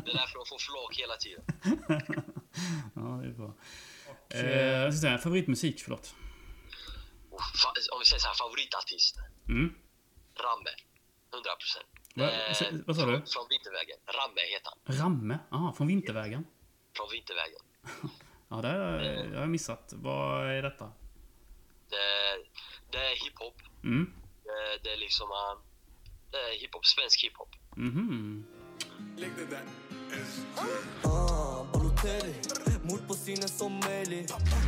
Det 0.05 0.11
är 0.11 0.15
därför 0.21 0.35
de 0.39 0.45
får 0.45 0.59
flak 0.59 0.95
hela 0.97 1.15
tiden. 1.17 1.43
ja, 2.95 3.01
det 3.01 3.27
är 3.27 3.33
bra. 3.33 3.53
Eh, 4.29 4.57
jag 4.61 4.93
ska 4.93 5.01
säga, 5.01 5.17
favoritmusik, 5.17 5.81
förlåt. 5.83 6.15
Och 7.29 7.39
om 7.93 7.99
vi 7.99 8.05
säger 8.05 8.19
så 8.19 8.27
här, 8.27 8.35
favoritartist. 8.35 9.15
Mm. 9.47 9.75
Ramme. 10.45 10.69
100 11.33 11.49
procent. 11.61 11.85
Va- 12.15 12.31
s- 12.49 12.83
vad 12.87 12.95
sa 12.95 13.05
du? 13.05 13.11
Från, 13.11 13.25
från 13.27 13.47
Vintervägen. 13.49 13.97
Ramme 14.19 14.41
heter 14.53 14.69
han. 14.73 14.97
Ramme? 14.99 15.39
Aha, 15.51 15.73
från 15.77 15.87
Vintervägen. 15.87 16.45
Från 16.97 17.07
Vintervägen. 17.11 17.61
Ja, 18.49 18.55
det 18.61 18.67
har 18.67 19.01
jag- 19.01 19.39
har 19.39 19.45
missat. 19.47 19.93
Vad 19.95 20.47
är 20.49 20.61
detta? 20.61 20.91
Det, 21.89 21.97
det 22.91 22.97
är 22.97 23.25
hiphop. 23.25 23.61
Mm. 23.83 24.13
Det, 24.43 24.83
det 24.83 24.93
är 24.93 24.97
liksom... 24.97 25.27
äh, 25.31 25.59
Det 26.31 26.37
är 26.37 26.59
hiphop. 26.61 26.85
Svensk 26.85 27.23
hiphop. 27.23 27.49
Mhm. 29.17 29.67
Ah, 31.03 31.63
Balotelli 31.73 32.34
Mord 32.84 33.08
på 33.08 33.13
synen 33.13 33.49
som 33.49 33.80
Meli 33.80 34.19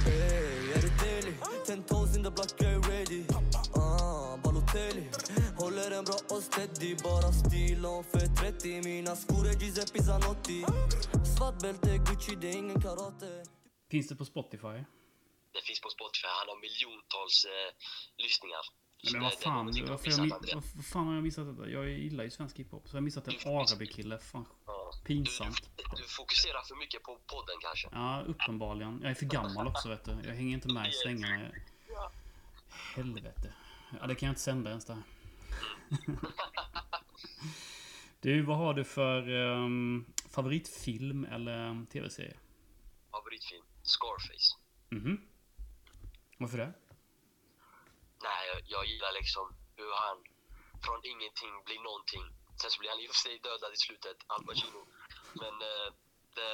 Ey, 0.07 0.71
är 0.75 0.81
det 0.81 0.93
daily? 1.03 1.33
Ten 1.65 1.83
toes 1.83 2.17
in 2.17 2.23
the 2.23 2.31
block, 2.31 2.51
get 2.61 2.87
ready 2.89 3.23
Ah, 3.75 4.37
Balotelli 4.43 5.09
Håller 5.57 5.91
en 5.91 6.03
bra 6.05 6.15
och 6.29 6.43
steady 6.43 6.95
Bara 7.03 7.31
stil 7.31 7.85
om 7.85 8.03
för 8.03 8.27
30 8.35 8.81
Mina 8.81 9.15
skor 9.15 9.47
är 9.47 9.53
Giuseppe 9.53 10.03
Zanotti 10.03 10.65
Svart 11.37 11.59
bälte, 11.61 11.97
Gucci, 11.97 12.35
det 12.41 12.49
är 12.49 12.57
ingen 12.57 12.81
karate 12.81 13.43
Finns 13.91 14.07
det 14.07 14.15
på 14.15 14.25
Spotify? 14.25 14.77
Det 15.53 15.61
finns 15.67 15.81
på 15.81 15.89
Spotify. 15.89 16.27
Han 16.39 16.47
har 16.51 16.59
miljontals 16.67 17.37
eh, 17.55 17.69
lyssningar. 18.25 18.63
Men 19.13 19.21
vad 19.21 19.33
fan, 19.33 19.65
varför 19.87 20.09
jag, 20.11 20.61
vad 20.75 20.85
fan 20.85 21.07
har 21.07 21.13
jag 21.13 21.23
missat 21.23 21.57
detta? 21.57 21.69
Jag 21.69 21.89
gillar 21.89 22.23
ju 22.23 22.29
svensk 22.29 22.59
hiphop. 22.59 22.83
Så 22.89 22.95
jag 22.95 22.97
har 22.97 23.01
missat 23.05 23.27
en 23.27 23.33
Araby-kille. 23.45 24.19
Fan, 24.19 24.45
Ja. 24.65 24.91
pinsamt. 25.05 25.69
Du, 25.75 25.83
du 25.97 26.03
fokuserar 26.07 26.61
för 26.67 26.75
mycket 26.75 27.03
på 27.03 27.19
podden 27.27 27.55
kanske. 27.61 27.87
Ja, 27.91 28.21
uppenbarligen. 28.27 28.99
Jag 29.01 29.11
är 29.11 29.15
för 29.15 29.25
gammal 29.25 29.67
också 29.67 29.89
vet 29.89 30.05
du. 30.05 30.11
Jag 30.11 30.35
hänger 30.35 30.53
inte 30.53 30.73
med 30.73 30.89
i 30.89 30.91
svängarna. 30.91 31.41
Jag- 31.87 32.11
Helvete. 32.95 33.53
Ja, 34.01 34.07
det 34.07 34.15
kan 34.15 34.27
jag 34.27 34.31
inte 34.31 34.41
sända 34.41 34.69
ens 34.69 34.85
där. 34.85 34.97
Du, 38.21 38.41
vad 38.41 38.57
har 38.57 38.73
du 38.73 38.83
för 38.83 39.29
ehm, 39.29 40.05
favoritfilm 40.29 41.25
eller 41.25 41.85
tv-serie? 41.85 42.37
Favoritfilm? 43.11 43.63
Scarface. 43.83 44.57
Mhm. 44.89 45.21
Varför 46.37 46.57
det? 46.57 46.73
Jag, 48.49 48.59
jag 48.75 48.83
gillar 48.91 49.11
liksom 49.19 49.45
hur 49.79 49.91
han 50.03 50.17
från 50.85 50.99
ingenting 51.13 51.53
blir 51.67 51.79
någonting. 51.89 52.23
Sen 52.61 52.69
så 52.71 52.77
blir 52.79 52.89
han 52.93 52.99
i 53.03 53.05
och 53.07 53.11
för 53.13 53.21
sig 53.25 53.35
dödad 53.47 53.71
i 53.77 53.79
slutet, 53.85 54.17
Al 54.33 54.41
Pacino. 54.47 54.81
Men 55.41 55.53
eh, 55.71 55.87
det, 56.37 56.51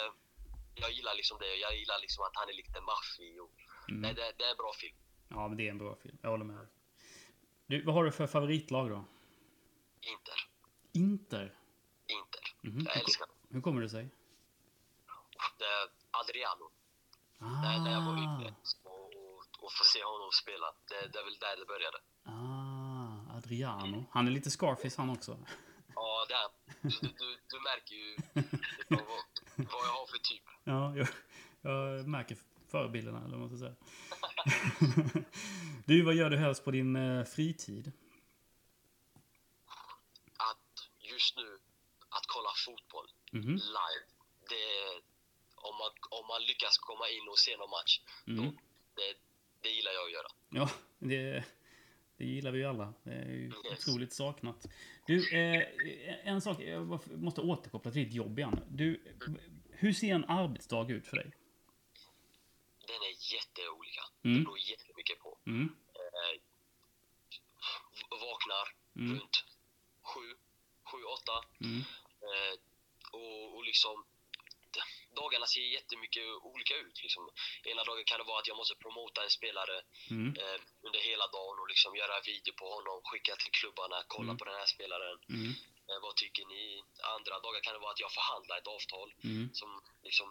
jag 0.84 0.92
gillar 0.98 1.14
liksom 1.20 1.38
det. 1.44 1.56
Jag 1.66 1.74
gillar 1.80 2.00
liksom 2.06 2.22
att 2.28 2.36
han 2.40 2.50
är 2.52 2.54
lite 2.62 2.82
maffig. 2.92 3.32
Mm. 3.90 4.02
nej, 4.02 4.14
det, 4.14 4.26
det 4.38 4.44
är 4.50 4.52
en 4.52 4.62
bra 4.64 4.74
film. 4.82 4.98
Ja, 5.30 5.48
men 5.48 5.58
det 5.58 5.66
är 5.68 5.72
en 5.72 5.78
bra 5.78 5.96
film. 6.04 6.18
Jag 6.22 6.30
håller 6.30 6.46
med. 6.46 6.68
Du, 7.68 7.84
vad 7.86 7.96
har 7.96 8.04
du 8.04 8.12
för 8.12 8.28
favoritlag 8.28 8.90
då? 8.90 9.06
Inter. 10.14 10.40
Inter. 10.94 11.48
Inter. 12.08 12.44
Mhm. 12.62 12.86
Jag 12.86 12.98
älskar 12.98 13.28
dem. 13.28 13.36
Hur 13.50 13.62
kommer 13.62 13.82
det 13.82 13.90
sig? 13.90 14.10
Det 15.58 15.66
är 15.66 15.90
Adriano. 16.12 16.72
När, 17.38 17.80
när 17.84 17.92
jag 17.92 18.02
var 18.06 18.14
Ah, 18.14 18.24
yngre. 18.24 18.56
Och, 19.66 19.72
få 19.74 19.84
se 19.84 20.04
honom 20.04 20.30
spela. 20.44 20.68
Det, 20.90 21.08
det 21.14 21.20
är 21.20 21.24
väl 21.30 21.38
där 21.46 21.56
det 21.58 21.66
började. 21.66 21.98
ah, 22.24 23.38
Adriano. 23.38 24.06
Han 24.12 24.28
är 24.28 24.32
lite 24.32 24.52
Scarface 24.52 24.96
han 25.02 25.10
också. 25.10 25.32
Ja, 25.96 26.26
det 26.30 26.34
är 26.34 26.50
du, 26.82 27.08
du, 27.20 27.38
du 27.52 27.60
märker 27.70 27.96
ju 27.96 28.16
vad, 28.90 29.00
vad 29.58 29.86
jag 29.88 29.94
har 30.00 30.06
för 30.08 30.18
typ. 30.18 30.44
Ja, 30.64 30.96
jag, 30.98 31.08
jag 31.62 32.08
märker 32.08 32.38
förebilderna, 32.72 33.18
eller 33.26 33.38
vad 33.38 33.40
man 33.40 33.50
ska 33.50 33.58
säga. 33.58 33.76
du, 35.86 36.02
vad 36.02 36.16
gör 36.16 36.30
du 36.30 36.38
helst 36.38 36.64
på 36.66 36.72
din 36.72 36.96
eh, 36.96 37.24
fritid? 37.26 37.92
Att 40.38 40.90
just 41.00 41.36
nu, 41.38 41.60
att 42.10 42.26
kolla 42.28 42.50
fotboll 42.66 43.08
Mhm. 43.32 43.54
live. 43.56 44.06
Det, 44.50 45.02
om, 45.56 45.76
man, 45.78 45.92
om 46.20 46.28
man 46.28 46.42
lyckas 46.44 46.78
komma 46.78 47.10
in 47.10 47.28
och 47.30 47.40
se 47.40 47.58
någon 47.58 47.70
match, 47.70 48.00
Mm. 48.28 48.46
då, 48.46 48.52
det, 48.96 49.14
det 49.66 49.72
gillar 49.72 49.92
jag 49.92 50.06
att 50.06 50.12
göra. 50.12 50.28
Ja, 50.50 50.70
det, 51.00 51.44
det 52.18 52.26
gillar 52.26 52.52
vi 52.52 52.60
ju 52.60 52.66
alla. 52.66 52.94
Det 53.04 53.12
är 53.12 53.26
ju 53.26 53.46
Yes. 53.72 53.88
otroligt 53.88 54.14
saknat. 54.14 54.66
Du, 55.08 55.38
eh, 55.38 56.28
en 56.28 56.42
sak, 56.42 56.60
jag 56.62 57.00
måste 57.18 57.42
återkoppla 57.42 57.92
till 57.92 58.04
ditt 58.06 58.14
jobb 58.14 58.40
igen. 58.40 58.60
Du, 58.70 59.18
hur 59.72 59.94
ser 59.94 60.16
en 60.16 60.26
arbetsdag 60.26 60.90
ut 60.92 61.08
för 61.08 61.18
dig? 61.18 61.32
Den 62.88 62.96
är 62.96 63.34
jätteolika. 63.36 64.02
Mm. 64.24 64.38
Det 64.38 64.44
beror 64.44 64.60
jättemycket 64.60 65.20
på. 65.20 65.38
Mm, 65.46 65.76
Eh, 65.96 66.42
vaknar 68.12 68.68
Mm. 68.96 69.12
runt 69.20 69.44
sju, 70.04 70.26
sju, 70.92 71.04
åtta. 71.04 71.38
mm, 71.62 71.82
Eh, 72.30 72.56
och, 73.12 73.56
och 73.56 73.64
liksom 73.66 74.06
dagarna 75.22 75.46
ser 75.54 75.62
jättemycket 75.78 76.26
olika 76.52 76.76
ut. 76.86 76.98
Liksom. 77.04 77.24
Ena 77.72 77.84
dagen 77.84 78.06
kan 78.06 78.18
det 78.20 78.24
vara 78.32 78.40
att 78.40 78.48
jag 78.52 78.58
måste 78.62 78.76
promota 78.84 79.24
en 79.24 79.30
spelare 79.40 79.78
mm, 80.16 80.30
eh, 80.42 80.60
under 80.88 81.00
hela 81.10 81.28
dagen 81.38 81.58
och 81.62 81.68
liksom 81.74 81.92
göra 82.02 82.22
video 82.32 82.54
på 82.62 82.66
honom, 82.76 82.98
skicka 83.10 83.36
till 83.36 83.52
klubbarna, 83.60 83.98
kolla 84.08 84.32
Mm. 84.32 84.38
på 84.40 84.46
den 84.46 84.56
här 84.62 84.66
spelaren. 84.76 85.18
mm, 85.30 85.54
Eh, 85.90 86.00
vad 86.02 86.16
tycker 86.16 86.46
ni? 86.46 86.84
Andra 87.16 87.40
dagar 87.46 87.62
kan 87.62 87.74
det 87.74 87.80
vara 87.80 87.92
att 87.92 88.00
jag 88.06 88.14
förhandlar 88.20 88.58
ett 88.58 88.68
avtal 88.68 89.10
mm, 89.24 89.50
som 89.54 89.70
liksom 90.04 90.28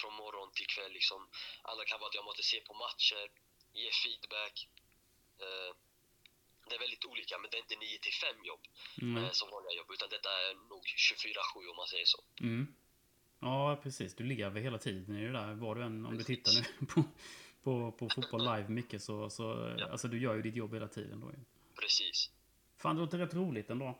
från 0.00 0.14
morgon 0.14 0.50
till 0.52 0.66
kväll. 0.66 0.92
Liksom. 0.92 1.20
Andra 1.62 1.84
kan 1.84 2.00
vara 2.00 2.08
att 2.08 2.14
jag 2.14 2.24
måste 2.24 2.42
se 2.42 2.60
på 2.60 2.74
matcher, 2.74 3.24
ge 3.80 3.90
feedback. 4.02 4.56
Eh, 5.44 5.70
det 6.68 6.74
är 6.74 6.78
väldigt 6.78 7.04
olika, 7.04 7.38
men 7.38 7.50
det 7.50 7.56
är 7.56 7.64
inte 7.66 7.76
9 7.76 7.98
till 7.98 8.12
5 8.12 8.44
jobb 8.44 8.62
mm, 9.02 9.24
eh, 9.24 9.30
som 9.30 9.50
vanliga 9.50 9.72
jobb, 9.78 9.90
utan 9.92 10.08
detta 10.08 10.30
är 10.46 10.54
nog 10.54 10.82
24-7 10.86 11.70
om 11.70 11.76
man 11.76 11.88
säger 11.88 12.06
så. 12.06 12.20
mm. 12.40 12.74
Ja, 13.42 13.80
precis. 13.82 14.14
Du 14.14 14.24
ligger 14.24 14.46
över 14.46 14.60
hela 14.60 14.78
tiden 14.78 15.16
i 15.16 15.24
det 15.26 15.32
där. 15.32 15.54
Var 15.54 15.74
du 15.74 15.82
än, 15.82 16.06
om 16.06 16.18
du 16.18 16.24
tittar 16.24 16.52
nu 16.52 16.86
på, 16.86 17.02
på, 17.64 17.92
på 17.92 18.08
fotboll 18.14 18.40
live 18.40 18.68
mycket 18.68 19.02
så, 19.02 19.30
så 19.30 19.42
Ja. 19.78 19.88
alltså 19.92 20.08
du 20.08 20.18
gör 20.24 20.34
ju 20.34 20.42
ditt 20.42 20.56
jobb 20.56 20.74
hela 20.74 20.88
tiden 20.88 21.20
då. 21.20 21.32
Precis. 21.80 22.30
Fan, 22.82 22.96
det 22.96 23.02
låter 23.02 23.18
rätt 23.18 23.34
roligt 23.34 23.70
ändå. 23.70 23.98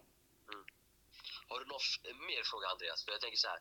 Har 1.48 1.58
du 1.60 1.66
någon 1.72 1.84
mer 2.30 2.42
fråga 2.50 2.66
Andreas? 2.68 3.04
För 3.04 3.12
jag 3.12 3.20
tänker 3.20 3.38
så 3.46 3.48
här. 3.48 3.60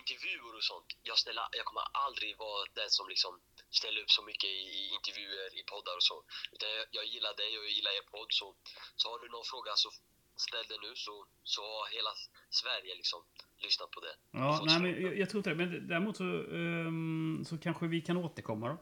Intervjuer 0.00 0.54
och 0.58 0.64
sånt. 0.72 0.88
Jag, 1.10 1.18
ställer, 1.18 1.42
jag 1.60 1.64
kommer 1.68 1.84
aldrig 2.06 2.32
vara 2.46 2.62
den 2.80 2.90
som 2.98 3.08
liksom 3.12 3.32
ställer 3.80 4.00
upp 4.02 4.10
så 4.18 4.22
mycket 4.30 4.50
i, 4.60 4.60
i 4.80 4.82
intervjuer, 4.98 5.48
i 5.60 5.62
poddar 5.70 5.96
och 6.00 6.06
så. 6.10 6.16
Utan 6.54 6.68
jag, 6.78 6.86
jag 6.98 7.04
gillar 7.14 7.34
dig 7.42 7.50
och 7.58 7.64
jag 7.68 7.74
gillar 7.78 7.92
er 8.00 8.06
podd. 8.14 8.30
Så, 8.40 8.46
så 9.00 9.04
har 9.10 9.18
du 9.22 9.26
någon 9.28 9.44
fråga 9.52 9.72
så 9.84 9.90
ställ 10.46 10.66
den 10.72 10.80
nu 10.86 10.92
så, 11.06 11.14
så 11.54 11.60
har 11.72 11.84
hela 11.96 12.12
Sverige 12.60 12.92
liksom 13.00 13.20
lyssnat 13.62 13.90
på 13.90 14.00
det. 14.00 14.14
Ja, 14.30 14.62
nej, 14.66 14.80
men 14.82 15.02
jag, 15.02 15.18
jag 15.18 15.30
tror 15.30 15.38
inte 15.38 15.50
det. 15.50 15.56
Men 15.56 15.88
däremot 15.88 16.16
så, 16.16 16.24
ehm, 16.24 17.44
så 17.48 17.58
kanske 17.58 17.86
vi 17.86 18.00
kan 18.00 18.16
återkomma 18.16 18.68
då. 18.68 18.78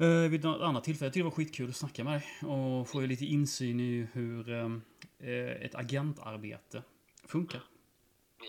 Uh, 0.00 0.28
vid 0.28 0.44
något 0.44 0.62
annat 0.62 0.84
tillfälle. 0.84 1.06
Jag 1.06 1.12
tycker 1.12 1.24
det 1.24 1.30
var 1.30 1.36
skitkul 1.36 1.68
att 1.70 1.76
snacka 1.76 2.04
med 2.04 2.12
dig. 2.12 2.50
Och 2.50 2.88
få 2.88 3.00
lite 3.00 3.24
insyn 3.24 3.80
i 3.80 4.08
hur 4.12 4.50
eh, 4.50 5.64
ett 5.66 5.74
agentarbete 5.74 6.82
funkar. 7.28 7.62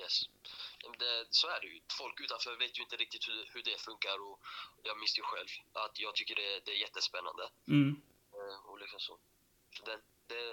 Yes. 0.02 0.16
Men 0.84 0.98
Det, 1.00 1.28
så 1.30 1.48
är 1.48 1.60
det 1.62 1.68
ju. 1.68 1.80
Folk 2.02 2.22
utanför 2.22 2.58
vet 2.64 2.80
ju 2.80 2.84
inte 2.84 2.96
riktigt 2.96 3.28
hur, 3.30 3.42
hur 3.54 3.64
det 3.70 3.78
funkar 3.88 4.18
och 4.28 4.40
jag 4.88 4.96
minns 5.00 5.18
ju 5.20 5.24
själv 5.32 5.50
att 5.74 6.00
jag 6.06 6.16
tycker 6.16 6.36
det, 6.36 6.50
det 6.66 6.72
är 6.78 6.80
jättespännande. 6.88 7.44
Mm. 7.68 7.92
Eh, 8.36 8.58
Och 8.70 8.80
liksom 8.80 9.00
så. 9.00 9.14
så 9.76 9.82
det, 9.90 9.98
det, 10.32 10.44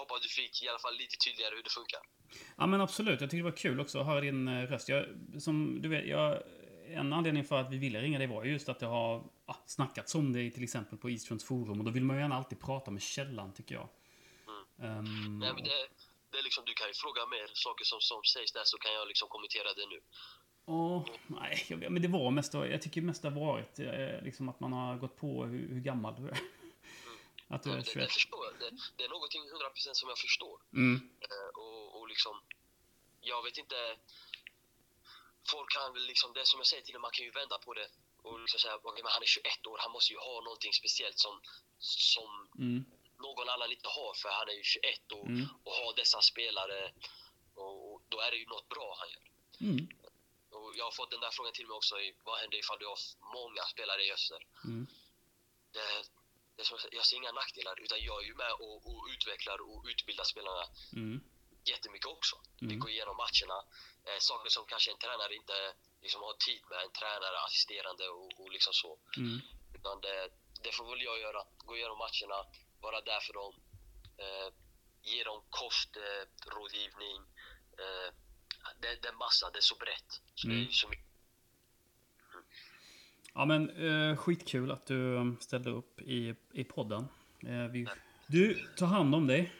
hoppas 0.00 0.20
du 0.26 0.28
fick 0.28 0.54
i 0.62 0.68
alla 0.68 0.82
fall 0.86 0.96
lite 1.02 1.16
tydligare 1.24 1.54
hur 1.56 1.62
det 1.68 1.74
funkar. 1.80 2.02
Ja 2.56 2.66
men 2.66 2.80
absolut, 2.80 3.20
jag 3.20 3.30
tycker 3.30 3.44
det 3.44 3.50
var 3.50 3.56
kul 3.56 3.80
också 3.80 3.98
att 3.98 4.06
höra 4.06 4.20
din 4.20 4.48
eh, 4.48 4.66
röst. 4.66 4.88
Jag, 4.88 5.06
som 5.38 5.82
du 5.82 5.88
vet, 5.88 6.06
jag, 6.06 6.42
en 6.88 7.12
anledning 7.12 7.44
för 7.44 7.60
att 7.60 7.72
vi 7.72 7.78
ville 7.78 8.00
ringa 8.00 8.18
dig 8.18 8.26
var 8.26 8.44
ju 8.44 8.52
just 8.52 8.68
att 8.68 8.78
det 8.78 8.86
har 8.86 9.24
ah, 9.46 9.56
snackats 9.66 10.14
om 10.14 10.36
i 10.36 10.50
till 10.50 10.62
exempel 10.62 10.98
på 10.98 11.10
Easterns 11.10 11.44
forum. 11.44 11.78
Och 11.78 11.84
då 11.84 11.90
vill 11.90 12.04
man 12.04 12.16
ju 12.16 12.22
gärna 12.22 12.36
alltid 12.36 12.60
prata 12.60 12.90
med 12.90 13.02
källan 13.02 13.52
tycker 13.52 13.74
jag. 13.74 13.88
Ehm, 14.78 15.38
Nej, 15.38 15.52
men 15.54 15.64
det, 15.64 15.70
det 16.30 16.38
är 16.38 16.42
liksom, 16.42 16.64
du 16.66 16.74
kan 16.74 16.88
ju 16.88 16.94
fråga 16.94 17.26
mer 17.26 17.50
saker 17.52 17.84
som, 17.84 18.00
som 18.00 18.20
sägs 18.24 18.52
där 18.52 18.62
så 18.64 18.78
kan 18.78 18.92
jag 18.92 19.08
liksom 19.08 19.28
kommentera 19.28 19.68
det 19.76 19.86
nu. 19.94 20.00
Åh, 20.68 21.06
nej, 21.26 21.88
men 21.90 22.02
det 22.02 22.08
var 22.08 22.30
mest, 22.30 22.54
jag 22.54 22.82
tycker 22.82 23.02
mest 23.02 23.22
det 23.22 23.30
har 23.30 23.40
varit 23.40 23.78
eh, 23.78 24.22
liksom 24.22 24.48
att 24.48 24.60
man 24.60 24.72
har 24.72 24.96
gått 24.96 25.16
på 25.16 25.44
hur, 25.44 25.68
hur 25.68 25.80
gammal 25.80 26.14
du 26.14 26.28
är. 26.28 26.38
Att 27.48 27.62
du 27.62 27.70
är 27.72 27.76
det, 27.76 27.84
21. 27.84 28.08
det 28.08 28.14
förstår 28.14 28.44
jag. 28.46 28.54
Det, 28.60 28.70
det 28.96 29.04
är 29.04 29.08
någonting 29.08 29.42
100% 29.42 29.94
som 29.94 30.08
jag 30.08 30.18
förstår. 30.18 30.62
Mm, 30.72 31.10
Eh, 31.20 31.48
och, 31.62 32.00
och 32.00 32.08
liksom, 32.08 32.42
jag 33.20 33.42
vet 33.42 33.56
inte. 33.58 33.96
Folk 35.50 35.70
kan 35.72 35.92
väl 35.92 36.06
liksom, 36.06 36.32
det 36.32 36.46
som 36.46 36.60
jag 36.60 36.66
säger 36.66 36.82
till 36.82 36.92
dem, 36.92 37.02
man 37.02 37.10
kan 37.10 37.24
ju 37.24 37.30
vända 37.30 37.58
på 37.58 37.74
det. 37.74 37.88
Och 38.22 38.40
liksom 38.40 38.60
säga, 38.60 38.76
okej 38.82 39.02
men 39.02 39.12
han 39.12 39.22
är 39.22 39.26
21 39.26 39.66
år, 39.66 39.78
han 39.80 39.92
måste 39.92 40.12
ju 40.12 40.18
ha 40.18 40.40
någonting 40.40 40.72
speciellt 40.72 41.18
som, 41.18 41.40
som 41.78 42.48
mm, 42.58 42.84
någon 43.18 43.48
annan 43.48 43.70
inte 43.72 43.88
har 43.88 44.14
för 44.14 44.28
han 44.28 44.48
är 44.48 44.52
ju 44.52 44.62
21 44.62 45.12
och, 45.12 45.26
Mm. 45.26 45.46
och 45.64 45.72
har 45.72 45.96
dessa 45.96 46.20
spelare. 46.20 46.92
Och, 47.54 47.92
och 47.94 48.02
då 48.08 48.20
är 48.20 48.30
det 48.30 48.36
ju 48.36 48.46
något 48.46 48.68
bra 48.68 48.96
han 49.00 49.08
gör. 49.14 49.24
mm, 49.70 49.88
Och 50.50 50.72
jag 50.76 50.84
har 50.84 50.92
fått 50.92 51.10
den 51.10 51.20
där 51.20 51.30
frågan 51.30 51.52
till 51.52 51.66
mig 51.66 51.74
också. 51.76 52.00
i, 52.00 52.14
Vad 52.24 52.38
händer 52.38 52.58
ifall 52.58 52.78
du 52.78 52.86
har 52.86 52.98
många 53.38 53.62
spelare 53.62 54.02
i 54.04 54.12
öster? 54.12 54.46
mm, 54.64 54.86
Det, 55.72 55.88
det 56.56 56.64
som, 56.64 56.78
jag 56.92 57.06
ser 57.06 57.16
inga 57.16 57.32
nackdelar 57.32 57.80
utan 57.84 57.98
jag 58.08 58.22
är 58.22 58.26
ju 58.26 58.34
med 58.34 58.52
och, 58.52 58.76
och 58.90 59.06
utvecklar 59.14 59.58
och 59.68 59.84
utbildar 59.92 60.24
spelarna 60.24 60.64
mm, 60.92 61.20
jättemycket 61.64 62.06
också. 62.16 62.36
Vi 62.60 62.66
Mm. 62.66 62.78
går 62.78 62.90
igenom 62.90 63.16
matcherna. 63.16 63.58
Eh, 64.06 64.18
saker 64.18 64.50
som 64.50 64.64
kanske 64.66 64.90
en 64.92 64.98
tränare 64.98 65.34
inte 65.34 65.74
liksom, 66.02 66.20
har 66.22 66.34
tid 66.46 66.62
med. 66.70 66.78
En 66.84 66.92
tränare, 67.00 67.38
assisterande 67.46 68.08
och, 68.08 68.40
och 68.40 68.50
liksom 68.52 68.72
så. 68.72 68.98
mm. 69.16 69.40
Utan 69.76 70.00
det, 70.00 70.30
det 70.64 70.72
får 70.76 70.90
väl 70.90 71.02
jag 71.02 71.18
göra. 71.20 71.42
Gå 71.68 71.76
igenom 71.76 71.98
matcherna, 71.98 72.38
vara 72.80 73.00
där 73.00 73.20
för 73.26 73.32
dem. 73.40 73.54
Eh, 74.18 74.48
ge 75.02 75.24
dem 75.24 75.40
kostrådgivning. 75.50 77.16
Eh, 77.82 78.08
det, 78.80 78.94
det 79.02 79.08
är 79.08 79.12
massa, 79.12 79.50
det 79.50 79.58
är 79.58 79.68
så 79.72 79.76
brett. 79.76 80.10
Så 80.34 80.46
Mm. 80.48 80.56
det 80.64 80.70
är 80.70 80.72
så 80.72 80.88
mycket. 80.88 81.05
Ja 83.36 83.44
men 83.44 83.70
eh, 83.70 84.16
skitkul 84.16 84.70
att 84.70 84.86
du 84.86 85.16
eh, 85.16 85.24
ställde 85.40 85.70
upp 85.70 86.00
i, 86.00 86.34
i 86.52 86.64
podden. 86.64 87.08
Eh, 87.46 87.66
vi, 87.72 87.86
du, 88.26 88.66
ta 88.76 88.84
hand 88.84 89.14
om 89.14 89.26
dig. 89.26 89.52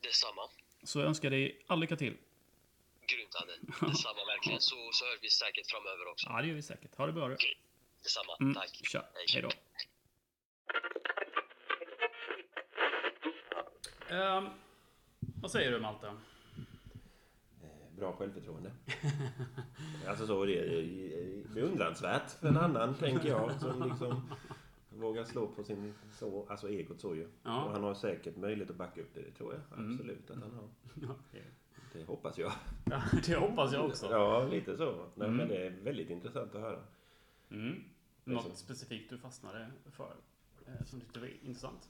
Detsamma. 0.00 0.42
Så 0.82 0.98
jag 0.98 1.08
önskar 1.08 1.30
dig 1.30 1.64
all 1.66 1.80
lycka 1.80 1.96
till. 1.96 2.16
Grymt 3.06 3.34
Adde. 3.34 3.52
Detsamma 3.86 4.24
verkligen. 4.26 4.60
Så, 4.60 4.76
så 4.92 5.04
hörs 5.04 5.18
vi 5.22 5.30
säkert 5.30 5.70
framöver 5.70 6.10
också. 6.10 6.28
Ja, 6.28 6.40
det 6.40 6.48
gör 6.48 6.54
vi 6.54 6.62
säkert. 6.62 6.96
Ha 6.96 7.06
det 7.06 7.12
bra 7.12 7.28
du. 7.28 7.36
Detsamma. 8.02 8.36
Mm, 8.40 8.54
Tack. 8.54 8.80
Tja, 8.84 9.04
Hej. 9.32 9.42
då. 9.42 9.50
Ehm, 14.16 14.48
vad 15.42 15.50
säger 15.50 15.70
du 15.70 15.80
Malte? 15.80 16.12
Bra 18.02 18.12
självförtroende. 18.12 18.70
Alltså 20.08 20.26
så, 20.26 20.44
det 20.44 20.58
är 20.58 21.54
beundransvärt 21.54 22.30
för 22.30 22.48
en 22.48 22.56
annan, 22.56 22.94
tänker 22.94 23.28
jag. 23.28 23.60
Som 23.60 23.82
liksom 23.88 24.22
vågar 24.90 25.24
slå 25.24 25.46
på 25.46 25.64
sin 25.64 25.94
så, 26.18 26.46
alltså 26.48 26.68
egot 26.68 27.00
så 27.00 27.14
ju. 27.14 27.28
Ja. 27.42 27.64
Och 27.64 27.72
han 27.72 27.82
har 27.84 27.94
säkert 27.94 28.36
möjlighet 28.36 28.70
att 28.70 28.76
backa 28.76 29.00
upp 29.00 29.14
det, 29.14 29.20
det 29.22 29.30
tror 29.30 29.54
jag. 29.54 29.78
Mm. 29.78 29.92
Absolut 29.94 30.30
att 30.30 30.36
han 30.42 30.52
har. 30.52 30.68
Ja, 31.08 31.14
det- 31.92 32.04
hoppas 32.04 32.38
jag. 32.38 32.52
Ja, 32.84 33.02
det 33.26 33.36
hoppas 33.36 33.72
jag 33.72 33.84
också. 33.86 34.06
Ja, 34.10 34.44
lite 34.50 34.76
så. 34.76 35.06
Nej, 35.14 35.28
Mm. 35.28 35.36
Men 35.36 35.48
det 35.48 35.66
är 35.66 35.70
väldigt 35.70 36.10
intressant 36.10 36.54
att 36.54 36.60
höra. 36.60 36.78
Mm. 37.50 37.84
Något 38.24 38.44
så. 38.44 38.50
specifikt 38.54 39.10
du 39.10 39.18
fastnade 39.18 39.70
för? 39.90 40.14
eh, 40.66 40.84
Som 40.86 40.98
du 40.98 41.04
tyckte 41.04 41.20
var 41.20 41.30
intressant? 41.42 41.88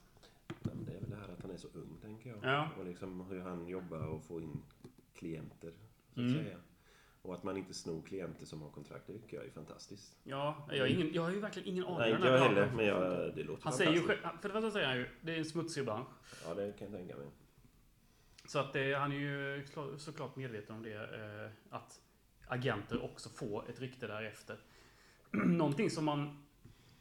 Nej, 0.62 0.74
det 0.86 0.92
är 0.96 1.00
väl 1.00 1.10
det 1.10 1.16
här 1.16 1.28
att 1.32 1.42
han 1.42 1.50
är 1.50 1.56
så 1.56 1.68
ung, 1.74 1.96
tänker 2.02 2.30
jag. 2.30 2.38
Ja. 2.42 2.68
Och 2.78 2.84
liksom 2.84 3.20
hur 3.20 3.40
han 3.40 3.68
jobbar 3.68 4.06
och 4.06 4.24
får 4.24 4.42
in 4.42 4.62
klienter, 5.14 5.72
så 6.14 6.20
att 6.20 6.26
Mm. 6.26 6.44
säga. 6.44 6.56
Och 7.22 7.34
att 7.34 7.42
man 7.42 7.56
inte 7.56 7.74
snor 7.74 8.02
klienter 8.02 8.46
som 8.46 8.62
har 8.62 8.70
kontrakt, 8.70 9.06
det 9.06 9.18
tycker 9.18 9.36
jag 9.36 9.46
är 9.46 9.50
fantastiskt. 9.50 10.16
Ja, 10.24 10.68
jag 10.70 10.78
har, 10.80 10.86
ingen, 10.86 11.12
jag 11.14 11.22
har 11.22 11.30
ju 11.30 11.40
verkligen 11.40 11.68
ingen 11.68 11.84
aning. 11.84 11.98
Nej, 11.98 12.10
inte 12.12 12.26
jag 12.28 12.38
heller, 12.38 12.72
men 12.76 12.86
jag, 12.86 13.34
det 13.36 13.42
låter 13.42 13.64
Han 13.64 13.72
säger 13.72 13.92
ju 13.92 14.00
för 14.00 14.18
det 14.42 14.48
första 14.48 14.70
säger 14.70 14.86
han 14.86 14.96
ju, 14.96 15.08
det 15.20 15.34
är 15.34 15.38
en 15.38 15.44
smutsig 15.44 15.84
bransch. 15.84 16.08
Ja, 16.46 16.54
det 16.54 16.72
kan 16.78 16.90
jag 16.92 16.98
tänka 17.00 17.16
mig. 17.16 17.26
Så 18.46 18.58
att 18.58 18.72
det, 18.72 18.94
han 18.94 19.12
är 19.12 19.16
ju 19.16 19.64
klar- 19.66 19.96
såklart 19.98 20.36
medveten 20.36 20.76
om 20.76 20.82
det. 20.82 20.94
Eh, 20.94 21.50
att 21.76 22.00
agenter 22.46 23.04
också 23.04 23.28
får 23.28 23.70
ett 23.70 23.80
rykte 23.80 24.06
därefter. 24.06 24.56
Någonting 25.30 25.90
som 25.90 26.04
man... 26.04 26.44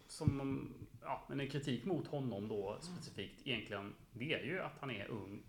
Som 0.08 0.38
man, 0.38 0.74
ja, 1.02 1.26
men 1.30 1.40
en 1.40 1.50
kritik 1.50 1.86
mot 1.86 2.08
honom 2.08 2.48
då 2.48 2.78
specifikt 2.82 3.48
egentligen. 3.48 3.94
Det 4.14 4.34
är 4.34 4.44
ju 4.44 4.60
att 4.60 4.78
han 4.80 4.92
är 4.92 5.08
ung. 5.08 5.44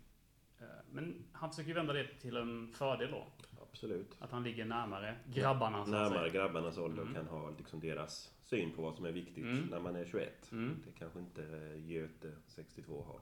Eh, 0.59 0.65
men 0.91 1.23
han 1.31 1.49
försöker 1.49 1.67
ju 1.67 1.73
vända 1.73 1.93
det 1.93 2.07
till 2.21 2.37
en 2.37 2.71
fördel 2.73 3.11
då. 3.11 3.27
Absolut. 3.73 4.15
Att 4.19 4.31
han 4.31 4.43
ligger 4.43 4.65
närmare 4.65 5.15
grabbarna 5.33 5.85
så 5.85 5.91
Närmare 5.91 6.29
grabbarnas 6.29 6.77
ålder 6.77 7.01
och 7.01 7.07
Mm. 7.09 7.25
kan 7.25 7.27
ha 7.39 7.49
liksom 7.57 7.79
deras 7.79 8.31
syn 8.43 8.71
på 8.75 8.81
vad 8.81 8.95
som 8.95 9.05
är 9.05 9.11
viktigt 9.11 9.43
Mm. 9.43 9.65
när 9.65 9.79
man 9.79 9.95
är 9.95 10.05
21. 10.05 10.51
Mm. 10.51 10.75
Det 10.85 10.91
kanske 10.99 11.19
inte 11.19 11.41
Göte 11.85 12.31
62 12.47 13.05
har. 13.07 13.21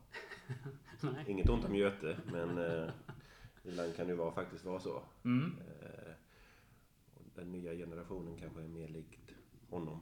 Inget 1.27 1.49
ont 1.49 1.65
om 1.65 1.75
Göte, 1.75 2.17
men 2.31 2.57
eh, 2.57 2.89
ibland 3.63 3.95
kan 3.95 4.07
det 4.07 4.15
vara, 4.15 4.31
faktiskt 4.31 4.65
vara 4.65 4.79
så. 4.79 5.03
Mm. 5.25 5.55
Eh, 5.81 6.13
och 7.15 7.25
den 7.35 7.51
nya 7.51 7.73
generationen 7.73 8.37
kanske 8.37 8.61
är 8.61 8.67
mer 8.67 8.87
likt 8.87 9.31
honom 9.69 9.99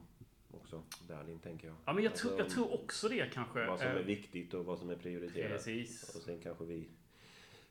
också. 0.51 0.83
Darlin, 1.07 1.39
tänker 1.39 1.67
jag. 1.67 1.75
Ja, 1.85 1.93
men 1.93 2.03
jag, 2.03 2.15
tror, 2.15 2.31
Alltså, 2.31 2.43
jag 2.43 2.49
tror 2.53 2.73
också 2.83 3.09
det 3.09 3.33
kanske. 3.33 3.67
Vad 3.67 3.79
som 3.79 3.87
är 3.87 3.99
Eh, 3.99 4.05
viktigt 4.05 4.53
och 4.53 4.65
vad 4.65 4.79
som 4.79 4.89
är 4.89 4.95
prioriterat. 4.95 5.51
Precis. 5.51 6.15
Och 6.15 6.21
sen 6.21 6.39
kanske 6.41 6.65
vi 6.65 6.89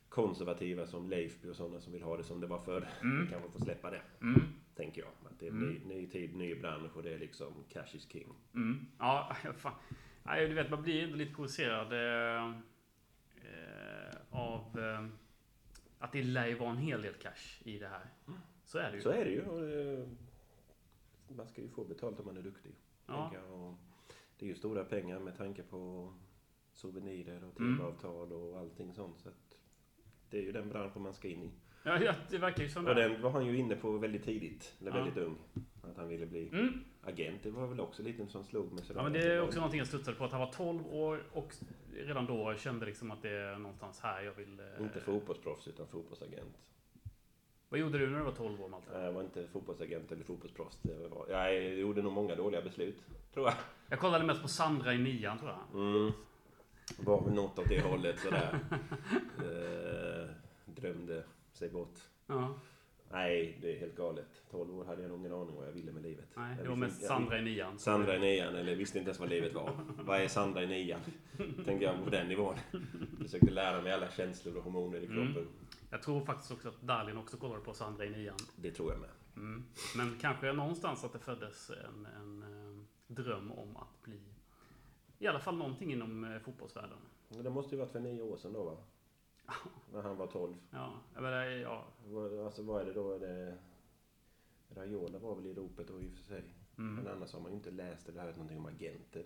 konservativa 0.09 0.87
som 0.87 1.09
Leifby 1.09 1.49
och 1.49 1.55
sådana 1.55 1.79
som 1.81 1.93
vill 1.93 2.03
ha 2.03 2.17
det 2.17 2.23
som 2.23 2.39
det 2.41 2.47
var 2.47 2.59
förr. 2.59 2.87
Mm. 3.01 3.27
Kanske 3.27 3.49
får 3.51 3.59
släppa 3.59 3.91
det, 3.91 4.01
Mm. 4.21 4.41
tänker 4.75 5.01
jag. 5.01 5.09
Att 5.31 5.39
det 5.39 5.45
är 5.47 5.51
Mm. 5.51 5.69
ny, 5.69 5.95
ny 5.95 6.07
tid, 6.07 6.35
ny 6.35 6.55
bransch 6.55 6.97
och 6.97 7.03
det 7.03 7.13
är 7.13 7.19
liksom 7.19 7.53
cash 7.69 7.95
is 7.95 8.07
king. 8.11 8.33
Mm. 8.55 8.85
Ja, 8.99 9.35
fan. 9.57 9.73
Nej, 10.23 10.47
du 10.47 10.53
vet, 10.53 10.69
man 10.69 10.81
blir 10.83 11.03
ändå 11.03 11.15
lite 11.15 11.33
provocerad 11.35 11.93
eh, 11.93 12.53
eh, 13.35 14.15
av 14.29 14.79
eh, 14.79 15.05
att 15.99 16.11
det 16.11 16.23
lär 16.23 16.47
ju 16.47 16.55
vara 16.55 16.69
en 16.69 16.77
hel 16.77 17.01
del 17.01 17.13
cash 17.13 17.61
i 17.63 17.79
det 17.79 17.87
här. 17.87 18.09
Så 18.65 18.77
är 18.79 18.89
det 18.91 18.95
ju. 18.95 19.01
Så 19.01 19.09
är 19.09 19.25
det 19.25 19.31
ju. 19.31 19.41
Och 19.45 19.61
det, 19.61 20.09
man 21.35 21.47
ska 21.47 21.61
ju 21.61 21.69
få 21.69 21.83
betalt 21.85 22.19
om 22.19 22.25
man 22.25 22.37
är 22.37 22.41
duktig. 22.41 22.71
Ja. 23.07 23.31
Och 23.51 23.75
det 24.37 24.45
är 24.45 24.49
ju 24.49 24.55
stora 24.55 24.83
pengar 24.83 25.19
med 25.19 25.37
tanke 25.37 25.63
på 25.63 26.13
souvenirer 26.73 27.43
och 27.43 27.59
Mm. 27.59 27.77
tv-avtal 27.77 28.33
och 28.33 28.59
allting 28.59 28.93
sånt. 28.93 29.19
Så 29.19 29.29
att 29.29 29.48
det 30.29 30.37
är 30.37 30.41
ju 30.41 30.51
den 30.51 30.69
branschen 30.69 31.01
man 31.01 31.13
ska 31.13 31.27
in 31.27 31.43
i. 31.43 31.49
Ja, 31.83 31.99
ja, 32.03 32.13
det 32.29 32.37
verkar 32.37 32.63
ju 32.63 32.69
som 32.69 32.87
Och 32.87 32.95
den 32.95 33.21
var 33.21 33.29
han 33.31 33.45
ju 33.45 33.57
inne 33.57 33.75
på 33.75 33.91
väldigt 33.91 34.23
tidigt, 34.23 34.73
eller 34.81 34.91
Ja. 34.91 34.95
väldigt 34.97 35.17
ung. 35.17 35.35
Att 35.83 35.97
han 35.97 36.07
ville 36.07 36.25
bli 36.25 36.49
Mm. 36.53 36.83
agent. 37.03 37.43
Det 37.43 37.49
var 37.51 37.67
väl 37.67 37.79
också 37.79 38.03
lite 38.03 38.27
som 38.27 38.43
slog 38.43 38.73
mig 38.73 38.83
sådär. 38.83 38.99
Ja, 38.99 39.03
men 39.03 39.13
det 39.13 39.23
är 39.33 39.41
också 39.41 39.57
någonting 39.59 39.77
jag 39.77 39.87
studsade 39.87 40.17
på. 40.17 40.25
Att 40.25 40.31
han 40.31 40.39
var 40.41 40.51
12 40.51 40.87
år 40.87 41.23
och 41.31 41.53
redan 41.93 42.25
då 42.25 42.55
kände 42.55 42.85
liksom 42.85 43.11
att 43.11 43.21
det 43.21 43.29
är 43.29 43.57
någonstans 43.57 43.99
här 43.99 44.21
jag 44.21 44.33
vill... 44.33 44.59
eh, 44.59 44.83
Inte 44.83 44.99
fotbollsproffs 44.99 45.67
utan 45.67 45.87
fotbollsagent. 45.87 46.55
Vad 47.69 47.79
gjorde 47.79 47.97
du 47.97 48.09
när 48.09 48.17
du 48.17 48.23
var 48.25 48.31
12 48.31 48.61
år, 48.61 48.67
Malte? 48.69 48.99
Jag 49.01 49.11
var 49.11 49.21
inte 49.23 49.47
fotbollsagent 49.47 50.11
eller 50.11 50.23
fotbollsproffs. 50.23 50.79
Jag 51.29 51.63
gjorde 51.69 52.01
nog 52.01 52.13
många 52.13 52.35
dåliga 52.35 52.61
beslut, 52.61 53.03
tror 53.33 53.45
jag. 53.45 53.53
Jag 53.89 53.99
kollade 53.99 54.25
mest 54.25 54.41
på 54.41 54.47
Sandra 54.47 54.93
i 54.93 54.97
nian, 54.97 55.37
tror 55.39 55.51
jag. 55.51 55.81
Mm. 55.81 56.11
Var 56.97 57.23
väl 57.25 57.33
något 57.33 57.59
åt 57.59 57.69
det 57.69 57.81
hållet 57.81 58.19
sådär. 58.19 58.59
eh, 59.37 60.29
drömde 60.65 61.23
sig 61.53 61.69
bort. 61.69 61.99
Ja. 62.27 62.59
Nej, 63.11 63.57
det 63.61 63.75
är 63.75 63.79
helt 63.79 63.95
galet. 63.95 64.43
12 64.51 64.79
år 64.79 64.85
hade 64.85 65.01
jag 65.01 65.09
nog 65.11 65.19
ingen 65.19 65.33
aning 65.33 65.55
vad 65.55 65.67
jag 65.67 65.71
ville 65.71 65.91
med 65.91 66.03
livet. 66.03 66.25
Nej, 66.35 66.57
det 66.63 66.69
var 66.69 66.75
mest 66.75 67.01
Sandra 67.05 67.39
i 67.39 67.41
nian. 67.41 67.79
Sandra 67.79 68.15
i 68.15 68.19
nian, 68.19 68.55
eller 68.55 68.75
visste 68.75 68.97
inte 68.97 69.09
ens 69.09 69.19
vad 69.19 69.29
livet 69.29 69.53
var. 69.53 69.71
Vad 70.03 70.21
är 70.21 70.27
Sandra 70.27 70.63
i 70.63 70.67
nian? 70.67 70.99
Tänkte 71.65 71.85
jag 71.85 72.03
på 72.03 72.09
den 72.09 72.27
nivån. 72.27 72.55
Försökte 73.21 73.51
lära 73.51 73.81
mig 73.81 73.91
alla 73.93 74.11
känslor 74.11 74.57
och 74.57 74.63
hormoner 74.63 74.99
i 74.99 75.05
Mm. 75.05 75.15
kroppen. 75.33 75.47
Jag 75.89 76.01
tror 76.01 76.25
faktiskt 76.25 76.51
också 76.51 76.67
att 76.67 76.81
Darlin 76.81 77.17
också 77.17 77.37
kollade 77.37 77.61
på 77.61 77.73
Sandra 77.73 78.05
i 78.05 78.09
nian. 78.09 78.37
Det 78.55 78.71
tror 78.71 78.91
jag 78.91 78.99
med. 79.01 79.09
Mm. 79.35 79.63
Men 79.97 80.17
kanske 80.21 80.53
någonstans 80.53 81.03
att 81.03 81.13
det 81.13 81.19
föddes 81.19 81.69
en, 81.69 82.05
en 82.21 82.43
eh, 82.43 82.83
dröm 83.15 83.51
om 83.51 83.77
att 83.77 84.01
bli 84.03 84.19
i 85.19 85.27
alla 85.27 85.39
fall 85.39 85.57
någonting 85.57 85.91
inom 85.91 86.23
eh, 86.23 86.39
fotbollsvärlden. 86.39 86.97
Men 87.29 87.43
det 87.43 87.49
måste 87.49 87.75
ju 87.75 87.79
varit 87.79 87.91
för 87.91 87.99
nio 87.99 88.21
år 88.21 88.37
sedan 88.37 88.53
då 88.53 88.63
va? 88.63 88.77
När 89.93 90.01
han 90.01 90.17
var 90.17 90.27
12. 90.27 90.53
Ja, 90.71 90.93
menar, 91.13 91.45
ja. 91.45 91.85
Alltså 92.45 92.63
vad 92.63 92.81
är 92.81 92.85
det 92.85 92.93
då? 92.93 93.11
Är 93.11 93.19
det... 93.19 93.57
Raiola 94.75 95.19
var 95.19 95.35
väl 95.35 95.45
i 95.45 95.53
ropet 95.53 95.87
då 95.87 96.01
i 96.01 96.07
och 96.07 96.13
för 96.13 96.23
sig. 96.23 96.43
Mm. 96.77 96.95
Men 96.95 97.07
annars 97.07 97.33
har 97.33 97.39
man 97.39 97.51
ju 97.51 97.57
inte 97.57 97.71
läst 97.71 98.09
eller 98.09 98.21
hört 98.21 98.35
någonting 98.35 98.57
om 98.57 98.65
agenter. 98.65 99.25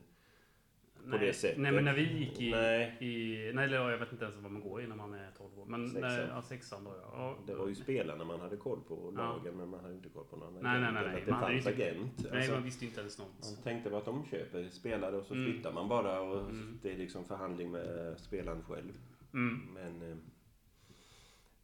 Nej, 1.05 1.19
det 1.19 1.33
sättet. 1.33 1.57
Nej, 1.59 1.71
men 1.71 1.85
när 1.85 1.93
vi 1.93 2.13
gick 2.19 2.41
i... 2.41 2.51
Nej. 2.51 2.97
i 2.99 3.51
nej, 3.53 3.65
eller 3.65 3.89
jag 3.89 3.97
vet 3.97 4.11
inte 4.11 4.23
ens 4.25 4.37
vad 4.37 4.51
man 4.51 4.61
går 4.61 4.81
i 4.81 4.87
när 4.87 4.95
man 4.95 5.13
är 5.13 5.31
12 5.37 5.59
år. 5.59 5.65
Men 5.65 5.89
Sexan. 5.89 6.01
när, 6.11 6.27
ja, 6.27 6.41
sexan 6.41 6.83
då 6.83 6.91
ja. 7.01 7.09
ja. 7.13 7.37
Det 7.47 7.55
var 7.55 7.67
ju 7.67 7.75
spelarna 7.75 8.23
man 8.23 8.39
hade 8.39 8.57
koll 8.57 8.79
på, 8.87 8.95
och 8.95 9.13
Ja. 9.13 9.17
lagen, 9.17 9.57
men 9.57 9.69
man 9.69 9.79
hade 9.79 9.93
inte 9.93 10.09
koll 10.09 10.25
på 10.29 10.35
någon 10.37 10.53
Nej, 10.53 10.81
nej, 10.81 10.91
nej, 10.93 11.03
nej. 11.13 11.23
Det 11.25 11.31
Man 11.31 11.41
fanns 11.41 11.53
inte- 11.67 11.69
agent. 11.69 12.11
Nej, 12.31 12.37
Alltså, 12.37 12.51
man 12.53 12.63
visste 12.63 12.85
inte 12.85 12.99
ens 12.99 13.17
något. 13.19 13.27
man 13.55 13.63
tänkte 13.63 13.89
på 13.89 13.97
att 13.97 14.05
de 14.05 14.25
köper 14.25 14.69
spelare 14.69 15.15
och 15.17 15.25
så 15.25 15.33
Mm. 15.33 15.51
flyttar 15.51 15.73
man 15.73 15.87
bara 15.89 16.21
och 16.21 16.39
Mm. 16.49 16.79
det 16.81 16.91
är 16.91 16.97
liksom 16.97 17.25
förhandling 17.25 17.71
med 17.71 18.13
spelaren 18.19 18.63
själv. 18.63 18.93
Mm. 19.33 19.61
Men, 19.73 20.11
eh, 20.11 20.17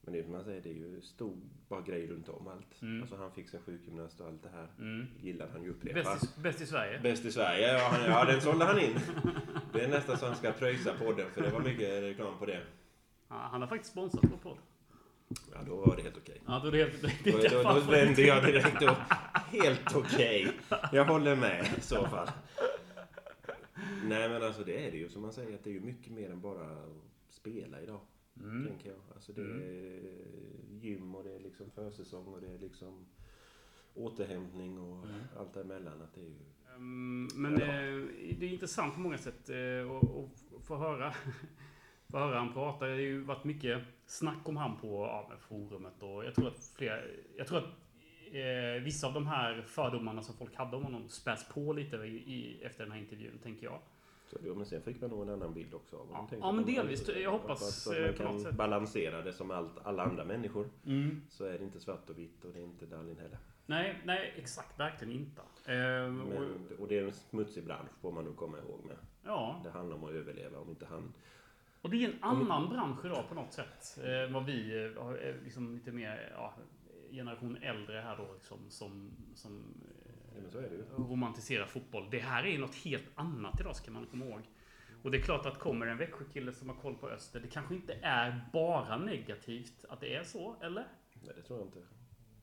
men 0.09 0.13
det 0.13 0.19
är 0.19 0.23
som 0.23 0.31
man 0.31 0.43
säger, 0.43 0.61
det 0.61 0.69
är 0.69 0.73
ju 0.73 1.01
stor 1.01 1.37
bara 1.67 1.81
grej 1.81 2.07
runt 2.07 2.29
om 2.29 2.47
allt. 2.47 2.81
Mm. 2.81 3.01
Alltså 3.01 3.15
han 3.15 3.31
fick 3.31 3.49
sin 3.49 3.59
sjukgymnast 3.59 4.19
och 4.19 4.27
allt 4.27 4.43
det 4.43 4.49
här. 4.49 4.67
Mm. 4.79 5.07
Gillar 5.21 5.47
han 5.53 5.63
ju 5.63 5.69
upprepa. 5.69 6.13
Bäst, 6.13 6.37
i, 6.37 6.41
bäst 6.41 6.61
i 6.61 6.65
Sverige. 6.65 6.99
Bäst 6.99 7.25
i 7.25 7.31
Sverige, 7.31 7.73
ja, 7.73 7.89
han, 7.91 8.11
ja 8.11 8.25
den 8.25 8.41
sålde 8.41 8.65
han 8.65 8.79
in. 8.79 8.99
Det 9.73 9.83
är 9.83 9.87
nästan 9.87 10.17
så 10.17 10.25
han 10.25 10.35
ska 10.35 10.51
pröjsa 10.51 10.93
på 10.93 11.13
den 11.13 11.31
för 11.31 11.41
det 11.41 11.49
var 11.49 11.59
mycket 11.59 12.03
reklam 12.03 12.39
på 12.39 12.45
det. 12.45 12.61
Ja, 13.27 13.35
han 13.51 13.61
har 13.61 13.67
faktiskt 13.67 13.91
sponsrat 13.91 14.23
vår 14.31 14.37
podd. 14.37 14.57
Ja, 15.53 15.59
då 15.67 15.75
var 15.75 15.95
det 15.95 16.01
helt 16.01 16.17
okej. 16.17 16.41
Ja, 16.47 16.59
då 16.63 16.67
är 16.67 16.71
det 16.71 16.77
helt... 16.77 17.01
Det 17.01 17.31
Då, 17.31 17.37
är 17.37 17.49
då, 17.49 17.79
då 17.79 17.91
vände 17.91 18.21
jag 18.21 18.45
direkt 18.45 18.81
upp. 18.81 18.97
Helt 19.33 19.95
okej. 19.95 20.51
Jag 20.91 21.05
håller 21.05 21.35
med 21.35 21.67
i 21.77 21.81
så 21.81 22.05
fall. 22.05 22.29
Nej 24.03 24.29
men 24.29 24.43
alltså 24.43 24.63
det 24.63 24.87
är 24.87 24.91
det 24.91 24.97
ju 24.97 25.09
som 25.09 25.21
man 25.21 25.33
säger 25.33 25.55
att 25.55 25.63
det 25.63 25.69
är 25.69 25.73
ju 25.73 25.81
mycket 25.81 26.13
mer 26.13 26.31
än 26.31 26.41
bara 26.41 26.63
att 26.63 27.09
spela 27.29 27.81
idag. 27.81 27.99
Mm. 28.39 28.67
Tänker 28.67 28.89
jag. 28.89 28.99
Alltså 29.15 29.33
det 29.33 29.41
är 29.41 30.01
gym 30.81 31.15
och 31.15 31.23
det 31.23 31.35
är 31.35 31.39
liksom 31.39 31.71
försäsong 31.71 32.25
och 32.33 32.41
det 32.41 32.47
är 32.53 32.57
liksom 32.57 33.05
återhämtning 33.95 34.79
och 34.79 35.05
Mm. 35.05 35.21
allt 35.37 35.53
däremellan. 35.53 36.01
Att 36.01 36.15
det 36.15 36.21
är 36.21 36.25
ju... 36.25 36.35
Mm, 36.75 37.27
Men 37.35 37.53
eh, 37.53 38.07
det 38.39 38.45
är 38.45 38.49
intressant 38.53 38.93
på 38.93 38.99
många 38.99 39.17
sätt 39.17 39.49
eh, 39.49 39.91
att 39.91 40.03
att 40.55 40.65
få 40.67 40.75
höra, 40.77 41.13
få 42.11 42.17
höra 42.17 42.39
han 42.39 42.53
prata. 42.53 42.85
Det 42.85 42.91
har 42.91 42.99
ju 42.99 43.21
varit 43.21 43.43
mycket 43.43 43.83
snack 44.05 44.47
om 44.49 44.57
han 44.57 44.77
på 44.77 44.87
ja, 44.87 45.31
forumet 45.39 46.03
och 46.03 46.25
jag 46.25 46.35
tror 46.35 46.47
att 46.47 46.71
fler, 46.77 47.17
jag 47.37 47.47
tror 47.47 47.57
att 47.57 47.69
eh, 48.31 48.83
vissa 48.83 49.07
av 49.07 49.13
de 49.13 49.27
här 49.27 49.61
fördomarna 49.61 50.21
som 50.23 50.35
folk 50.35 50.55
hade 50.55 50.75
om 50.77 50.83
honom 50.83 51.09
späs 51.09 51.49
på 51.53 51.73
lite 51.73 51.95
i, 51.97 52.15
i, 52.33 52.63
efter 52.63 52.83
den 52.83 52.91
här 52.93 52.99
intervjun, 52.99 53.39
tänker 53.43 53.65
jag. 53.65 53.81
Så 54.29 54.55
men 54.55 54.65
sen 54.65 54.81
fick 54.81 55.01
man 55.01 55.09
nog 55.09 55.21
en 55.21 55.29
annan 55.29 55.53
bild 55.53 55.73
också 55.73 55.95
av 55.97 56.07
honom. 56.07 56.27
Ja. 56.31 56.37
Ja, 56.41 56.51
men 56.51 56.55
man. 56.55 56.73
delvis. 56.73 57.09
Jag 57.09 57.31
hoppas, 57.31 57.87
Att, 57.87 57.93
eh, 57.95 58.01
man 58.05 58.13
på 58.13 58.23
något 58.23 58.41
sätt. 58.41 58.55
balansera 58.55 59.21
det 59.21 59.33
som 59.33 59.51
allt, 59.51 59.71
alla 59.83 60.03
andra 60.03 60.25
människor. 60.25 60.69
Så 61.29 61.45
är 61.45 61.57
det 61.57 61.63
inte 61.63 61.79
svart 61.79 62.09
och 62.09 62.17
vitt 62.19 62.45
och 62.45 62.53
det 62.53 62.59
är 62.59 62.63
inte 62.63 62.85
Darlin 62.85 63.17
heller. 63.17 63.37
Nej, 63.65 64.01
nej, 64.05 64.33
exakt, 64.37 64.79
verkligen 64.79 65.13
inte. 65.13 65.41
Eh, 65.73 66.03
och, 66.05 66.11
Men, 66.11 66.67
och 66.79 66.87
det 66.87 66.99
är 66.99 67.03
en 67.03 67.11
smutsig 67.11 67.65
bransch 67.65 67.91
får 68.01 68.11
man 68.11 68.25
nog 68.25 68.37
komma 68.37 68.57
ihåg 68.57 68.85
med. 68.85 68.97
ja, 69.23 69.61
Det 69.63 69.69
handlar 69.69 69.95
om 69.95 70.03
att 70.03 70.11
överleva 70.11 70.59
om 70.59 70.69
inte 70.69 70.85
han... 70.85 71.13
Och 71.81 71.89
det 71.89 72.03
är 72.05 72.09
en 72.09 72.17
annan 72.23 72.69
bransch 72.69 73.05
idag 73.05 73.23
på 73.29 73.35
något 73.35 73.53
sätt. 73.53 73.99
Eh, 74.03 74.33
vad 74.33 74.45
vi 74.45 74.77
eh, 74.85 75.09
eh, 75.09 75.35
liksom 75.43 75.73
lite 75.75 75.91
mer 75.91 76.31
ja, 76.35 76.53
generation 77.11 77.57
äldre 77.61 77.99
här 77.99 78.17
då 78.17 78.33
liksom, 78.33 78.57
som, 78.69 79.11
som 79.35 79.63
men 80.41 80.51
så 80.51 80.57
är 80.57 80.69
det 80.69 80.75
ju. 80.75 80.83
romantiserar 80.97 81.65
fotboll. 81.65 82.07
Det 82.11 82.19
här 82.19 82.45
är 82.45 82.59
något 82.59 82.75
helt 82.75 83.07
annat 83.15 83.59
idag 83.59 83.75
ska 83.75 83.91
man 83.91 84.05
komma 84.05 84.25
ihåg. 84.25 84.41
Och 85.03 85.11
det 85.11 85.17
är 85.17 85.21
klart 85.21 85.45
att 85.45 85.59
kommer 85.59 85.87
en 85.87 85.97
Växjökille 85.97 86.53
som 86.53 86.69
har 86.69 86.75
koll 86.75 86.95
på 86.95 87.09
Öster, 87.09 87.39
det 87.39 87.47
kanske 87.47 87.75
inte 87.75 87.93
är 88.01 88.41
bara 88.53 88.97
negativt 88.97 89.85
att 89.89 89.99
det 89.99 90.15
är 90.15 90.23
så, 90.23 90.55
eller? 90.61 90.87
Nej, 91.23 91.33
det 91.35 91.41
tror 91.41 91.59
jag 91.59 91.67
inte. 91.67 91.79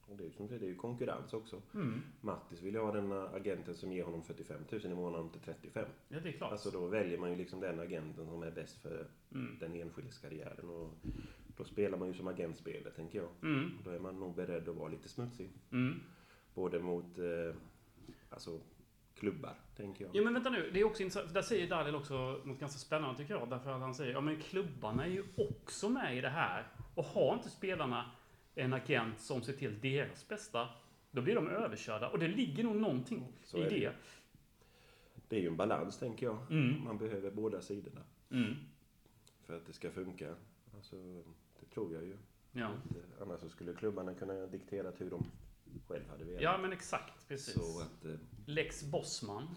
Det, 0.08 0.22
är, 0.24 0.26
ju 0.26 0.32
som 0.32 0.46
det 0.48 0.54
är 0.54 0.60
ju 0.60 0.74
konkurrens 0.74 1.32
också. 1.32 1.62
Mm. 1.74 2.02
Mattis 2.20 2.62
vill 2.62 2.74
ju 2.74 2.80
ha 2.80 2.92
den 2.92 3.12
agenten 3.12 3.74
som 3.74 3.92
ger 3.92 4.04
honom 4.04 4.22
45 4.22 4.60
000 4.72 4.80
i 4.84 4.94
månaden 4.94 5.30
till 5.30 5.40
35. 5.40 5.84
Ja, 6.08 6.20
det 6.20 6.28
är 6.28 6.32
klart. 6.32 6.52
Alltså 6.52 6.70
då 6.70 6.86
väljer 6.86 7.18
man 7.18 7.30
ju 7.30 7.36
liksom 7.36 7.60
den 7.60 7.80
agenten 7.80 8.26
som 8.26 8.42
är 8.42 8.50
bäst 8.50 8.82
för 8.82 9.06
Mm. 9.34 9.56
den 9.60 9.74
enskildes 9.74 10.18
karriären. 10.18 10.68
Och 10.70 10.94
då 11.56 11.64
spelar 11.64 11.98
man 11.98 12.08
ju 12.08 12.14
som 12.14 12.28
agentspelet, 12.28 12.96
tänker 12.96 13.18
jag. 13.18 13.28
Mm. 13.42 13.70
Då 13.84 13.90
är 13.90 13.98
man 13.98 14.20
nog 14.20 14.34
beredd 14.34 14.68
att 14.68 14.76
vara 14.76 14.88
lite 14.88 15.08
smutsig. 15.08 15.50
Mm. 15.72 15.94
Både 16.54 16.78
mot 16.78 17.18
eh, 17.18 17.54
alltså, 18.30 18.60
klubbar, 19.14 19.54
tänker 19.76 20.04
jag. 20.04 20.16
Ja 20.16 20.22
men 20.22 20.34
vänta 20.34 20.50
nu, 20.50 20.70
det 20.70 20.80
är 20.80 20.84
också 20.84 21.02
intressant. 21.02 21.34
Där 21.34 21.42
säger 21.42 21.68
Dalil 21.68 21.94
också 21.94 22.40
något 22.44 22.60
ganska 22.60 22.78
spännande 22.78 23.16
tycker 23.18 23.34
jag. 23.34 23.50
Därför 23.50 23.70
att 23.70 23.80
han 23.80 23.94
säger, 23.94 24.12
ja 24.12 24.20
men 24.20 24.40
klubbarna 24.40 25.04
är 25.04 25.10
ju 25.10 25.24
också 25.36 25.88
med 25.88 26.16
i 26.16 26.20
det 26.20 26.28
här. 26.28 26.66
Och 26.94 27.04
har 27.04 27.34
inte 27.34 27.50
spelarna 27.50 28.10
en 28.54 28.72
agent 28.72 29.20
som 29.20 29.42
ser 29.42 29.52
till 29.52 29.80
deras 29.80 30.28
bästa, 30.28 30.68
då 31.10 31.22
blir 31.22 31.34
de 31.34 31.48
överkörda. 31.48 32.08
Och 32.08 32.18
det 32.18 32.28
ligger 32.28 32.64
nog 32.64 32.76
någonting 32.76 33.32
Så 33.44 33.58
i 33.58 33.62
det 33.62 33.68
det. 33.68 33.92
Det 35.28 35.36
är 35.36 35.40
ju 35.40 35.46
en 35.46 35.56
balans, 35.56 35.98
tänker 35.98 36.26
jag. 36.26 36.38
Mm. 36.50 36.84
Man 36.84 36.98
behöver 36.98 37.30
båda 37.30 37.60
sidorna 37.60 38.00
Mm. 38.30 38.54
för 39.42 39.56
att 39.56 39.66
det 39.66 39.72
ska 39.72 39.90
funka. 39.90 40.34
Alltså, 40.74 40.96
det 41.60 41.66
tror 41.74 41.94
jag 41.94 42.04
ju. 42.04 42.16
Ja. 42.52 42.64
Eh, 42.66 43.22
annars 43.22 43.40
så 43.40 43.48
skulle 43.48 43.74
klubbarna 43.74 44.14
kunna 44.14 44.46
diktera 44.46 44.90
hur 44.98 45.10
de 45.10 45.24
själv 45.88 46.08
hade 46.08 46.24
velat. 46.24 46.42
ja, 46.42 46.58
men 46.58 46.72
exakt. 46.72 47.28
Precis. 47.28 47.54
så 47.54 47.80
att, 47.80 48.04
eh, 48.04 48.14
Lex 48.46 48.84
Bossman. 48.84 49.48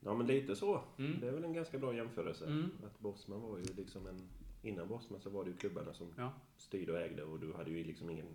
ja 0.00 0.14
men 0.14 0.26
lite 0.26 0.56
så. 0.56 0.82
Mm. 0.98 1.20
Det 1.20 1.28
är 1.28 1.32
väl 1.32 1.44
en 1.44 1.52
ganska 1.52 1.78
bra 1.78 1.94
jämförelse. 1.94 2.46
Mm. 2.46 2.70
Att 2.86 2.98
Bosman 2.98 3.40
var 3.40 3.58
ju 3.58 3.64
liksom 3.64 4.06
en... 4.06 4.28
Innan 4.62 4.88
Bosman 4.88 5.20
så 5.20 5.30
var 5.30 5.44
det 5.44 5.50
ju 5.50 5.56
klubbarna 5.56 5.94
som 5.94 6.14
Ja. 6.16 6.32
styrde 6.56 6.92
och 6.92 6.98
ägde 7.00 7.22
och 7.24 7.40
du 7.40 7.52
hade 7.52 7.70
ju 7.70 7.84
liksom 7.84 8.10
ingen 8.10 8.26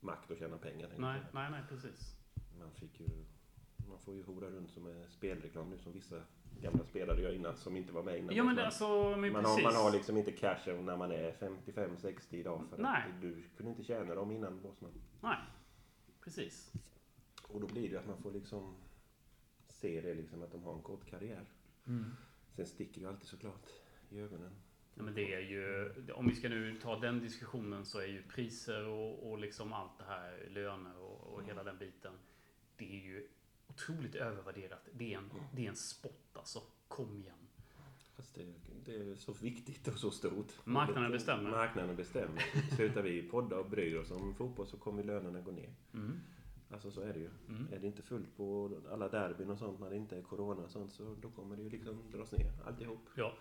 makt 0.00 0.30
att 0.30 0.38
tjäna 0.38 0.58
pengar. 0.58 0.90
Nej, 0.98 1.20
jag. 1.24 1.34
nej, 1.34 1.50
nej, 1.50 1.60
precis. 1.68 2.16
Man 2.58 2.70
fick 2.72 3.00
ju... 3.00 3.06
Man 3.88 3.98
får 3.98 4.14
ju 4.14 4.22
hora 4.22 4.50
runt 4.50 4.70
som 4.70 4.86
en 4.86 5.10
spelreklam 5.10 5.70
nu 5.70 5.78
som 5.78 5.92
vissa 5.92 6.16
gamla 6.60 6.84
spelare 6.84 7.20
gör 7.20 7.32
innan 7.34 7.56
som 7.56 7.76
inte 7.76 7.92
var 7.92 8.02
med 8.02 8.18
innan. 8.18 8.36
Ja, 8.36 8.44
men 8.44 8.54
Bosman. 8.56 8.56
det, 8.56 8.66
alltså, 8.66 9.16
men 9.20 9.32
man, 9.32 9.44
har, 9.44 9.62
man 9.62 9.74
har 9.76 9.90
liksom 9.92 10.16
inte 10.16 10.32
cashen 10.32 10.84
när 10.86 10.96
man 10.96 11.12
är 11.12 11.32
55-60 11.32 12.20
idag 12.30 12.62
för 12.70 12.82
Nej. 12.82 13.02
att 13.14 13.20
du 13.22 13.42
kunde 13.56 13.70
inte 13.70 13.84
tjäna 13.84 14.14
dem 14.14 14.30
innan 14.30 14.60
Bosman. 14.62 14.90
Nej, 15.20 15.36
precis. 16.26 16.72
Och 17.42 17.60
då 17.60 17.66
blir 17.66 17.82
det 17.82 17.88
ju 17.88 17.98
att 17.98 18.06
man 18.06 18.22
får 18.22 18.32
liksom 18.32 18.76
se 19.68 20.00
det 20.00 20.14
liksom 20.14 20.42
att 20.42 20.52
de 20.52 20.62
har 20.62 20.74
en 20.74 20.82
kort 20.82 21.06
karriär. 21.06 21.44
Sen 22.56 22.66
sticker 22.66 22.94
det 22.94 23.00
ju 23.00 23.08
alltid 23.08 23.28
såklart 23.28 23.70
i 24.10 24.18
ögonen. 24.18 24.52
Ja, 24.94 25.02
men 25.02 25.14
det 25.14 25.34
är 25.34 25.40
ju, 25.40 25.92
om 26.12 26.28
vi 26.28 26.34
ska 26.34 26.48
nu 26.48 26.80
ta 26.80 26.98
den 26.98 27.20
diskussionen 27.20 27.84
så 27.84 27.98
är 27.98 28.06
ju 28.06 28.22
priser 28.22 28.86
och, 28.86 29.30
och 29.30 29.38
liksom 29.38 29.72
allt 29.72 29.98
det 29.98 30.04
här, 30.04 30.48
löner 30.50 30.98
och, 30.98 31.34
och 31.34 31.44
hela 31.44 31.64
den 31.64 31.78
biten. 31.78 32.12
Det 32.76 32.90
är 32.90 33.04
ju 33.04 33.28
otroligt 33.66 34.14
övervärderat. 34.14 34.88
Det 34.92 35.14
är 35.14 35.18
en, 35.18 35.30
det 35.52 35.64
är 35.64 35.68
en 35.68 35.76
sport 35.76 36.30
alltså. 36.36 36.62
Kom 36.88 37.16
igen. 37.16 37.45
Fast 38.16 38.34
det, 38.34 38.44
det 38.84 38.94
är 38.94 39.14
så 39.14 39.32
viktigt 39.32 39.88
och 39.88 39.94
så 39.98 40.10
stort. 40.10 40.52
Marknaden 40.64 41.12
bestämmer. 41.12 41.50
Marknaden 41.50 41.96
bestämmer. 41.96 42.42
Slutar 42.76 43.02
vi 43.02 43.22
podda 43.22 43.58
och 43.58 43.70
bryr 43.70 43.96
oss 43.98 44.10
om 44.10 44.34
fotboll 44.34 44.66
så 44.66 44.76
kommer 44.76 45.02
lönerna 45.04 45.40
gå 45.40 45.50
ner. 45.50 45.74
Mm. 45.94 46.20
Alltså 46.70 46.90
så 46.90 47.00
är 47.00 47.12
det 47.12 47.18
ju. 47.18 47.30
Mm. 47.48 47.66
Är 47.72 47.78
det 47.78 47.86
inte 47.86 48.02
fullt 48.02 48.36
på 48.36 48.70
alla 48.90 49.08
derbyn 49.08 49.50
och 49.50 49.58
sånt 49.58 49.80
när 49.80 49.90
det 49.90 49.96
inte 49.96 50.16
är 50.16 50.22
corona 50.22 50.62
och 50.64 50.70
sånt 50.70 50.92
så 50.92 51.14
då 51.22 51.30
kommer 51.30 51.56
det 51.56 51.62
ju 51.62 51.70
liksom 51.70 52.10
dras 52.12 52.32
ner 52.32 52.52
alltihop. 52.66 53.08
Ja. 53.16 53.32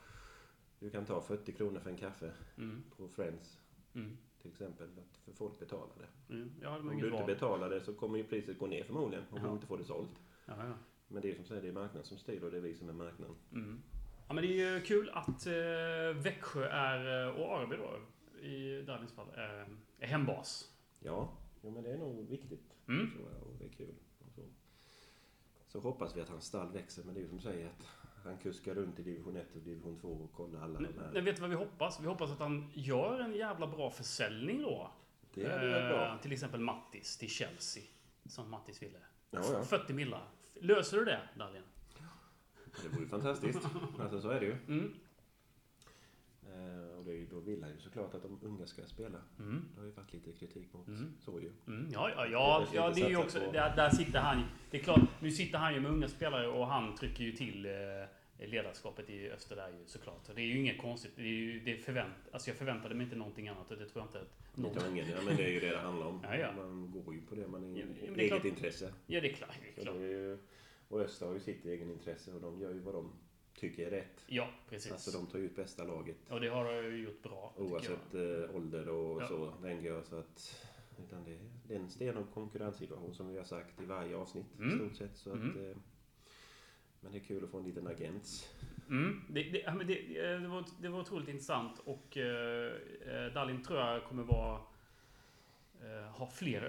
Du 0.80 0.90
kan 0.90 1.06
ta 1.06 1.22
40 1.22 1.52
kronor 1.52 1.80
för 1.80 1.90
en 1.90 1.98
kaffe 1.98 2.32
Mm. 2.58 2.84
på 2.98 3.08
Friends 3.08 3.60
Mm. 3.94 4.18
till 4.42 4.52
exempel. 4.52 4.88
För 5.26 5.34
folk 5.34 5.60
betalar 5.60 5.96
det. 5.98 6.34
Mm. 6.34 6.52
Ja, 6.62 6.78
Om 6.80 6.88
du 6.88 6.94
inte 6.94 7.10
val. 7.10 7.26
betalar 7.26 7.70
det 7.70 7.82
så 7.82 7.94
kommer 7.94 8.18
ju 8.18 8.24
priset 8.24 8.60
gå 8.60 8.68
ner 8.68 8.84
förmodligen. 8.84 9.26
Om 9.32 9.38
Ja. 9.42 9.48
du 9.48 9.54
inte 9.54 9.68
får 9.68 9.78
det 9.78 9.84
sålt. 9.84 10.20
Ja, 10.46 10.54
ja. 10.58 10.74
Men 11.08 11.22
det 11.22 11.32
är 11.32 11.36
som 11.36 11.46
säger, 11.46 11.62
det 11.62 11.68
är 11.68 11.72
marknaden 11.74 12.04
som 12.06 12.18
styr 12.18 12.44
och 12.44 12.52
det 12.52 12.58
är 12.58 12.62
vi 12.62 12.76
som 12.76 12.90
är 12.90 12.94
marknaden. 12.94 13.36
Mm. 13.52 13.82
Ja, 14.28 14.34
men 14.34 14.44
det 14.44 14.48
är 14.62 14.74
ju 14.74 14.82
kul 14.82 15.10
att 15.14 15.46
eh, 15.48 15.54
Växjö 16.24 16.68
är, 16.68 17.28
eh, 17.28 17.30
och 17.42 17.58
Arby 17.60 17.76
då, 17.76 18.00
i 18.48 18.82
Dalins 18.82 19.12
fall, 19.14 19.28
är, 19.36 19.68
är 20.00 20.08
hembas. 20.08 20.72
Ja, 21.00 21.38
jo, 21.62 21.72
men 21.72 21.84
det 21.84 21.92
är 21.92 21.98
nog 21.98 22.30
viktigt. 22.30 22.76
Mm. 22.88 23.12
tror 23.12 23.32
jag, 23.34 23.44
och 23.44 23.56
det 23.60 23.66
är 23.66 23.70
kul. 23.70 23.96
Så. 24.36 24.42
så 25.68 25.80
hoppas 25.80 26.16
vi 26.18 26.22
att 26.22 26.30
hans 26.30 26.46
stall 26.46 26.72
växer. 26.72 27.04
Men 27.04 27.14
det 27.14 27.20
är 27.20 27.22
ju 27.22 27.30
som 27.30 27.40
säger 27.40 27.68
att 27.68 27.88
han 28.24 28.38
kuskar 28.38 28.76
runt 28.76 29.00
i 29.00 29.04
division 29.04 29.36
1 29.36 29.56
och 29.56 29.62
division 29.62 30.00
2 30.00 30.08
och 30.08 30.34
kollar 30.34 30.62
alla 30.62 30.80
de 30.80 30.88
Men 30.88 31.16
här. 31.16 31.22
vet 31.22 31.36
du 31.36 31.42
vad 31.42 31.50
vi 31.50 31.56
hoppas? 31.56 32.00
Vi 32.02 32.08
hoppas 32.08 32.32
att 32.32 32.40
han 32.40 32.72
gör 32.74 33.20
en 33.20 33.34
jävla 33.34 33.68
bra 33.68 33.90
försäljning 33.90 34.62
då. 34.62 34.92
Det 35.34 35.50
hade 35.52 35.68
varit 35.72 35.90
bra. 35.90 36.14
Eh, 36.14 36.22
Till 36.22 36.32
exempel 36.32 36.60
Mattis 36.60 37.18
till 37.18 37.30
Chelsea. 37.30 37.84
Som 38.26 38.50
Mattis 38.50 38.82
ville. 38.82 38.98
Ja, 39.32 39.40
ja. 39.54 39.64
40 39.64 39.94
millar. 39.94 40.28
Löser 40.54 40.98
du 40.98 41.06
det, 41.06 41.20
Dahlin? 41.38 41.64
Det 42.84 42.90
vore 42.90 43.02
ju 43.02 43.08
fantastiskt. 43.08 43.60
Alltså 44.00 44.22
så 44.22 44.30
är 44.30 44.40
det 44.40 44.46
ju. 44.46 44.56
Mm. 44.68 44.94
Eh, 46.44 46.98
och 46.98 47.06
det 47.06 47.12
är 47.12 47.16
ju, 47.16 47.26
då 47.26 47.40
vill 47.40 47.64
han 47.64 47.72
ju 47.72 47.80
såklart 47.80 48.14
att 48.16 48.22
de 48.22 48.40
unga 48.42 48.68
ska 48.68 48.82
spela. 48.86 49.18
Mm. 49.40 49.66
Det 49.74 49.80
har 49.82 49.86
ju 49.88 49.92
varit 49.94 50.14
lite 50.14 50.32
kritik 50.32 50.74
mot 50.74 50.88
Mm. 50.88 51.14
så 51.20 51.40
ju. 51.40 51.52
Mm, 51.68 51.90
ja, 51.94 52.10
ja, 52.16 52.26
ja, 52.26 52.68
Det 52.72 52.78
är 52.78 52.82
ja, 52.82 52.90
det 52.96 53.02
är 53.02 53.10
ju 53.10 53.18
också... 53.18 53.40
på- 53.40 53.52
Där, 53.52 53.76
där 53.76 53.90
sitter 53.90 54.20
han 54.20 54.44
Det 54.72 54.78
är 54.80 54.82
klart, 54.84 55.02
nu 55.22 55.32
sitter 55.32 55.58
han 55.58 55.74
ju 55.74 55.80
med 55.80 55.92
unga 55.92 56.08
spelare 56.08 56.48
och 56.48 56.68
han 56.68 56.96
trycker 56.96 57.24
ju 57.24 57.32
till 57.32 57.66
eh, 57.66 58.48
ledarskapet 58.48 59.10
i 59.10 59.30
öster 59.32 59.56
där 59.56 59.70
ju 59.70 59.86
såklart. 59.86 60.26
Så 60.26 60.34
det 60.34 60.42
är 60.42 60.46
ju 60.46 60.60
inget 60.60 60.82
konstigt. 60.82 61.12
Det 61.16 61.22
är 61.22 61.26
ju, 61.26 61.60
det 61.60 61.72
är 61.72 61.78
förvänt, 61.78 62.14
alltså 62.32 62.50
jag 62.50 62.58
förväntade 62.58 62.96
mig 62.96 63.04
inte 63.04 63.16
någonting 63.16 63.48
annat 63.48 63.72
och 63.72 63.78
det 63.78 63.86
tror 63.90 64.02
jag 64.02 64.08
inte 64.08 64.20
att 64.22 64.58
någon... 64.58 64.78
Ungen, 64.92 65.06
ja, 65.10 65.18
men 65.26 65.36
det 65.36 65.44
är 65.44 65.50
ju 65.52 65.60
det 65.60 65.70
det 65.70 65.78
handlar 65.78 66.08
om. 66.08 66.20
Ja, 66.24 66.36
ja. 66.36 66.52
Man 66.52 66.92
går 66.92 67.14
ju 67.16 67.22
på 67.22 67.36
det 67.36 67.48
man 67.48 67.64
är 67.64 67.80
Ja, 67.80 67.86
det 68.16 68.22
eget 68.22 68.28
klart. 68.32 68.46
intresse. 68.46 68.94
Ja, 69.08 69.22
det 69.22 69.30
är 69.32 69.34
klart. 69.34 69.50
Det 69.76 69.82
är 69.82 69.84
klart. 69.84 69.96
Ju, 70.90 70.96
och 70.96 71.02
Öster 71.02 71.26
har 71.26 71.34
ju 71.34 71.40
sitt 71.40 71.66
egen 71.66 71.92
intresse 71.92 72.34
och 72.34 72.42
de 72.42 72.60
gör 72.60 72.74
ju 72.74 72.80
vad 72.80 72.94
de 72.94 73.12
tycker 73.56 73.88
är 73.88 73.92
rätt. 73.92 74.24
Ja, 74.28 74.50
precis. 74.70 74.92
Alltså 74.92 75.12
de 75.12 75.28
tar 75.28 75.40
ut 75.40 75.56
bästa 75.56 75.84
laget. 75.84 76.18
Och 76.30 76.42
det 76.42 76.48
har 76.48 76.72
jag 76.72 76.84
ju 76.84 76.98
gjort 77.04 77.24
bra. 77.24 77.54
Oavsett 77.58 78.14
eh, 78.14 78.56
ålder 78.56 78.90
och 78.90 79.22
Ja. 79.22 79.28
så, 79.28 79.52
tänker 79.62 79.88
jag. 79.90 80.06
Så 80.06 80.16
att, 80.16 80.66
utan 81.08 81.24
det, 81.24 81.38
det 81.68 81.76
är 81.76 81.80
en 81.80 81.90
stenhård 81.90 82.32
konkurrenssituation 82.34 83.14
som 83.16 83.30
vi 83.30 83.38
har 83.38 83.46
sagt 83.46 83.82
i 83.82 83.86
varje 83.86 84.16
avsnitt 84.16 84.46
i 84.60 84.62
Mm. 84.64 84.76
stort 84.80 84.96
sett. 84.98 85.18
Så 85.18 85.30
att, 85.30 85.36
Mm. 85.36 85.70
eh, 85.72 85.78
men 87.02 87.12
det 87.12 87.18
är 87.18 87.24
kul 87.24 87.44
att 87.44 87.50
få 87.50 87.58
en 87.58 87.64
liten 87.66 87.88
agent. 87.88 88.50
Mm, 88.90 89.22
det, 89.30 89.44
det, 89.44 89.60
ja, 89.60 89.74
men 89.74 89.88
det, 89.88 89.94
det, 90.40 90.48
var, 90.48 90.66
det 90.82 90.90
var 90.90 91.00
otroligt 91.00 91.28
intressant 91.30 91.80
och 91.86 92.18
eh, 92.18 92.74
eh, 93.08 93.34
Dalin 93.34 93.64
tror 93.64 93.80
jag 93.80 94.04
kommer 94.04 94.24
vara 94.24 94.60
eh, 95.84 96.08
ha 96.12 96.28
fler 96.28 96.62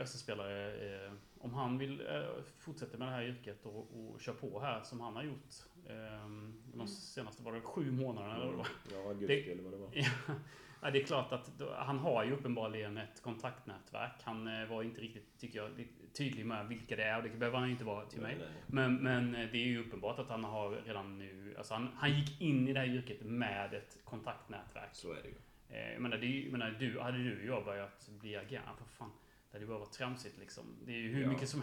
eh, 1.07 1.13
om 1.41 1.55
han 1.55 1.79
vill 1.79 2.01
eh, 2.01 2.23
fortsätta 2.59 2.99
med 2.99 3.09
det 3.09 3.13
här 3.13 3.23
yrket 3.23 3.67
och, 3.67 3.79
och 4.13 4.21
köra 4.21 4.35
på 4.35 4.61
här 4.61 4.83
som 4.83 5.01
han 5.01 5.17
har 5.17 5.23
gjort. 5.23 5.55
Eh, 5.89 6.29
de 6.75 6.87
senaste 6.89 7.43
var 7.43 7.53
det 7.53 7.61
sju 7.61 7.91
månaderna 7.91 8.35
eller 8.37 8.45
vad 8.47 8.53
det 8.55 8.57
var. 8.59 8.67
Ja, 8.93 9.09
augusti 9.09 9.27
Det- 9.47 9.53
eller 9.53 9.63
vad 9.63 9.73
det 9.73 9.79
var. 9.79 9.91
Ja, 10.83 10.91
det 10.91 11.03
är 11.03 11.07
klart 11.07 11.33
att 11.33 11.59
då, 11.59 11.75
han 11.75 11.99
har 11.99 12.25
ju 12.25 12.33
uppenbarligen 12.33 12.97
ett 12.97 13.23
kontaktnätverk. 13.23 14.13
Han 14.23 14.47
eh, 14.63 14.69
var 14.69 14.83
inte 14.83 15.01
riktigt, 15.01 15.39
tycker 15.39 15.59
jag, 15.59 15.87
tydlig 16.13 16.47
med 16.47 16.67
vilka 16.69 16.97
det 16.97 17.03
är 17.03 17.17
och 17.17 17.23
det 17.23 17.29
behöver 17.31 17.59
han 17.59 17.71
inte 17.71 17.85
vara 17.85 18.07
till 18.07 18.21
mig. 18.21 18.37
Nej, 18.39 18.47
nej. 18.53 18.63
Men, 18.67 18.97
men 18.97 19.35
eh, 19.35 19.49
det 19.53 19.59
är 19.59 19.67
ju 19.67 19.81
uppenbart 19.87 20.19
att 20.19 20.29
han 20.29 20.45
har 20.45 20.71
redan 20.71 21.19
nu, 21.19 21.55
alltså 21.59 21.75
han, 21.75 21.89
han 21.97 22.13
gick 22.19 22.41
in 22.41 22.69
i 22.69 22.73
det 22.73 22.81
här 22.81 22.87
yrket 22.87 23.21
med 23.23 23.75
ett 23.75 23.99
kontaktnätverk. 24.05 24.89
Så 24.93 25.13
är 25.13 25.23
det 25.23 25.29
ju. 25.29 25.35
Eh, 25.79 25.93
Jag 25.93 26.03
menar, 26.03 26.17
det 26.19 26.27
jag 26.27 26.53
menar 26.53 26.71
du, 26.81 27.01
hade 27.01 27.19
du 27.19 27.41
och 27.51 27.57
jag 27.57 27.65
börjat 27.65 28.11
bli 28.21 28.37
agent, 28.37 28.67
vad 28.79 28.89
fan. 28.89 29.11
Det 29.51 29.59
hade 29.59 29.65
ju 29.65 29.69
bara 29.69 29.79
varit 29.79 29.93
tramsigt 29.93 30.39
liksom. 30.39 30.65
Det 30.87 30.93
är 30.93 30.97
ju 30.99 31.09
hur 31.15 31.23
Ja. 31.23 31.29
mycket 31.29 31.49
som... 31.49 31.63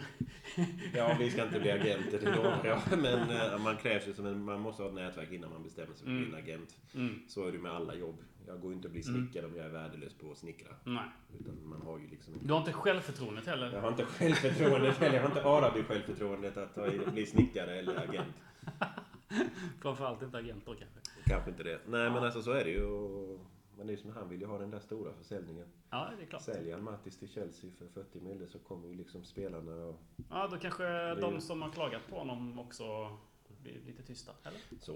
Ja, 0.94 1.16
vi 1.18 1.30
ska 1.30 1.42
inte 1.42 1.60
bli 1.60 1.70
agenter, 1.80 2.36
lovar 2.36 2.60
jag. 2.64 2.98
Men 2.98 3.30
eh, 3.30 3.58
man 3.58 3.76
krävs 3.76 4.08
ju 4.08 4.14
som 4.14 4.26
en, 4.26 4.44
man 4.44 4.60
måste 4.60 4.82
ha 4.82 4.88
ett 4.88 4.94
nätverk 4.94 5.32
innan 5.32 5.50
man 5.50 5.62
bestämmer 5.62 5.94
sig 5.94 6.04
för 6.06 6.12
att 6.12 6.18
bli 6.18 6.28
en 6.28 6.34
agent. 6.44 6.76
Mm, 6.94 7.22
Så 7.28 7.46
är 7.48 7.52
det 7.52 7.58
med 7.58 7.72
alla 7.72 7.94
jobb. 7.94 8.16
Jag 8.46 8.60
går 8.60 8.70
ju 8.70 8.76
inte 8.76 8.88
att 8.88 8.92
bli 8.92 9.02
snickare 9.02 9.46
om 9.46 9.56
jag 9.56 9.66
är 9.66 9.70
värdelös 9.70 10.14
på 10.14 10.30
att 10.32 10.38
snickra. 10.38 10.68
nej. 10.84 11.04
Utan 11.40 11.68
man 11.68 11.82
har 11.82 11.98
ju 11.98 12.06
liksom 12.08 12.34
Du 12.42 12.52
har 12.52 12.60
inte 12.60 12.72
självförtroendet 12.72 13.46
heller? 13.46 13.72
Jag 13.72 13.80
har 13.80 13.88
inte 13.88 14.04
självförtroendet, 14.04 15.02
eller 15.02 15.14
jag 15.16 15.22
har 15.22 15.28
inte 15.28 15.44
arabi-självförtroendet 15.44 16.56
att 16.56 17.12
bli 17.12 17.26
snickare 17.26 17.78
eller 17.78 17.96
agent. 18.08 18.34
Framförallt 19.82 20.22
inte 20.22 20.38
agent 20.38 20.66
då 20.66 20.74
kanske. 20.74 21.00
Kanske 21.26 21.50
inte 21.50 21.62
det. 21.62 21.80
Nej, 21.86 22.10
men 22.10 22.24
alltså 22.24 22.42
så 22.42 22.50
är 22.52 22.64
det 22.64 22.70
ju. 22.70 22.84
Och, 22.84 23.40
men 23.78 23.86
det 23.86 23.92
är 23.92 23.96
som 23.96 24.10
han 24.10 24.28
vill 24.28 24.40
ju 24.40 24.46
ha 24.46 24.58
den 24.58 24.70
där 24.70 24.80
stora 24.80 25.12
försäljningen. 25.12 25.66
Ja, 25.90 26.10
det 26.18 26.22
är 26.24 26.26
klart. 26.26 26.42
Säljer 26.42 26.74
han 26.74 26.84
Mattis 26.84 27.18
till 27.18 27.28
Chelsea 27.28 27.70
för 27.78 27.88
40 27.88 28.20
mille 28.20 28.46
så 28.46 28.58
kommer 28.58 28.88
ju 28.88 28.94
liksom 28.94 29.24
spelarna 29.24 29.72
och 29.84 30.00
Ja, 30.30 30.48
då 30.50 30.56
kanske 30.56 30.84
är- 30.84 31.16
de 31.20 31.40
som 31.40 31.62
har 31.62 31.70
klagat 31.70 32.02
på 32.10 32.16
honom 32.18 32.58
också 32.58 33.16
blir 33.62 33.80
lite 33.86 34.02
tysta, 34.02 34.32
eller? 34.42 34.60
så. 34.80 34.92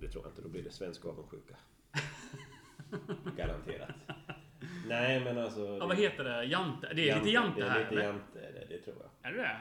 Det 0.00 0.08
tror 0.08 0.24
jag 0.24 0.30
inte. 0.30 0.42
Då 0.42 0.48
blir 0.48 0.62
det 0.62 0.70
svensk 0.70 1.04
avundsjuka. 1.04 1.56
Garanterat. 3.36 3.90
Nej, 4.88 5.24
men 5.24 5.38
alltså. 5.38 5.60
Ja, 5.80 5.86
vad 5.86 5.96
heter 5.96 6.24
det? 6.24 6.44
Jante? 6.44 6.92
Det 6.94 7.10
är 7.10 7.16
lite 7.18 7.30
jante 7.30 7.60
Det 7.60 7.66
är 7.66 7.70
här, 7.70 7.78
lite 7.80 7.90
eller? 7.92 8.02
jante, 8.04 8.38
det, 8.52 8.66
det 8.68 8.78
tror 8.78 8.96
jag. 9.00 9.32
Är 9.32 9.36
det 9.36 9.42
det? 9.42 9.60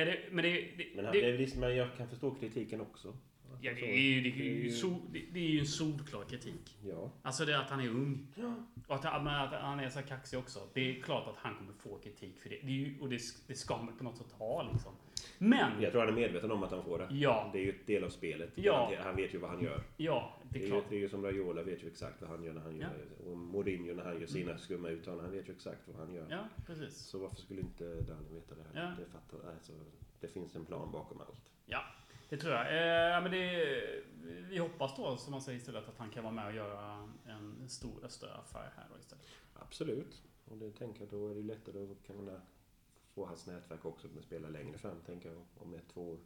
Är 0.00 0.06
det, 0.06 0.18
men 0.30 0.42
det, 0.44 0.50
det, 0.50 0.92
Men, 0.96 1.04
han, 1.04 1.12
det, 1.14 1.32
det, 1.36 1.56
men 1.56 1.76
jag 1.76 1.96
kan 1.96 2.08
förstå 2.08 2.34
kritiken 2.34 2.80
också. 2.80 3.16
Ja, 3.62 3.72
det, 3.74 3.90
är 3.90 4.00
ju, 4.00 4.20
det, 4.20 4.28
är 4.28 4.40
är 4.40 4.64
ju 4.64 4.70
sol, 4.70 5.00
det, 5.32 5.38
är 5.40 5.48
ju 5.50 5.58
en 5.60 5.66
solklar 5.66 6.24
kritik. 6.24 6.76
Ja. 6.88 7.10
Alltså 7.22 7.44
det 7.44 7.58
att 7.60 7.70
han 7.70 7.80
är 7.80 7.88
ung. 7.88 8.26
Och 8.86 8.94
att, 8.94 9.04
han- 9.04 9.24
men 9.24 9.34
att 9.34 9.52
han 9.52 9.80
är 9.80 9.88
så 9.90 10.02
kaxig 10.02 10.38
också. 10.38 10.58
Det 10.74 10.80
är 10.98 11.02
klart 11.02 11.28
att 11.28 11.36
han 11.36 11.54
kommer 11.56 11.72
få 11.72 11.98
kritik 11.98 12.40
för 12.40 12.48
det. 12.48 12.58
det 12.62 12.68
är 12.68 12.72
ju, 12.72 13.00
och 13.00 13.08
det, 13.08 13.20
det 13.46 13.54
ska 13.54 13.76
man 13.82 13.96
på 13.96 14.04
något 14.04 14.16
sätt 14.16 14.32
ha 14.32 14.70
liksom. 14.72 14.92
Men! 15.38 15.82
Jag 15.82 15.92
tror 15.92 16.00
han 16.00 16.10
är 16.10 16.14
medveten 16.20 16.50
om 16.50 16.62
att 16.62 16.70
han 16.70 16.84
får 16.84 16.98
det. 16.98 17.08
Ja. 17.10 17.50
Det 17.52 17.58
är 17.58 17.62
ju 17.62 17.70
ett 17.70 17.86
del 17.86 18.04
av 18.04 18.08
spelet. 18.08 18.50
Ja. 18.54 18.92
Han 19.00 19.16
vet 19.16 19.34
ju 19.34 19.38
vad 19.38 19.50
han 19.50 19.62
gör. 19.62 19.82
Ja, 19.96 20.38
det 20.42 20.48
Det 20.48 20.58
är 20.58 20.62
är, 20.62 20.66
ju, 20.66 20.70
klart. 20.72 20.84
det 20.88 20.96
är 20.96 21.00
ju 21.00 21.08
som 21.08 21.22
Raiola 21.24 21.62
vet 21.62 21.82
ju 21.82 21.86
exakt 21.88 22.20
vad 22.20 22.30
han 22.30 22.44
gör 22.44 22.52
när 22.52 22.60
han 22.60 22.76
gör 22.76 23.06
Och 23.26 23.36
Mourinho 23.36 23.94
när 23.94 24.04
han 24.04 24.20
gör 24.20 24.26
sina 24.26 24.58
skumma 24.58 24.88
uttalanden. 24.88 25.26
Han 25.26 25.34
vet 25.36 25.48
ju 25.48 25.52
exakt 25.52 25.80
vad 25.88 25.96
han 26.06 26.14
gör. 26.14 26.26
Ja, 26.30 26.48
precis. 26.66 26.96
Så 26.96 27.18
varför 27.18 27.36
skulle 27.36 27.60
inte 27.60 27.84
Dani 27.84 28.28
veta 28.34 28.54
det 28.54 28.80
här? 28.80 28.96
Det, 28.98 29.04
fattar, 29.06 29.50
alltså, 29.54 29.72
det 30.20 30.28
finns 30.28 30.56
en 30.56 30.64
plan 30.64 30.92
bakom 30.92 31.20
allt. 31.20 31.50
Ja, 31.66 31.82
det 32.32 32.38
tror 32.38 32.54
jag. 32.54 32.66
Eh, 32.66 33.22
men 33.22 33.30
det, 33.30 34.04
vi 34.48 34.58
hoppas 34.58 34.96
då, 34.96 35.16
som 35.16 35.30
man 35.30 35.42
säger 35.42 35.58
istället, 35.58 35.88
att 35.88 35.98
han 35.98 36.10
kan 36.10 36.24
vara 36.24 36.34
med 36.34 36.46
och 36.46 36.52
göra 36.52 37.08
en 37.26 37.68
stor 37.68 38.04
Österaffär 38.04 38.72
här 38.76 38.86
då 38.92 38.98
istället. 38.98 39.24
Absolut. 39.54 40.22
Och 40.44 40.56
det 40.56 40.70
tänker 40.70 41.00
jag 41.00 41.10
då 41.10 41.28
är 41.28 41.34
det 41.34 41.40
ju 41.40 41.46
lättare 41.46 41.92
att 41.92 42.06
kunna 42.06 42.40
få 43.14 43.26
hans 43.26 43.46
nätverk 43.46 43.84
också 43.84 44.08
med 44.14 44.24
spela 44.24 44.48
längre 44.48 44.78
fram. 44.78 45.00
Tänker 45.06 45.28
jag 45.28 45.46
om 45.54 45.74
ett, 45.74 45.88
två 45.88 46.10
år. 46.10 46.18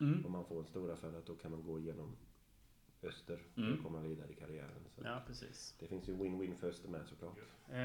Mm. 0.00 0.26
Om 0.26 0.32
man 0.32 0.44
får 0.44 0.58
en 0.58 0.66
stor 0.66 0.92
affär 0.92 1.18
att 1.18 1.26
då 1.26 1.34
kan 1.34 1.50
man 1.50 1.62
gå 1.62 1.78
igenom 1.78 2.16
öster 3.04 3.38
Mm. 3.56 3.72
och 3.78 3.82
komma 3.84 4.00
vidare 4.00 4.26
i 4.30 4.34
karriären. 4.34 4.70
Så 4.96 5.02
Ja, 5.04 5.22
precis. 5.26 5.74
Det 5.80 5.86
finns 5.86 6.08
ju 6.08 6.12
win-win 6.16 6.54
för 6.60 6.68
Öster 6.68 6.88
med 6.88 7.00
såklart. 7.06 7.36
Eh, 7.72 7.78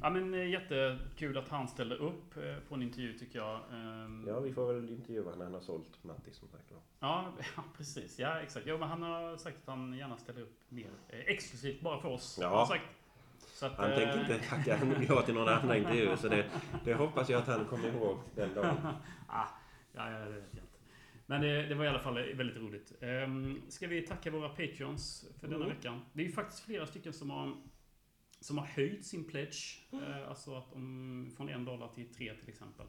ja, 0.00 0.10
men 0.10 0.34
eh, 0.34 0.48
jättekul 0.50 1.38
att 1.38 1.48
han 1.48 1.68
ställde 1.68 1.96
upp 1.96 2.36
eh, 2.36 2.56
på 2.68 2.74
en 2.74 2.82
intervju 2.82 3.18
tycker 3.18 3.38
jag. 3.38 3.54
Eh, 3.56 4.10
Ja, 4.26 4.40
vi 4.40 4.52
får 4.52 4.72
väl 4.72 4.90
intervjua 4.90 5.34
när 5.36 5.44
han 5.44 5.54
har 5.54 5.60
sålt 5.60 6.04
Mattis 6.04 6.36
som 6.36 6.48
sagt 6.48 6.70
var. 6.72 6.80
Ja, 7.00 7.32
ja, 7.56 7.62
precis. 7.76 8.18
Ja, 8.18 8.40
exakt. 8.40 8.66
Jo, 8.68 8.78
men 8.78 8.88
han 8.88 9.02
har 9.02 9.36
sagt 9.36 9.56
att 9.62 9.66
han 9.66 9.92
gärna 9.94 10.16
ställer 10.16 10.40
upp 10.42 10.56
mer 10.68 10.90
eh, 11.08 11.18
exklusivt 11.18 11.80
bara 11.80 12.00
för 12.00 12.08
oss. 12.08 12.38
Ja. 12.40 12.48
har 12.48 12.56
han 12.58 12.66
sagt. 12.66 12.84
Så 13.46 13.66
att, 13.66 13.72
Han 13.76 13.90
eh, 13.92 13.96
tänker 13.98 14.20
inte 14.20 14.48
tacka 14.48 14.78
ja 15.08 15.22
till 15.22 15.34
någon 15.34 15.48
annan 15.48 15.76
intervju 15.76 16.16
så 16.16 16.28
det, 16.28 16.44
det 16.84 16.94
hoppas 16.94 17.28
jag 17.28 17.38
att 17.42 17.46
han 17.48 17.64
kommer 17.64 17.88
ihåg 17.88 18.18
den 18.34 18.54
dagen. 18.54 18.76
ah, 19.28 19.46
ja, 19.92 20.10
ja, 20.10 20.18
det 20.18 20.24
vet 20.32 20.44
jag 20.54 20.62
inte. 20.64 20.69
Men 21.30 21.40
det, 21.42 21.66
det 21.66 21.74
var 21.74 21.84
i 21.84 21.88
alla 21.88 21.98
fall 21.98 22.14
väldigt 22.14 22.56
roligt. 22.56 22.92
Um, 23.00 23.62
ska 23.68 23.86
vi 23.86 24.02
tacka 24.06 24.30
våra 24.30 24.48
patreons 24.48 25.28
för 25.40 25.48
denna 25.48 25.64
Mm. 25.64 25.76
veckan? 25.76 26.00
Det 26.12 26.22
är 26.22 26.26
ju 26.26 26.32
faktiskt 26.32 26.64
flera 26.64 26.86
stycken 26.86 27.12
som 27.12 27.30
har, 27.30 27.56
som 28.40 28.58
har 28.58 28.66
höjt 28.66 29.06
sin 29.06 29.24
pledge. 29.24 29.86
Eh, 29.92 30.28
alltså 30.28 30.54
att 30.54 30.72
om, 30.72 31.30
från 31.36 31.48
en 31.48 31.64
dollar 31.64 31.88
till 31.88 32.14
tre 32.14 32.34
till 32.34 32.48
exempel. 32.48 32.86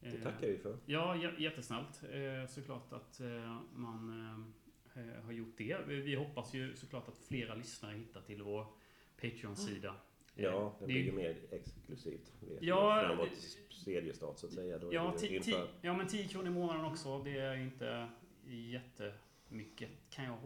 Det 0.00 0.08
Eh, 0.08 0.22
tackar 0.22 0.46
vi 0.46 0.58
för. 0.58 0.78
Ja, 0.86 1.16
jättesnällt. 1.38 2.02
Eh, 2.12 2.46
såklart 2.48 2.92
att 2.92 3.20
eh, 3.20 3.60
man 3.72 4.54
har 5.24 5.32
gjort 5.32 5.58
det. 5.58 5.76
Vi, 5.86 6.00
vi 6.00 6.14
hoppas 6.14 6.54
ju 6.54 6.76
såklart 6.76 7.08
att 7.08 7.18
flera 7.18 7.54
lyssnare 7.54 7.96
hittar 7.96 8.20
till 8.20 8.42
vår 8.42 8.66
Patreon-sida. 9.20 9.94
Ja, 10.36 10.76
det 10.78 10.86
det 10.86 10.92
blir 10.92 11.02
ju 11.02 11.12
mer 11.12 11.36
exklusivt. 11.50 12.32
Ja, 12.60 13.02
Framåt 13.06 13.28
seriestart 13.70 14.38
så 14.38 14.46
att 14.46 14.52
säga. 14.52 14.78
Då 14.78 14.94
Ja, 14.94 15.12
ti, 15.18 15.40
ti, 15.40 15.54
ja, 15.80 15.96
men 15.96 16.06
10 16.06 16.28
kronor 16.28 16.46
i 16.46 16.50
månaden 16.50 16.84
också. 16.84 17.22
Det 17.22 17.38
är 17.38 17.56
inte 17.56 18.08
jättemycket, 18.44 19.88
kan 20.10 20.24
jag 20.24 20.38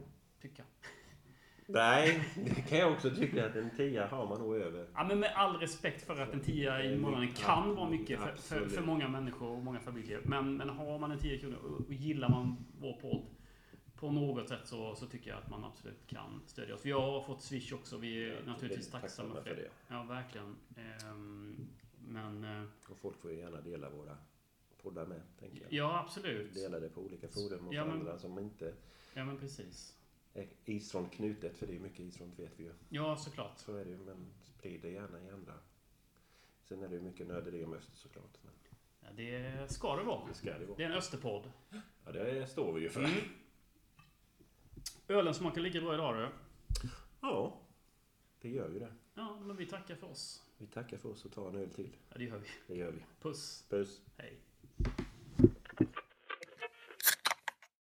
tycka. 0.43 0.63
Nej, 1.67 2.25
det 2.35 2.63
kan 2.69 2.79
jag 2.79 2.93
också 2.93 3.11
tycka 3.11 3.47
att 3.47 3.57
en 3.57 3.71
tia 3.71 4.07
har 4.07 4.27
man 4.27 4.39
nog 4.39 4.57
över. 4.57 4.89
Ja, 4.95 5.05
men 5.05 5.21
med 5.21 5.33
all 5.35 5.57
respekt 5.57 6.07
för 6.07 6.21
att 6.21 6.35
en 6.35 6.41
10 6.41 6.83
i 6.83 6.97
månaden 6.97 7.29
kan 7.29 7.75
vara 7.75 7.91
mycket 7.91 8.21
för, 8.21 8.35
för, 8.37 8.69
för 8.69 8.83
många 8.83 9.09
människor 9.09 9.49
och 9.49 9.63
många 9.63 9.81
familjer. 9.81 10.21
Men, 10.25 10.57
men 10.57 10.69
har 10.69 10.99
man 10.99 11.11
en 11.11 11.19
10 11.19 11.39
kronor 11.39 11.57
och, 11.57 11.87
och 11.87 11.95
gillar 11.95 12.29
man 12.29 12.57
vår 12.81 12.93
podd 12.93 13.27
på 14.01 14.11
något 14.11 14.49
sätt 14.49 14.61
så, 14.69 14.95
så 14.95 15.07
tycker 15.07 15.31
jag 15.31 15.39
att 15.39 15.51
man 15.51 15.65
absolut 15.65 16.07
kan 16.07 16.43
stödja 16.47 16.75
oss. 16.75 16.87
Vi 16.87 16.91
har 16.93 17.23
fått 17.23 17.43
Swish 17.43 17.73
också. 17.73 17.97
Vi 17.99 18.25
är 18.25 18.29
Ja, 18.35 18.35
naturligtvis 18.47 18.87
väldigt 18.87 19.01
tacksamma 19.01 19.35
för 19.43 19.55
det. 19.57 19.69
Ja, 19.89 20.03
verkligen. 20.03 20.57
Ehm, 20.77 21.69
men 22.09 22.45
eh, 22.45 22.65
Och 22.91 22.97
folk 22.97 23.19
får 23.21 23.31
ju 23.33 23.39
gärna 23.39 23.61
dela 23.61 23.91
våra 23.91 24.17
poddar 24.83 25.07
med, 25.07 25.21
tänker 25.39 25.63
jag. 25.63 25.73
ja, 25.73 26.01
absolut. 26.05 26.55
Dela 26.55 26.81
det 26.81 26.89
på 26.89 27.01
olika 27.01 27.29
forum 27.29 27.69
och 27.69 27.75
Ja, 27.75 27.85
men- 27.85 27.99
andra 27.99 28.19
som 28.19 28.39
inte 28.39 28.75
Ja, 29.15 29.25
men 29.25 29.39
precis. 29.39 29.97
är 30.35 30.49
isfront 30.65 31.13
knutet, 31.13 31.57
för 31.57 31.67
det 31.67 31.75
är 31.77 31.81
mycket 31.81 32.01
isfront 32.01 32.39
vet 32.39 32.53
vi 32.57 32.65
ju. 32.65 32.73
Ja, 32.89 33.17
såklart. 33.17 33.59
Så 33.59 33.77
är 33.77 33.85
det 33.85 33.91
ju, 33.91 33.99
men 33.99 34.27
sprid 34.45 34.81
det 34.83 34.91
gärna 34.91 35.21
i 35.23 35.31
andra. 35.31 35.55
Sen 36.63 36.83
är 36.83 36.89
det 36.89 36.95
ju 36.95 37.01
mycket 37.01 37.27
nörderi 37.27 37.65
om 37.65 37.75
öst 37.75 37.91
såklart. 37.97 38.39
Men 38.43 38.53
Ja, 39.01 39.09
det 39.17 39.73
ska 39.73 39.97
det 39.97 40.03
vara. 40.03 40.29
det 40.29 40.35
ska 40.35 40.59
det 40.59 40.67
vara. 40.67 40.77
Det 40.77 40.83
är 40.85 40.91
en 40.91 40.97
Österpodd. 40.97 41.51
Ja, 42.05 42.13
det 42.13 42.47
står 42.51 42.73
vi 42.73 42.81
ju 42.81 42.89
för. 42.91 43.01
Mm. 43.05 43.17
Ölen 45.11 45.35
smakar 45.35 45.61
lika 45.61 45.81
bra 45.81 45.95
idag 45.95 46.17
du. 46.17 46.29
Ja, 47.21 47.61
det 48.41 48.49
gör 48.49 48.71
ju 48.71 48.79
det. 48.79 48.93
Ja, 49.15 49.41
men 49.41 49.57
vi 49.57 49.67
tackar 49.67 49.95
för 49.95 50.07
oss. 50.07 50.43
Vi 50.59 50.67
tackar 50.67 50.97
för 50.99 51.09
oss 51.09 51.25
och 51.25 51.33
tar 51.33 51.49
en 51.49 51.57
öl 51.57 51.71
till. 51.71 51.97
Ja, 52.09 52.19
det 52.19 52.25
gör 52.25 52.39
vi. 52.39 52.49
Det 52.67 52.81
gör 52.81 52.93
vi. 52.93 53.05
Puss. 53.21 53.65
Puss. 53.69 54.01
Hej. 54.17 54.41